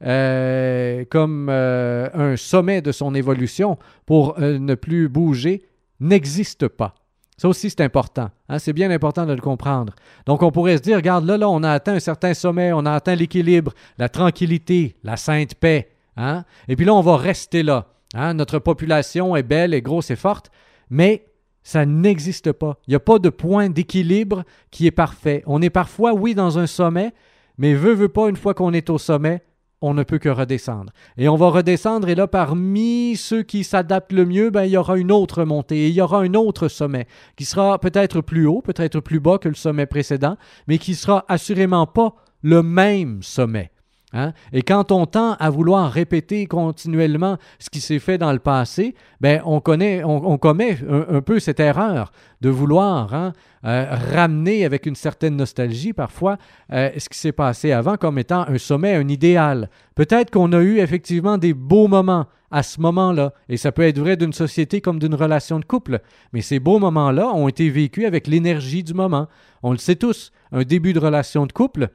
euh, 0.04 1.04
comme 1.10 1.48
euh, 1.50 2.08
un 2.14 2.36
sommet 2.36 2.82
de 2.82 2.92
son 2.92 3.14
évolution 3.14 3.78
pour 4.06 4.38
ne 4.40 4.74
plus 4.74 5.08
bouger 5.08 5.62
n'existe 6.00 6.68
pas. 6.68 6.94
Ça 7.38 7.48
aussi, 7.48 7.70
c'est 7.70 7.80
important. 7.80 8.30
hein, 8.48 8.58
c'est 8.58 8.72
bien 8.74 8.90
important 8.90 9.24
de 9.24 9.32
le 9.32 9.40
comprendre. 9.40 9.94
Donc, 10.26 10.42
on 10.42 10.50
pourrait 10.50 10.76
se 10.76 10.82
dire, 10.82 10.96
regarde, 10.96 11.24
là, 11.24 11.38
là, 11.38 11.48
on 11.48 11.62
a 11.62 11.70
atteint 11.70 11.94
un 11.94 12.00
certain 12.00 12.34
sommet, 12.34 12.72
on 12.72 12.84
a 12.84 12.92
atteint 12.92 13.14
l'équilibre, 13.14 13.72
la 13.96 14.08
tranquillité, 14.08 14.96
la 15.04 15.16
sainte 15.16 15.54
paix. 15.54 15.88
hein, 16.16 16.44
et 16.66 16.74
puis 16.76 16.84
là, 16.84 16.94
on 16.94 17.00
va 17.00 17.16
rester 17.16 17.62
là. 17.62 17.86
hein, 18.14 18.34
notre 18.34 18.58
population 18.58 19.36
est 19.36 19.44
belle, 19.44 19.72
est 19.72 19.82
grosse 19.82 20.10
et 20.10 20.16
forte, 20.16 20.50
mais 20.90 21.26
ça 21.62 21.86
n'existe 21.86 22.50
pas. 22.52 22.78
Il 22.86 22.90
n'y 22.90 22.96
a 22.96 23.00
pas 23.00 23.18
de 23.18 23.28
point 23.28 23.68
d'équilibre 23.68 24.42
qui 24.70 24.86
est 24.86 24.90
parfait. 24.90 25.42
On 25.46 25.62
est 25.62 25.70
parfois, 25.70 26.14
oui, 26.14 26.34
dans 26.34 26.58
un 26.58 26.66
sommet, 26.66 27.12
mais 27.56 27.74
veut, 27.74 27.92
veut 27.92 28.08
pas, 28.08 28.28
une 28.28 28.36
fois 28.36 28.54
qu'on 28.54 28.72
est 28.72 28.90
au 28.90 28.98
sommet, 28.98 29.42
on 29.80 29.94
ne 29.94 30.02
peut 30.02 30.18
que 30.18 30.28
redescendre. 30.28 30.92
Et 31.16 31.28
on 31.28 31.36
va 31.36 31.48
redescendre, 31.48 32.08
et 32.08 32.14
là, 32.14 32.26
parmi 32.26 33.16
ceux 33.16 33.42
qui 33.42 33.64
s'adaptent 33.64 34.12
le 34.12 34.24
mieux, 34.24 34.50
ben, 34.50 34.64
il 34.64 34.70
y 34.70 34.76
aura 34.76 34.98
une 34.98 35.12
autre 35.12 35.44
montée, 35.44 35.86
et 35.86 35.88
il 35.88 35.94
y 35.94 36.00
aura 36.00 36.20
un 36.20 36.34
autre 36.34 36.68
sommet, 36.68 37.06
qui 37.36 37.44
sera 37.44 37.78
peut-être 37.78 38.20
plus 38.20 38.46
haut, 38.46 38.60
peut-être 38.60 39.00
plus 39.00 39.20
bas 39.20 39.38
que 39.38 39.48
le 39.48 39.54
sommet 39.54 39.86
précédent, 39.86 40.36
mais 40.66 40.78
qui 40.78 40.94
sera 40.94 41.24
assurément 41.28 41.86
pas 41.86 42.14
le 42.42 42.62
même 42.62 43.22
sommet. 43.22 43.70
Hein? 44.14 44.32
Et 44.52 44.62
quand 44.62 44.90
on 44.90 45.04
tend 45.04 45.34
à 45.34 45.50
vouloir 45.50 45.92
répéter 45.92 46.46
continuellement 46.46 47.36
ce 47.58 47.68
qui 47.68 47.80
s'est 47.80 47.98
fait 47.98 48.16
dans 48.16 48.32
le 48.32 48.38
passé, 48.38 48.94
ben 49.20 49.42
on, 49.44 49.60
connaît, 49.60 50.02
on, 50.02 50.38
commet 50.38 50.78
un, 50.88 51.20
peu 51.20 51.38
cette 51.40 51.60
erreur 51.60 52.10
de 52.40 52.48
vouloir 52.48 53.12
hein, 53.12 53.34
euh, 53.66 53.86
ramener 54.14 54.64
avec 54.64 54.86
une 54.86 54.94
certaine 54.94 55.36
nostalgie 55.36 55.92
parfois 55.92 56.38
euh, 56.72 56.90
ce 56.96 57.08
qui 57.10 57.18
s'est 57.18 57.32
passé 57.32 57.72
avant 57.72 57.96
comme 57.98 58.18
étant 58.18 58.48
un 58.48 58.56
sommet, 58.56 58.94
un 58.94 59.08
idéal. 59.08 59.68
Peut-être 59.94 60.30
qu'on 60.30 60.52
a 60.54 60.60
eu 60.60 60.78
effectivement 60.78 61.36
des 61.36 61.52
beaux 61.52 61.88
moments 61.88 62.26
à 62.50 62.62
ce 62.62 62.80
moment-là, 62.80 63.34
et 63.50 63.58
ça 63.58 63.72
peut 63.72 63.82
être 63.82 63.98
vrai 63.98 64.16
d'une 64.16 64.32
société 64.32 64.80
comme 64.80 64.98
d'une 64.98 65.14
relation 65.14 65.60
de 65.60 65.66
couple, 65.66 66.00
mais 66.32 66.40
ces 66.40 66.60
beaux 66.60 66.78
moments-là 66.78 67.26
ont 67.34 67.46
été 67.46 67.68
vécus 67.68 68.06
avec 68.06 68.26
l'énergie 68.26 68.82
du 68.82 68.94
moment. 68.94 69.28
On 69.62 69.72
le 69.72 69.76
sait 69.76 69.96
tous, 69.96 70.32
un 70.50 70.62
début 70.62 70.94
de 70.94 70.98
relation 70.98 71.44
de 71.44 71.52
couple, 71.52 71.90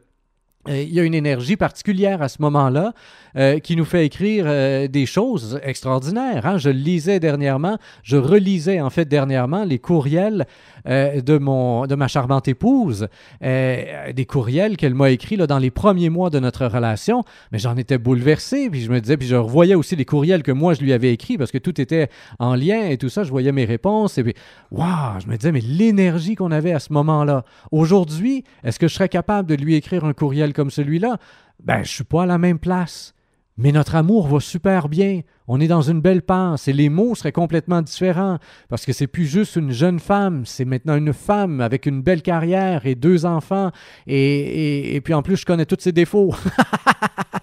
il 0.67 0.93
y 0.93 0.99
a 0.99 1.03
une 1.03 1.13
énergie 1.13 1.57
particulière 1.57 2.21
à 2.21 2.29
ce 2.29 2.41
moment-là 2.41 2.93
euh, 3.35 3.59
qui 3.59 3.75
nous 3.75 3.85
fait 3.85 4.05
écrire 4.05 4.45
euh, 4.47 4.87
des 4.87 5.05
choses 5.05 5.59
extraordinaires. 5.63 6.45
hein. 6.45 6.57
Je 6.57 6.69
lisais 6.69 7.19
dernièrement, 7.19 7.77
je 8.03 8.15
relisais 8.15 8.79
en 8.79 8.89
fait 8.89 9.05
dernièrement 9.05 9.65
les 9.65 9.79
courriels 9.79 10.45
euh, 10.87 11.21
de, 11.21 11.37
mon, 11.37 11.85
de 11.85 11.95
ma 11.95 12.07
charmante 12.07 12.47
épouse, 12.47 13.07
euh, 13.43 14.11
des 14.13 14.25
courriels 14.25 14.77
qu'elle 14.77 14.93
m'a 14.93 15.09
écrits 15.09 15.35
là, 15.35 15.47
dans 15.47 15.59
les 15.59 15.71
premiers 15.71 16.09
mois 16.09 16.29
de 16.29 16.39
notre 16.39 16.65
relation, 16.65 17.23
mais 17.51 17.59
j'en 17.59 17.75
étais 17.75 17.97
bouleversé, 17.97 18.69
puis 18.69 18.81
je 18.81 18.91
me 18.91 19.01
disais, 19.01 19.17
puis 19.17 19.27
je 19.27 19.35
revoyais 19.35 19.75
aussi 19.75 19.95
les 19.95 20.05
courriels 20.05 20.43
que 20.43 20.51
moi 20.51 20.73
je 20.73 20.81
lui 20.81 20.93
avais 20.93 21.11
écrits 21.11 21.37
parce 21.37 21.51
que 21.51 21.57
tout 21.57 21.81
était 21.81 22.09
en 22.39 22.55
lien 22.55 22.87
et 22.89 22.97
tout 22.97 23.09
ça, 23.09 23.23
je 23.23 23.31
voyais 23.31 23.51
mes 23.51 23.65
réponses, 23.65 24.17
et 24.17 24.23
puis, 24.23 24.33
waouh, 24.71 25.19
je 25.19 25.27
me 25.27 25.35
disais, 25.35 25.51
mais 25.51 25.61
l'énergie 25.61 26.35
qu'on 26.35 26.51
avait 26.51 26.71
à 26.71 26.79
ce 26.79 26.93
moment-là. 26.93 27.43
Aujourd'hui, 27.71 28.43
est-ce 28.63 28.79
que 28.79 28.87
je 28.87 28.93
serais 28.93 29.09
capable 29.09 29.49
de 29.49 29.55
lui 29.55 29.75
écrire 29.75 30.05
un 30.05 30.13
courriel 30.13 30.52
comme 30.53 30.69
celui-là? 30.69 31.17
Ben, 31.63 31.83
je 31.83 31.91
suis 31.91 32.03
pas 32.03 32.23
à 32.23 32.25
la 32.25 32.37
même 32.37 32.59
place. 32.59 33.13
Mais 33.57 33.71
notre 33.71 33.95
amour 33.95 34.27
va 34.27 34.39
super 34.39 34.89
bien. 34.89 35.21
On 35.47 35.59
est 35.59 35.67
dans 35.67 35.83
une 35.83 36.01
belle 36.01 36.23
passe 36.23 36.67
et 36.67 36.73
les 36.73 36.89
mots 36.89 37.13
seraient 37.13 37.31
complètement 37.31 37.81
différents 37.83 38.39
parce 38.67 38.85
que 38.85 38.93
c'est 38.93 39.05
plus 39.07 39.27
juste 39.27 39.57
une 39.57 39.71
jeune 39.71 39.99
femme, 39.99 40.43
c'est 40.45 40.65
maintenant 40.65 40.95
une 40.95 41.13
femme 41.13 41.61
avec 41.61 41.85
une 41.85 42.01
belle 42.01 42.23
carrière 42.23 42.87
et 42.87 42.95
deux 42.95 43.25
enfants 43.25 43.71
et, 44.07 44.15
et, 44.17 44.95
et 44.95 45.01
puis 45.01 45.13
en 45.13 45.21
plus 45.21 45.37
je 45.37 45.45
connais 45.45 45.65
tous 45.65 45.77
ses 45.79 45.91
défauts. 45.91 46.33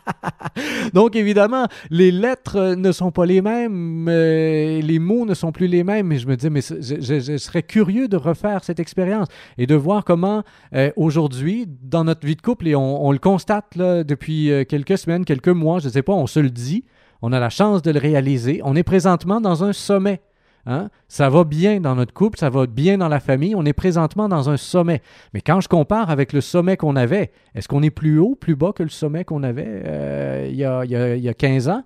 Donc 0.94 1.16
évidemment, 1.16 1.66
les 1.90 2.10
lettres 2.10 2.74
ne 2.74 2.92
sont 2.92 3.10
pas 3.10 3.26
les 3.26 3.42
mêmes, 3.42 4.06
euh, 4.08 4.80
les 4.80 4.98
mots 4.98 5.24
ne 5.24 5.34
sont 5.34 5.52
plus 5.52 5.66
les 5.66 5.84
mêmes, 5.84 6.06
mais 6.08 6.18
je 6.18 6.26
me 6.26 6.36
dis, 6.36 6.50
mais 6.50 6.60
je, 6.60 7.36
serais 7.36 7.62
curieux 7.62 8.08
de 8.08 8.16
refaire 8.16 8.64
cette 8.64 8.80
expérience 8.80 9.28
et 9.58 9.66
de 9.66 9.74
voir 9.74 10.04
comment 10.04 10.42
euh, 10.74 10.90
aujourd'hui, 10.96 11.66
dans 11.66 12.04
notre 12.04 12.26
vie 12.26 12.36
de 12.36 12.42
couple, 12.42 12.68
et 12.68 12.74
on, 12.74 13.12
le 13.12 13.18
constate 13.18 13.76
depuis 13.76 14.50
euh, 14.50 14.64
quelques 14.64 14.98
semaines, 14.98 15.24
quelques 15.24 15.48
mois, 15.48 15.78
je 15.78 15.88
ne 15.88 15.92
sais 15.92 16.02
pas, 16.02 16.12
on 16.12 16.26
se 16.26 16.40
le 16.40 16.50
dit, 16.50 16.84
on 17.22 17.32
a 17.32 17.40
la 17.40 17.50
chance 17.50 17.82
de 17.82 17.90
le 17.90 17.98
réaliser, 17.98 18.60
on 18.64 18.76
est 18.76 18.82
présentement 18.82 19.40
dans 19.40 19.64
un 19.64 19.72
sommet. 19.72 20.20
Hein? 20.66 20.90
Ça 21.08 21.28
va 21.30 21.44
bien 21.44 21.80
dans 21.80 21.94
notre 21.94 22.12
couple, 22.12 22.38
ça 22.38 22.50
va 22.50 22.66
bien 22.66 22.98
dans 22.98 23.08
la 23.08 23.20
famille, 23.20 23.54
on 23.54 23.64
est 23.64 23.72
présentement 23.72 24.28
dans 24.28 24.50
un 24.50 24.56
sommet. 24.56 25.00
Mais 25.34 25.40
quand 25.40 25.60
je 25.60 25.68
compare 25.68 26.10
avec 26.10 26.32
le 26.32 26.40
sommet 26.40 26.76
qu'on 26.76 26.96
avait, 26.96 27.30
est-ce 27.54 27.66
qu'on 27.68 27.82
est 27.82 27.90
plus 27.90 28.18
haut, 28.18 28.34
plus 28.34 28.56
bas 28.56 28.72
que 28.74 28.82
le 28.82 28.88
sommet 28.90 29.24
qu'on 29.24 29.42
avait 29.42 29.66
euh, 29.66 30.48
il, 30.50 30.56
y 30.56 30.64
a, 30.64 30.84
il 30.84 30.90
y 30.90 30.96
a- 30.96 31.16
il 31.16 31.22
y 31.22 31.28
a 31.28 31.34
15 31.34 31.68
ans? 31.68 31.82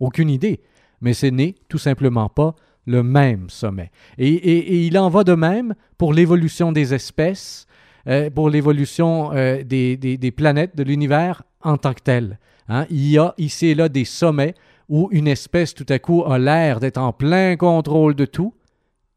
Aucune 0.00 0.30
idée. 0.30 0.60
Mais 1.00 1.12
ce 1.12 1.26
n'est 1.26 1.54
tout 1.68 1.78
simplement 1.78 2.28
pas 2.28 2.54
le 2.86 3.02
même 3.02 3.50
sommet. 3.50 3.90
Et, 4.16 4.86
il 4.86 4.96
en 4.98 5.10
va 5.10 5.24
de 5.24 5.34
même 5.34 5.74
pour 5.98 6.12
l'évolution 6.12 6.72
des 6.72 6.94
espèces, 6.94 7.66
euh, 8.06 8.30
pour 8.30 8.48
l'évolution 8.48 9.30
euh, 9.34 9.62
des 9.64 10.32
planètes, 10.36 10.76
de 10.76 10.82
l'univers 10.84 11.42
en 11.62 11.76
tant 11.76 11.92
que 11.92 12.00
tel. 12.02 12.38
Hein? 12.68 12.86
Il 12.90 13.08
y 13.10 13.18
a 13.18 13.34
ici 13.38 13.66
et 13.68 13.74
là 13.74 13.88
des 13.88 14.04
sommets 14.04 14.54
où 14.88 15.08
une 15.12 15.28
espèce 15.28 15.74
tout 15.74 15.86
à 15.88 15.98
coup 15.98 16.24
a 16.24 16.38
l'air 16.38 16.80
d'être 16.80 16.98
en 16.98 17.12
plein 17.12 17.56
contrôle 17.56 18.14
de 18.14 18.24
tout, 18.24 18.54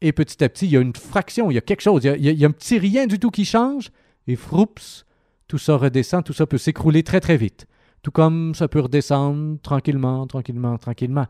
et 0.00 0.12
petit 0.12 0.42
à 0.42 0.48
petit, 0.48 0.66
il 0.66 0.72
y 0.72 0.76
a 0.76 0.80
une 0.80 0.94
fraction, 0.94 1.50
il 1.50 1.54
y 1.54 1.58
a 1.58 1.62
quelque 1.62 1.80
chose, 1.80 2.04
il 2.04 2.20
y 2.20 2.44
a, 2.44 2.48
un 2.48 2.50
petit 2.50 2.78
rien 2.78 3.06
du 3.06 3.18
tout 3.18 3.30
qui 3.30 3.44
change, 3.44 3.90
et 4.26 4.36
froups, 4.36 5.04
tout 5.48 5.58
ça 5.58 5.76
redescend, 5.76 6.24
tout 6.24 6.32
ça 6.32 6.46
peut 6.46 6.58
s'écrouler 6.58 7.02
très 7.02 7.20
très 7.20 7.36
vite. 7.36 7.66
Tout 8.02 8.10
comme 8.10 8.54
ça 8.54 8.66
peut 8.66 8.80
redescendre 8.80 9.60
tranquillement, 9.62 10.26
tranquillement, 10.26 10.76
tranquillement. 10.76 11.26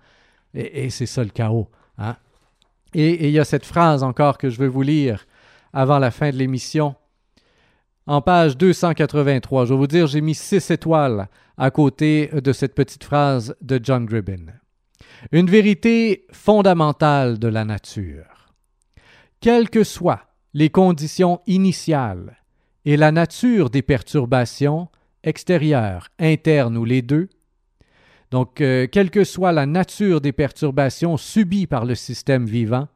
Et, 0.55 0.89
c'est 0.91 1.07
ça 1.07 1.23
le 1.23 1.31
chaos. 1.31 1.69
hein. 1.99 2.17
Et 2.95 3.29
il 3.29 3.33
y 3.33 3.39
a 3.39 3.45
cette 3.45 3.65
phrase 3.65 4.03
encore 4.03 4.39
que 4.39 4.51
je 4.51 4.59
veux 4.59 4.69
vous 4.69 4.83
lire 4.83 5.27
avant 5.73 5.99
la 5.99 6.11
fin 6.11 6.31
de 6.31 6.37
l'émission. 6.37 6.95
En 8.07 8.21
page 8.21 8.57
283, 8.57 9.65
je 9.65 9.75
vais 9.75 9.79
vous 9.79 9.87
dire, 9.87 10.09
j'ai 10.09 10.21
mis 10.21 10.35
six 10.35 10.71
étoiles 10.71 11.29
à 11.57 11.71
côté 11.71 12.31
de 12.33 12.53
cette 12.53 12.75
petite 12.75 13.05
phrase 13.05 13.55
de 13.61 13.79
John 13.81 14.07
Gribbin. 14.07 14.47
Une 15.31 15.49
vérité 15.49 16.27
fondamentale 16.33 17.39
de 17.39 17.47
la 17.47 17.65
nature. 17.65 18.53
Quelles 19.41 19.71
que 19.71 19.85
soient 19.85 20.23
les 20.53 20.69
conditions 20.69 21.41
initiales 21.47 22.43
et 22.85 22.97
la 22.97 23.13
nature 23.13 23.71
des 23.71 23.83
perturbations, 23.83 24.89
extérieures, 25.23 26.09
internes 26.19 26.77
ou 26.77 26.85
les 26.85 27.03
deux, 27.03 27.29
donc 28.33 28.61
euh, 28.61 28.89
quelle 28.91 29.11
que 29.11 29.25
soit 29.25 29.53
la 29.53 29.67
nature 29.67 30.21
des 30.21 30.33
perturbations 30.33 31.17
subies 31.17 31.67
par 31.69 31.85
le 31.85 31.95
système 31.95 32.47
vivant, 32.47 32.89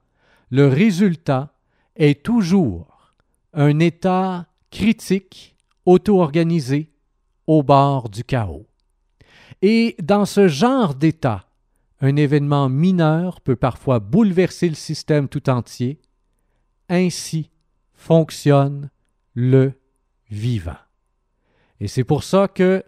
le 0.50 0.66
résultat 0.66 1.52
est 1.94 2.24
toujours 2.24 3.12
un 3.52 3.78
état 3.78 4.46
critique, 4.76 5.56
auto-organisé, 5.86 6.92
au 7.46 7.62
bord 7.62 8.10
du 8.10 8.24
chaos. 8.24 8.66
Et 9.62 9.96
dans 10.02 10.26
ce 10.26 10.48
genre 10.48 10.94
d'état, 10.94 11.46
un 12.00 12.16
événement 12.16 12.68
mineur 12.68 13.40
peut 13.40 13.56
parfois 13.56 14.00
bouleverser 14.00 14.68
le 14.68 14.74
système 14.74 15.28
tout 15.28 15.48
entier. 15.48 15.98
Ainsi 16.90 17.50
fonctionne 17.94 18.90
le 19.32 19.72
vivant. 20.30 20.76
Et 21.80 21.88
c'est 21.88 22.04
pour 22.04 22.22
ça 22.22 22.46
que 22.46 22.84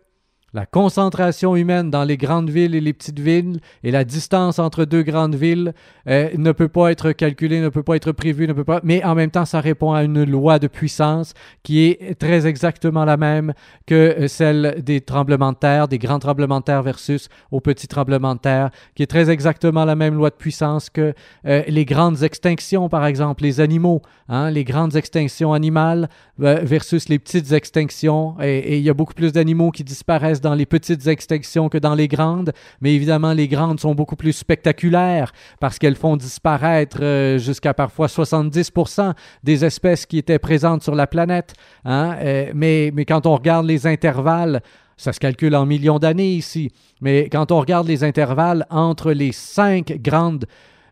la 0.54 0.64
concentration 0.64 1.56
humaine 1.56 1.90
dans 1.90 2.04
les 2.04 2.16
grandes 2.16 2.48
villes 2.48 2.74
et 2.74 2.80
les 2.80 2.94
petites 2.94 3.20
villes 3.20 3.60
et 3.82 3.90
la 3.90 4.04
distance 4.04 4.58
entre 4.58 4.86
deux 4.86 5.02
grandes 5.02 5.34
villes 5.34 5.74
euh, 6.08 6.30
ne 6.36 6.52
peut 6.52 6.68
pas 6.68 6.90
être 6.90 7.12
calculée, 7.12 7.60
ne 7.60 7.68
peut 7.68 7.82
pas 7.82 7.96
être 7.96 8.12
prévue, 8.12 8.48
ne 8.48 8.54
peut 8.54 8.64
pas. 8.64 8.80
Mais 8.82 9.04
en 9.04 9.14
même 9.14 9.30
temps, 9.30 9.44
ça 9.44 9.60
répond 9.60 9.92
à 9.92 10.04
une 10.04 10.24
loi 10.24 10.58
de 10.58 10.66
puissance 10.66 11.34
qui 11.62 11.84
est 11.84 12.18
très 12.18 12.46
exactement 12.46 13.04
la 13.04 13.18
même 13.18 13.52
que 13.86 13.94
euh, 13.94 14.28
celle 14.28 14.82
des 14.82 15.02
tremblements 15.02 15.52
de 15.52 15.58
terre, 15.58 15.86
des 15.86 15.98
grands 15.98 16.18
tremblements 16.18 16.60
de 16.60 16.64
terre 16.64 16.82
versus 16.82 17.28
aux 17.50 17.60
petits 17.60 17.88
tremblements 17.88 18.34
de 18.34 18.40
terre, 18.40 18.70
qui 18.94 19.02
est 19.02 19.06
très 19.06 19.28
exactement 19.28 19.84
la 19.84 19.96
même 19.96 20.14
loi 20.14 20.30
de 20.30 20.36
puissance 20.36 20.88
que 20.88 21.12
euh, 21.46 21.62
les 21.68 21.84
grandes 21.84 22.22
extinctions, 22.22 22.88
par 22.88 23.04
exemple, 23.04 23.42
les 23.42 23.60
animaux, 23.60 24.00
hein, 24.28 24.50
les 24.50 24.64
grandes 24.64 24.96
extinctions 24.96 25.52
animales 25.52 26.08
versus 26.38 27.08
les 27.08 27.18
petites 27.18 27.52
extinctions. 27.52 28.36
Et, 28.40 28.78
il 28.78 28.84
y 28.84 28.90
a 28.90 28.94
beaucoup 28.94 29.14
plus 29.14 29.32
d'animaux 29.32 29.70
qui 29.70 29.84
disparaissent 29.84 30.40
les 30.54 30.66
petites 30.66 31.06
extinctions 31.06 31.68
que 31.68 31.78
dans 31.78 31.94
les 31.94 32.08
grandes, 32.08 32.52
mais 32.80 32.94
évidemment, 32.94 33.32
les 33.32 33.48
grandes 33.48 33.80
sont 33.80 33.94
beaucoup 33.94 34.16
plus 34.16 34.32
spectaculaires 34.32 35.32
parce 35.60 35.78
qu'elles 35.78 35.96
font 35.96 36.16
disparaître 36.16 36.98
euh, 37.02 37.38
jusqu'à 37.38 37.74
parfois 37.74 38.06
70% 38.06 39.14
des 39.42 39.64
espèces 39.64 40.06
qui 40.06 40.18
étaient 40.18 40.38
présentes 40.38 40.82
sur 40.82 40.94
la 40.94 41.06
planète. 41.06 41.54
hein. 41.84 42.16
Euh, 42.20 42.52
mais, 42.54 42.92
quand 43.06 43.26
on 43.26 43.34
regarde 43.34 43.66
les 43.66 43.86
intervalles, 43.86 44.60
ça 44.96 45.12
se 45.12 45.20
calcule 45.20 45.54
en 45.54 45.64
millions 45.64 45.98
d'années 45.98 46.32
ici, 46.32 46.70
mais 47.00 47.28
quand 47.30 47.52
on 47.52 47.60
regarde 47.60 47.86
les 47.86 48.04
intervalles 48.04 48.66
entre 48.68 49.12
les 49.12 49.32
cinq 49.32 49.92
grandes 50.02 50.46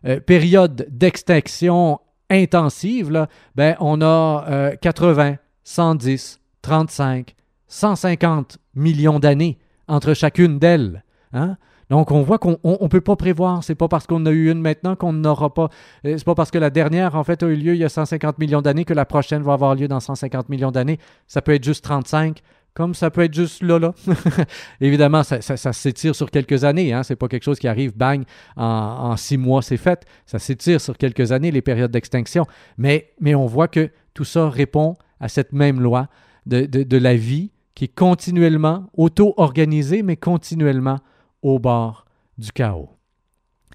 euh, 0.05 0.19
périodes 0.19 0.87
d'extinction 0.89 1.99
intensive, 2.29 3.27
ben, 3.55 3.75
on 3.79 4.01
a 4.01 4.45
euh, 4.49 4.75
80, 4.81 5.35
110, 5.63 6.39
35, 6.61 7.35
150 7.67 8.57
millions 8.75 9.19
d'années 9.19 9.57
entre 9.87 10.13
chacune 10.13 10.59
d'elles. 10.59 11.03
Hein? 11.33 11.57
Donc, 11.89 12.11
on 12.11 12.21
voit 12.21 12.37
qu'on 12.37 12.59
ne 12.63 12.87
peut 12.87 13.01
pas 13.01 13.15
prévoir. 13.15 13.63
C'est 13.63 13.75
pas 13.75 13.87
parce 13.87 14.07
qu'on 14.07 14.25
a 14.25 14.31
eu 14.31 14.51
une 14.51 14.59
maintenant 14.59 14.95
qu'on 14.95 15.13
n'aura 15.13 15.53
pas. 15.53 15.69
euh, 16.05 16.17
C'est 16.17 16.25
pas 16.25 16.35
parce 16.35 16.51
que 16.51 16.57
la 16.57 16.69
dernière, 16.69 17.15
en 17.15 17.23
fait, 17.23 17.43
a 17.43 17.47
eu 17.47 17.55
lieu 17.55 17.75
il 17.75 17.79
y 17.79 17.85
a 17.85 17.89
150 17.89 18.39
millions 18.39 18.61
d'années 18.61 18.83
que 18.83 18.93
la 18.93 19.05
prochaine 19.05 19.41
va 19.41 19.53
avoir 19.53 19.75
lieu 19.75 19.87
dans 19.87 19.99
150 19.99 20.49
millions 20.49 20.71
d'années. 20.71 20.99
Ça 21.27 21.41
peut 21.41 21.53
être 21.53 21.63
juste 21.63 21.83
35, 21.85 22.41
comme 22.73 22.93
ça 22.93 23.09
peut 23.09 23.21
être 23.21 23.33
juste 23.33 23.63
là, 23.63 23.79
là. 23.79 23.93
Évidemment, 24.81 25.23
ça, 25.23 25.39
s'étire 25.73 26.13
sur 26.13 26.29
quelques 26.29 26.65
années. 26.65 26.91
Hein? 26.91 27.03
C'est 27.03 27.15
pas 27.15 27.29
quelque 27.29 27.43
chose 27.43 27.59
qui 27.59 27.69
arrive, 27.69 27.95
bang, 27.95 28.23
en, 28.57 29.15
six 29.15 29.37
mois, 29.37 29.61
c'est 29.61 29.77
fait. 29.77 30.05
Ça 30.25 30.39
s'étire 30.39 30.81
sur 30.81 30.97
quelques 30.97 31.31
années, 31.31 31.51
les 31.51 31.61
périodes 31.61 31.91
d'extinction. 31.91 32.45
Mais, 32.77 33.13
on 33.25 33.45
voit 33.45 33.69
que 33.69 33.89
tout 34.13 34.25
ça 34.25 34.49
répond 34.49 34.95
à 35.21 35.29
cette 35.29 35.53
même 35.53 35.79
loi 35.79 36.07
de 36.45 36.97
la 36.97 37.15
vie 37.15 37.51
qui 37.77 37.83
est 37.83 37.95
continuellement 37.95 38.87
auto-organisée, 38.97 40.01
mais 40.01 40.15
continuellement 40.15 40.97
au 41.43 41.59
bord 41.59 42.05
du 42.39 42.51
chaos. 42.51 42.89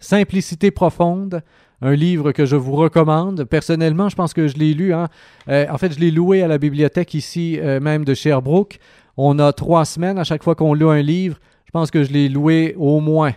Simplicité 0.00 0.72
profonde, 0.72 1.40
un 1.80 1.94
livre 1.94 2.32
que 2.32 2.44
je 2.44 2.56
vous 2.56 2.74
recommande. 2.74 3.44
Personnellement, 3.44 4.08
je 4.08 4.16
pense 4.16 4.34
que 4.34 4.48
je 4.48 4.56
l'ai 4.56 4.74
lu. 4.74 4.92
hein. 4.92 5.06
Euh, 5.46 5.66
en 5.70 5.78
fait, 5.78 5.92
je 5.92 6.00
l'ai 6.00 6.10
loué 6.10 6.42
à 6.42 6.48
la 6.48 6.58
bibliothèque 6.58 7.14
ici, 7.14 7.60
euh, 7.60 7.78
même 7.78 8.04
de 8.04 8.12
Sherbrooke. 8.12 8.80
On 9.16 9.38
a 9.38 9.52
trois 9.52 9.84
semaines 9.84 10.18
à 10.18 10.24
chaque 10.24 10.42
fois 10.42 10.56
qu'on 10.56 10.74
loue 10.74 10.90
un 10.90 11.00
livre. 11.00 11.38
Je 11.66 11.70
pense 11.70 11.92
que 11.92 12.02
je 12.02 12.12
l'ai 12.12 12.28
loué 12.28 12.74
au 12.76 12.98
moins, 12.98 13.34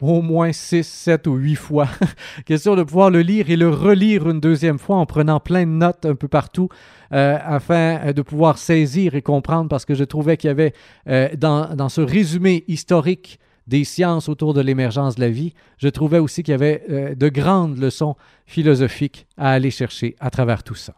au 0.00 0.22
moins 0.22 0.52
six, 0.52 0.86
sept 0.86 1.26
ou 1.26 1.34
huit 1.34 1.56
fois. 1.56 1.88
Question 2.46 2.76
de 2.76 2.84
pouvoir 2.84 3.10
le 3.10 3.22
lire 3.22 3.50
et 3.50 3.56
le 3.56 3.68
relire 3.68 4.30
une 4.30 4.38
deuxième 4.38 4.78
fois 4.78 4.94
en 4.94 5.06
prenant 5.06 5.40
plein 5.40 5.64
de 5.64 5.72
notes 5.72 6.06
un 6.06 6.14
peu 6.14 6.28
partout 6.28 6.68
euh, 7.14 7.38
afin 7.44 8.00
euh, 8.00 8.12
de 8.12 8.22
pouvoir 8.22 8.58
saisir 8.58 9.14
et 9.14 9.22
comprendre 9.22 9.68
parce 9.68 9.84
que 9.84 9.94
je 9.94 10.02
trouvais 10.02 10.36
qu'il 10.36 10.48
y 10.48 10.50
avait 10.50 10.72
euh, 11.08 11.28
dans, 11.36 11.88
ce 11.88 12.00
résumé 12.00 12.64
historique 12.66 13.38
des 13.68 13.84
sciences 13.84 14.28
autour 14.28 14.52
de 14.52 14.60
l'émergence 14.60 15.14
de 15.14 15.20
la 15.20 15.30
vie, 15.30 15.54
je 15.78 15.88
trouvais 15.88 16.18
aussi 16.18 16.42
qu'il 16.42 16.52
y 16.52 16.54
avait 16.54 17.14
de 17.16 17.28
grandes 17.28 17.78
leçons 17.78 18.14
philosophiques 18.46 19.26
à 19.38 19.52
aller 19.52 19.70
chercher 19.70 20.16
à 20.20 20.28
travers 20.28 20.62
tout 20.62 20.74
ça. 20.74 20.94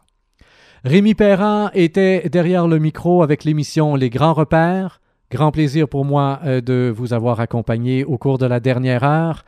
Rémi 0.83 1.13
Perrin 1.13 1.71
était 1.73 2.27
derrière 2.29 2.67
le 2.67 2.79
micro 2.79 3.23
avec 3.23 3.45
l'émission 3.45 3.95
Les 3.95 4.09
Grands 4.09 4.33
Repères. 4.33 4.99
Grand 5.31 5.51
plaisir 5.51 5.87
pour 5.87 6.03
moi 6.03 6.41
de 6.43 6.93
vous 6.93 7.13
avoir 7.13 7.39
accompagné 7.39 8.03
au 8.03 8.17
cours 8.17 8.37
de 8.37 8.45
la 8.45 8.59
dernière 8.59 9.05
heure. 9.05 9.45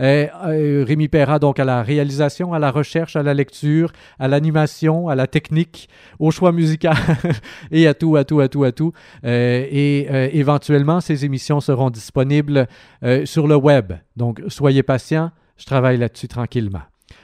Euh, 0.00 0.26
euh, 0.46 0.84
Rémi 0.86 1.08
Perra, 1.08 1.38
donc 1.38 1.58
à 1.58 1.64
la 1.64 1.82
réalisation, 1.82 2.52
à 2.52 2.58
la 2.58 2.70
recherche, 2.70 3.16
à 3.16 3.22
la 3.22 3.34
lecture, 3.34 3.92
à 4.18 4.28
l'animation, 4.28 5.08
à 5.08 5.14
la 5.14 5.26
technique, 5.26 5.88
au 6.18 6.30
choix 6.30 6.52
musical 6.52 6.96
et 7.70 7.86
à 7.86 7.94
tout, 7.94 8.16
à 8.16 8.24
tout, 8.24 8.40
à 8.40 8.48
tout, 8.48 8.64
à 8.64 8.72
tout. 8.72 8.92
Euh, 9.24 9.66
et 9.70 10.06
euh, 10.10 10.28
éventuellement, 10.32 11.00
ces 11.00 11.24
émissions 11.24 11.60
seront 11.60 11.90
disponibles 11.90 12.68
sur 13.24 13.46
le 13.46 13.56
web. 13.56 13.92
Donc, 14.16 14.42
soyez 14.48 14.82
patients, 14.82 15.30
je 15.56 15.66
travaille 15.66 15.98
là-dessus 15.98 16.28
tranquillement. 16.28 16.82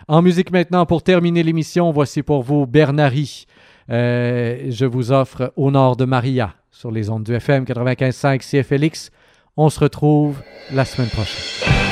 En 0.08 0.22
musique 0.22 0.50
maintenant, 0.50 0.86
pour 0.86 1.02
terminer 1.02 1.42
l'émission, 1.42 1.90
voici 1.90 2.22
pour 2.22 2.42
vous 2.42 2.66
Bernari. 2.66 3.46
Je 3.88 4.84
vous 4.84 5.12
offre 5.12 5.52
Au 5.56 5.70
nord 5.70 5.96
de 5.96 6.04
Maria 6.04 6.54
sur 6.70 6.90
les 6.90 7.10
ondes 7.10 7.24
du 7.24 7.34
FM 7.34 7.64
95.5 7.64 8.40
CFLX. 8.40 9.10
On 9.56 9.68
se 9.68 9.80
retrouve 9.80 10.42
la 10.72 10.84
semaine 10.84 11.08
prochaine. 11.08 11.83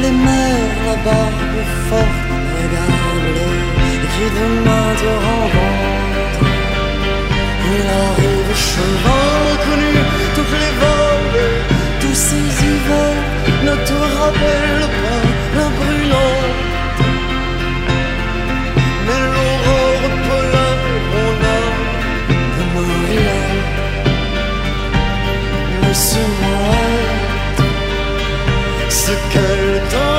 Les 0.00 0.10
mères, 0.10 0.78
la 0.86 0.96
barbe 1.04 1.58
forte, 1.88 2.22
regarde-les 2.58 3.72
qui 4.14 4.26
demain 4.40 4.88
te 5.02 5.12
rencontre 5.26 6.44
Il 7.72 7.84
arrive 8.04 8.52
cheval 8.70 9.46
connu, 9.66 9.94
toutes 10.36 10.56
les 10.62 10.74
volées 10.82 11.56
Tous 12.00 12.14
ces 12.26 12.46
hivers 12.66 13.22
ne 13.66 13.74
te 13.88 13.98
rappellent 14.18 14.90
pas 15.02 15.22
la 15.56 15.68
brûlante 15.78 16.81
ce 29.12 29.32
quelqu'un 29.32 29.90
d'autre. 29.90 30.11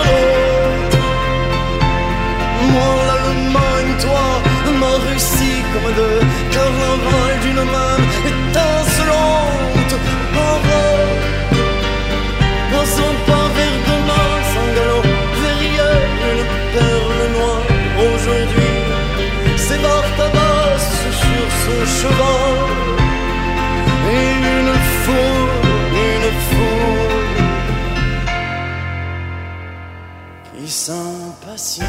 sans 30.85 31.33
passion. 31.45 31.85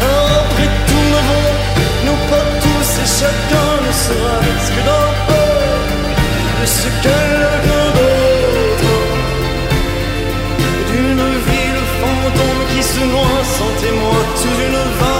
Après 0.00 0.70
tout 0.88 1.06
le 1.14 1.20
monde, 1.28 1.58
nous 2.06 2.20
pas 2.30 2.46
tous 2.62 2.90
et 3.02 3.08
chacun 3.20 3.70
ne 3.86 3.92
sera 4.04 4.34
ce 4.64 4.70
que 4.74 4.82
dans 4.90 5.10
peu 5.26 5.48
de 6.60 6.66
ce 6.78 6.88
que 7.04 7.18
l'un 7.40 7.88
d'autre. 7.96 8.94
D'une 10.90 11.28
ville 11.48 11.84
fantôme 12.00 12.62
qui 12.70 12.82
se 12.84 13.02
noie 13.12 13.42
sans 13.56 13.72
témoin 13.82 14.22
sous 14.36 14.56
une 14.66 14.80
vague. 15.00 15.17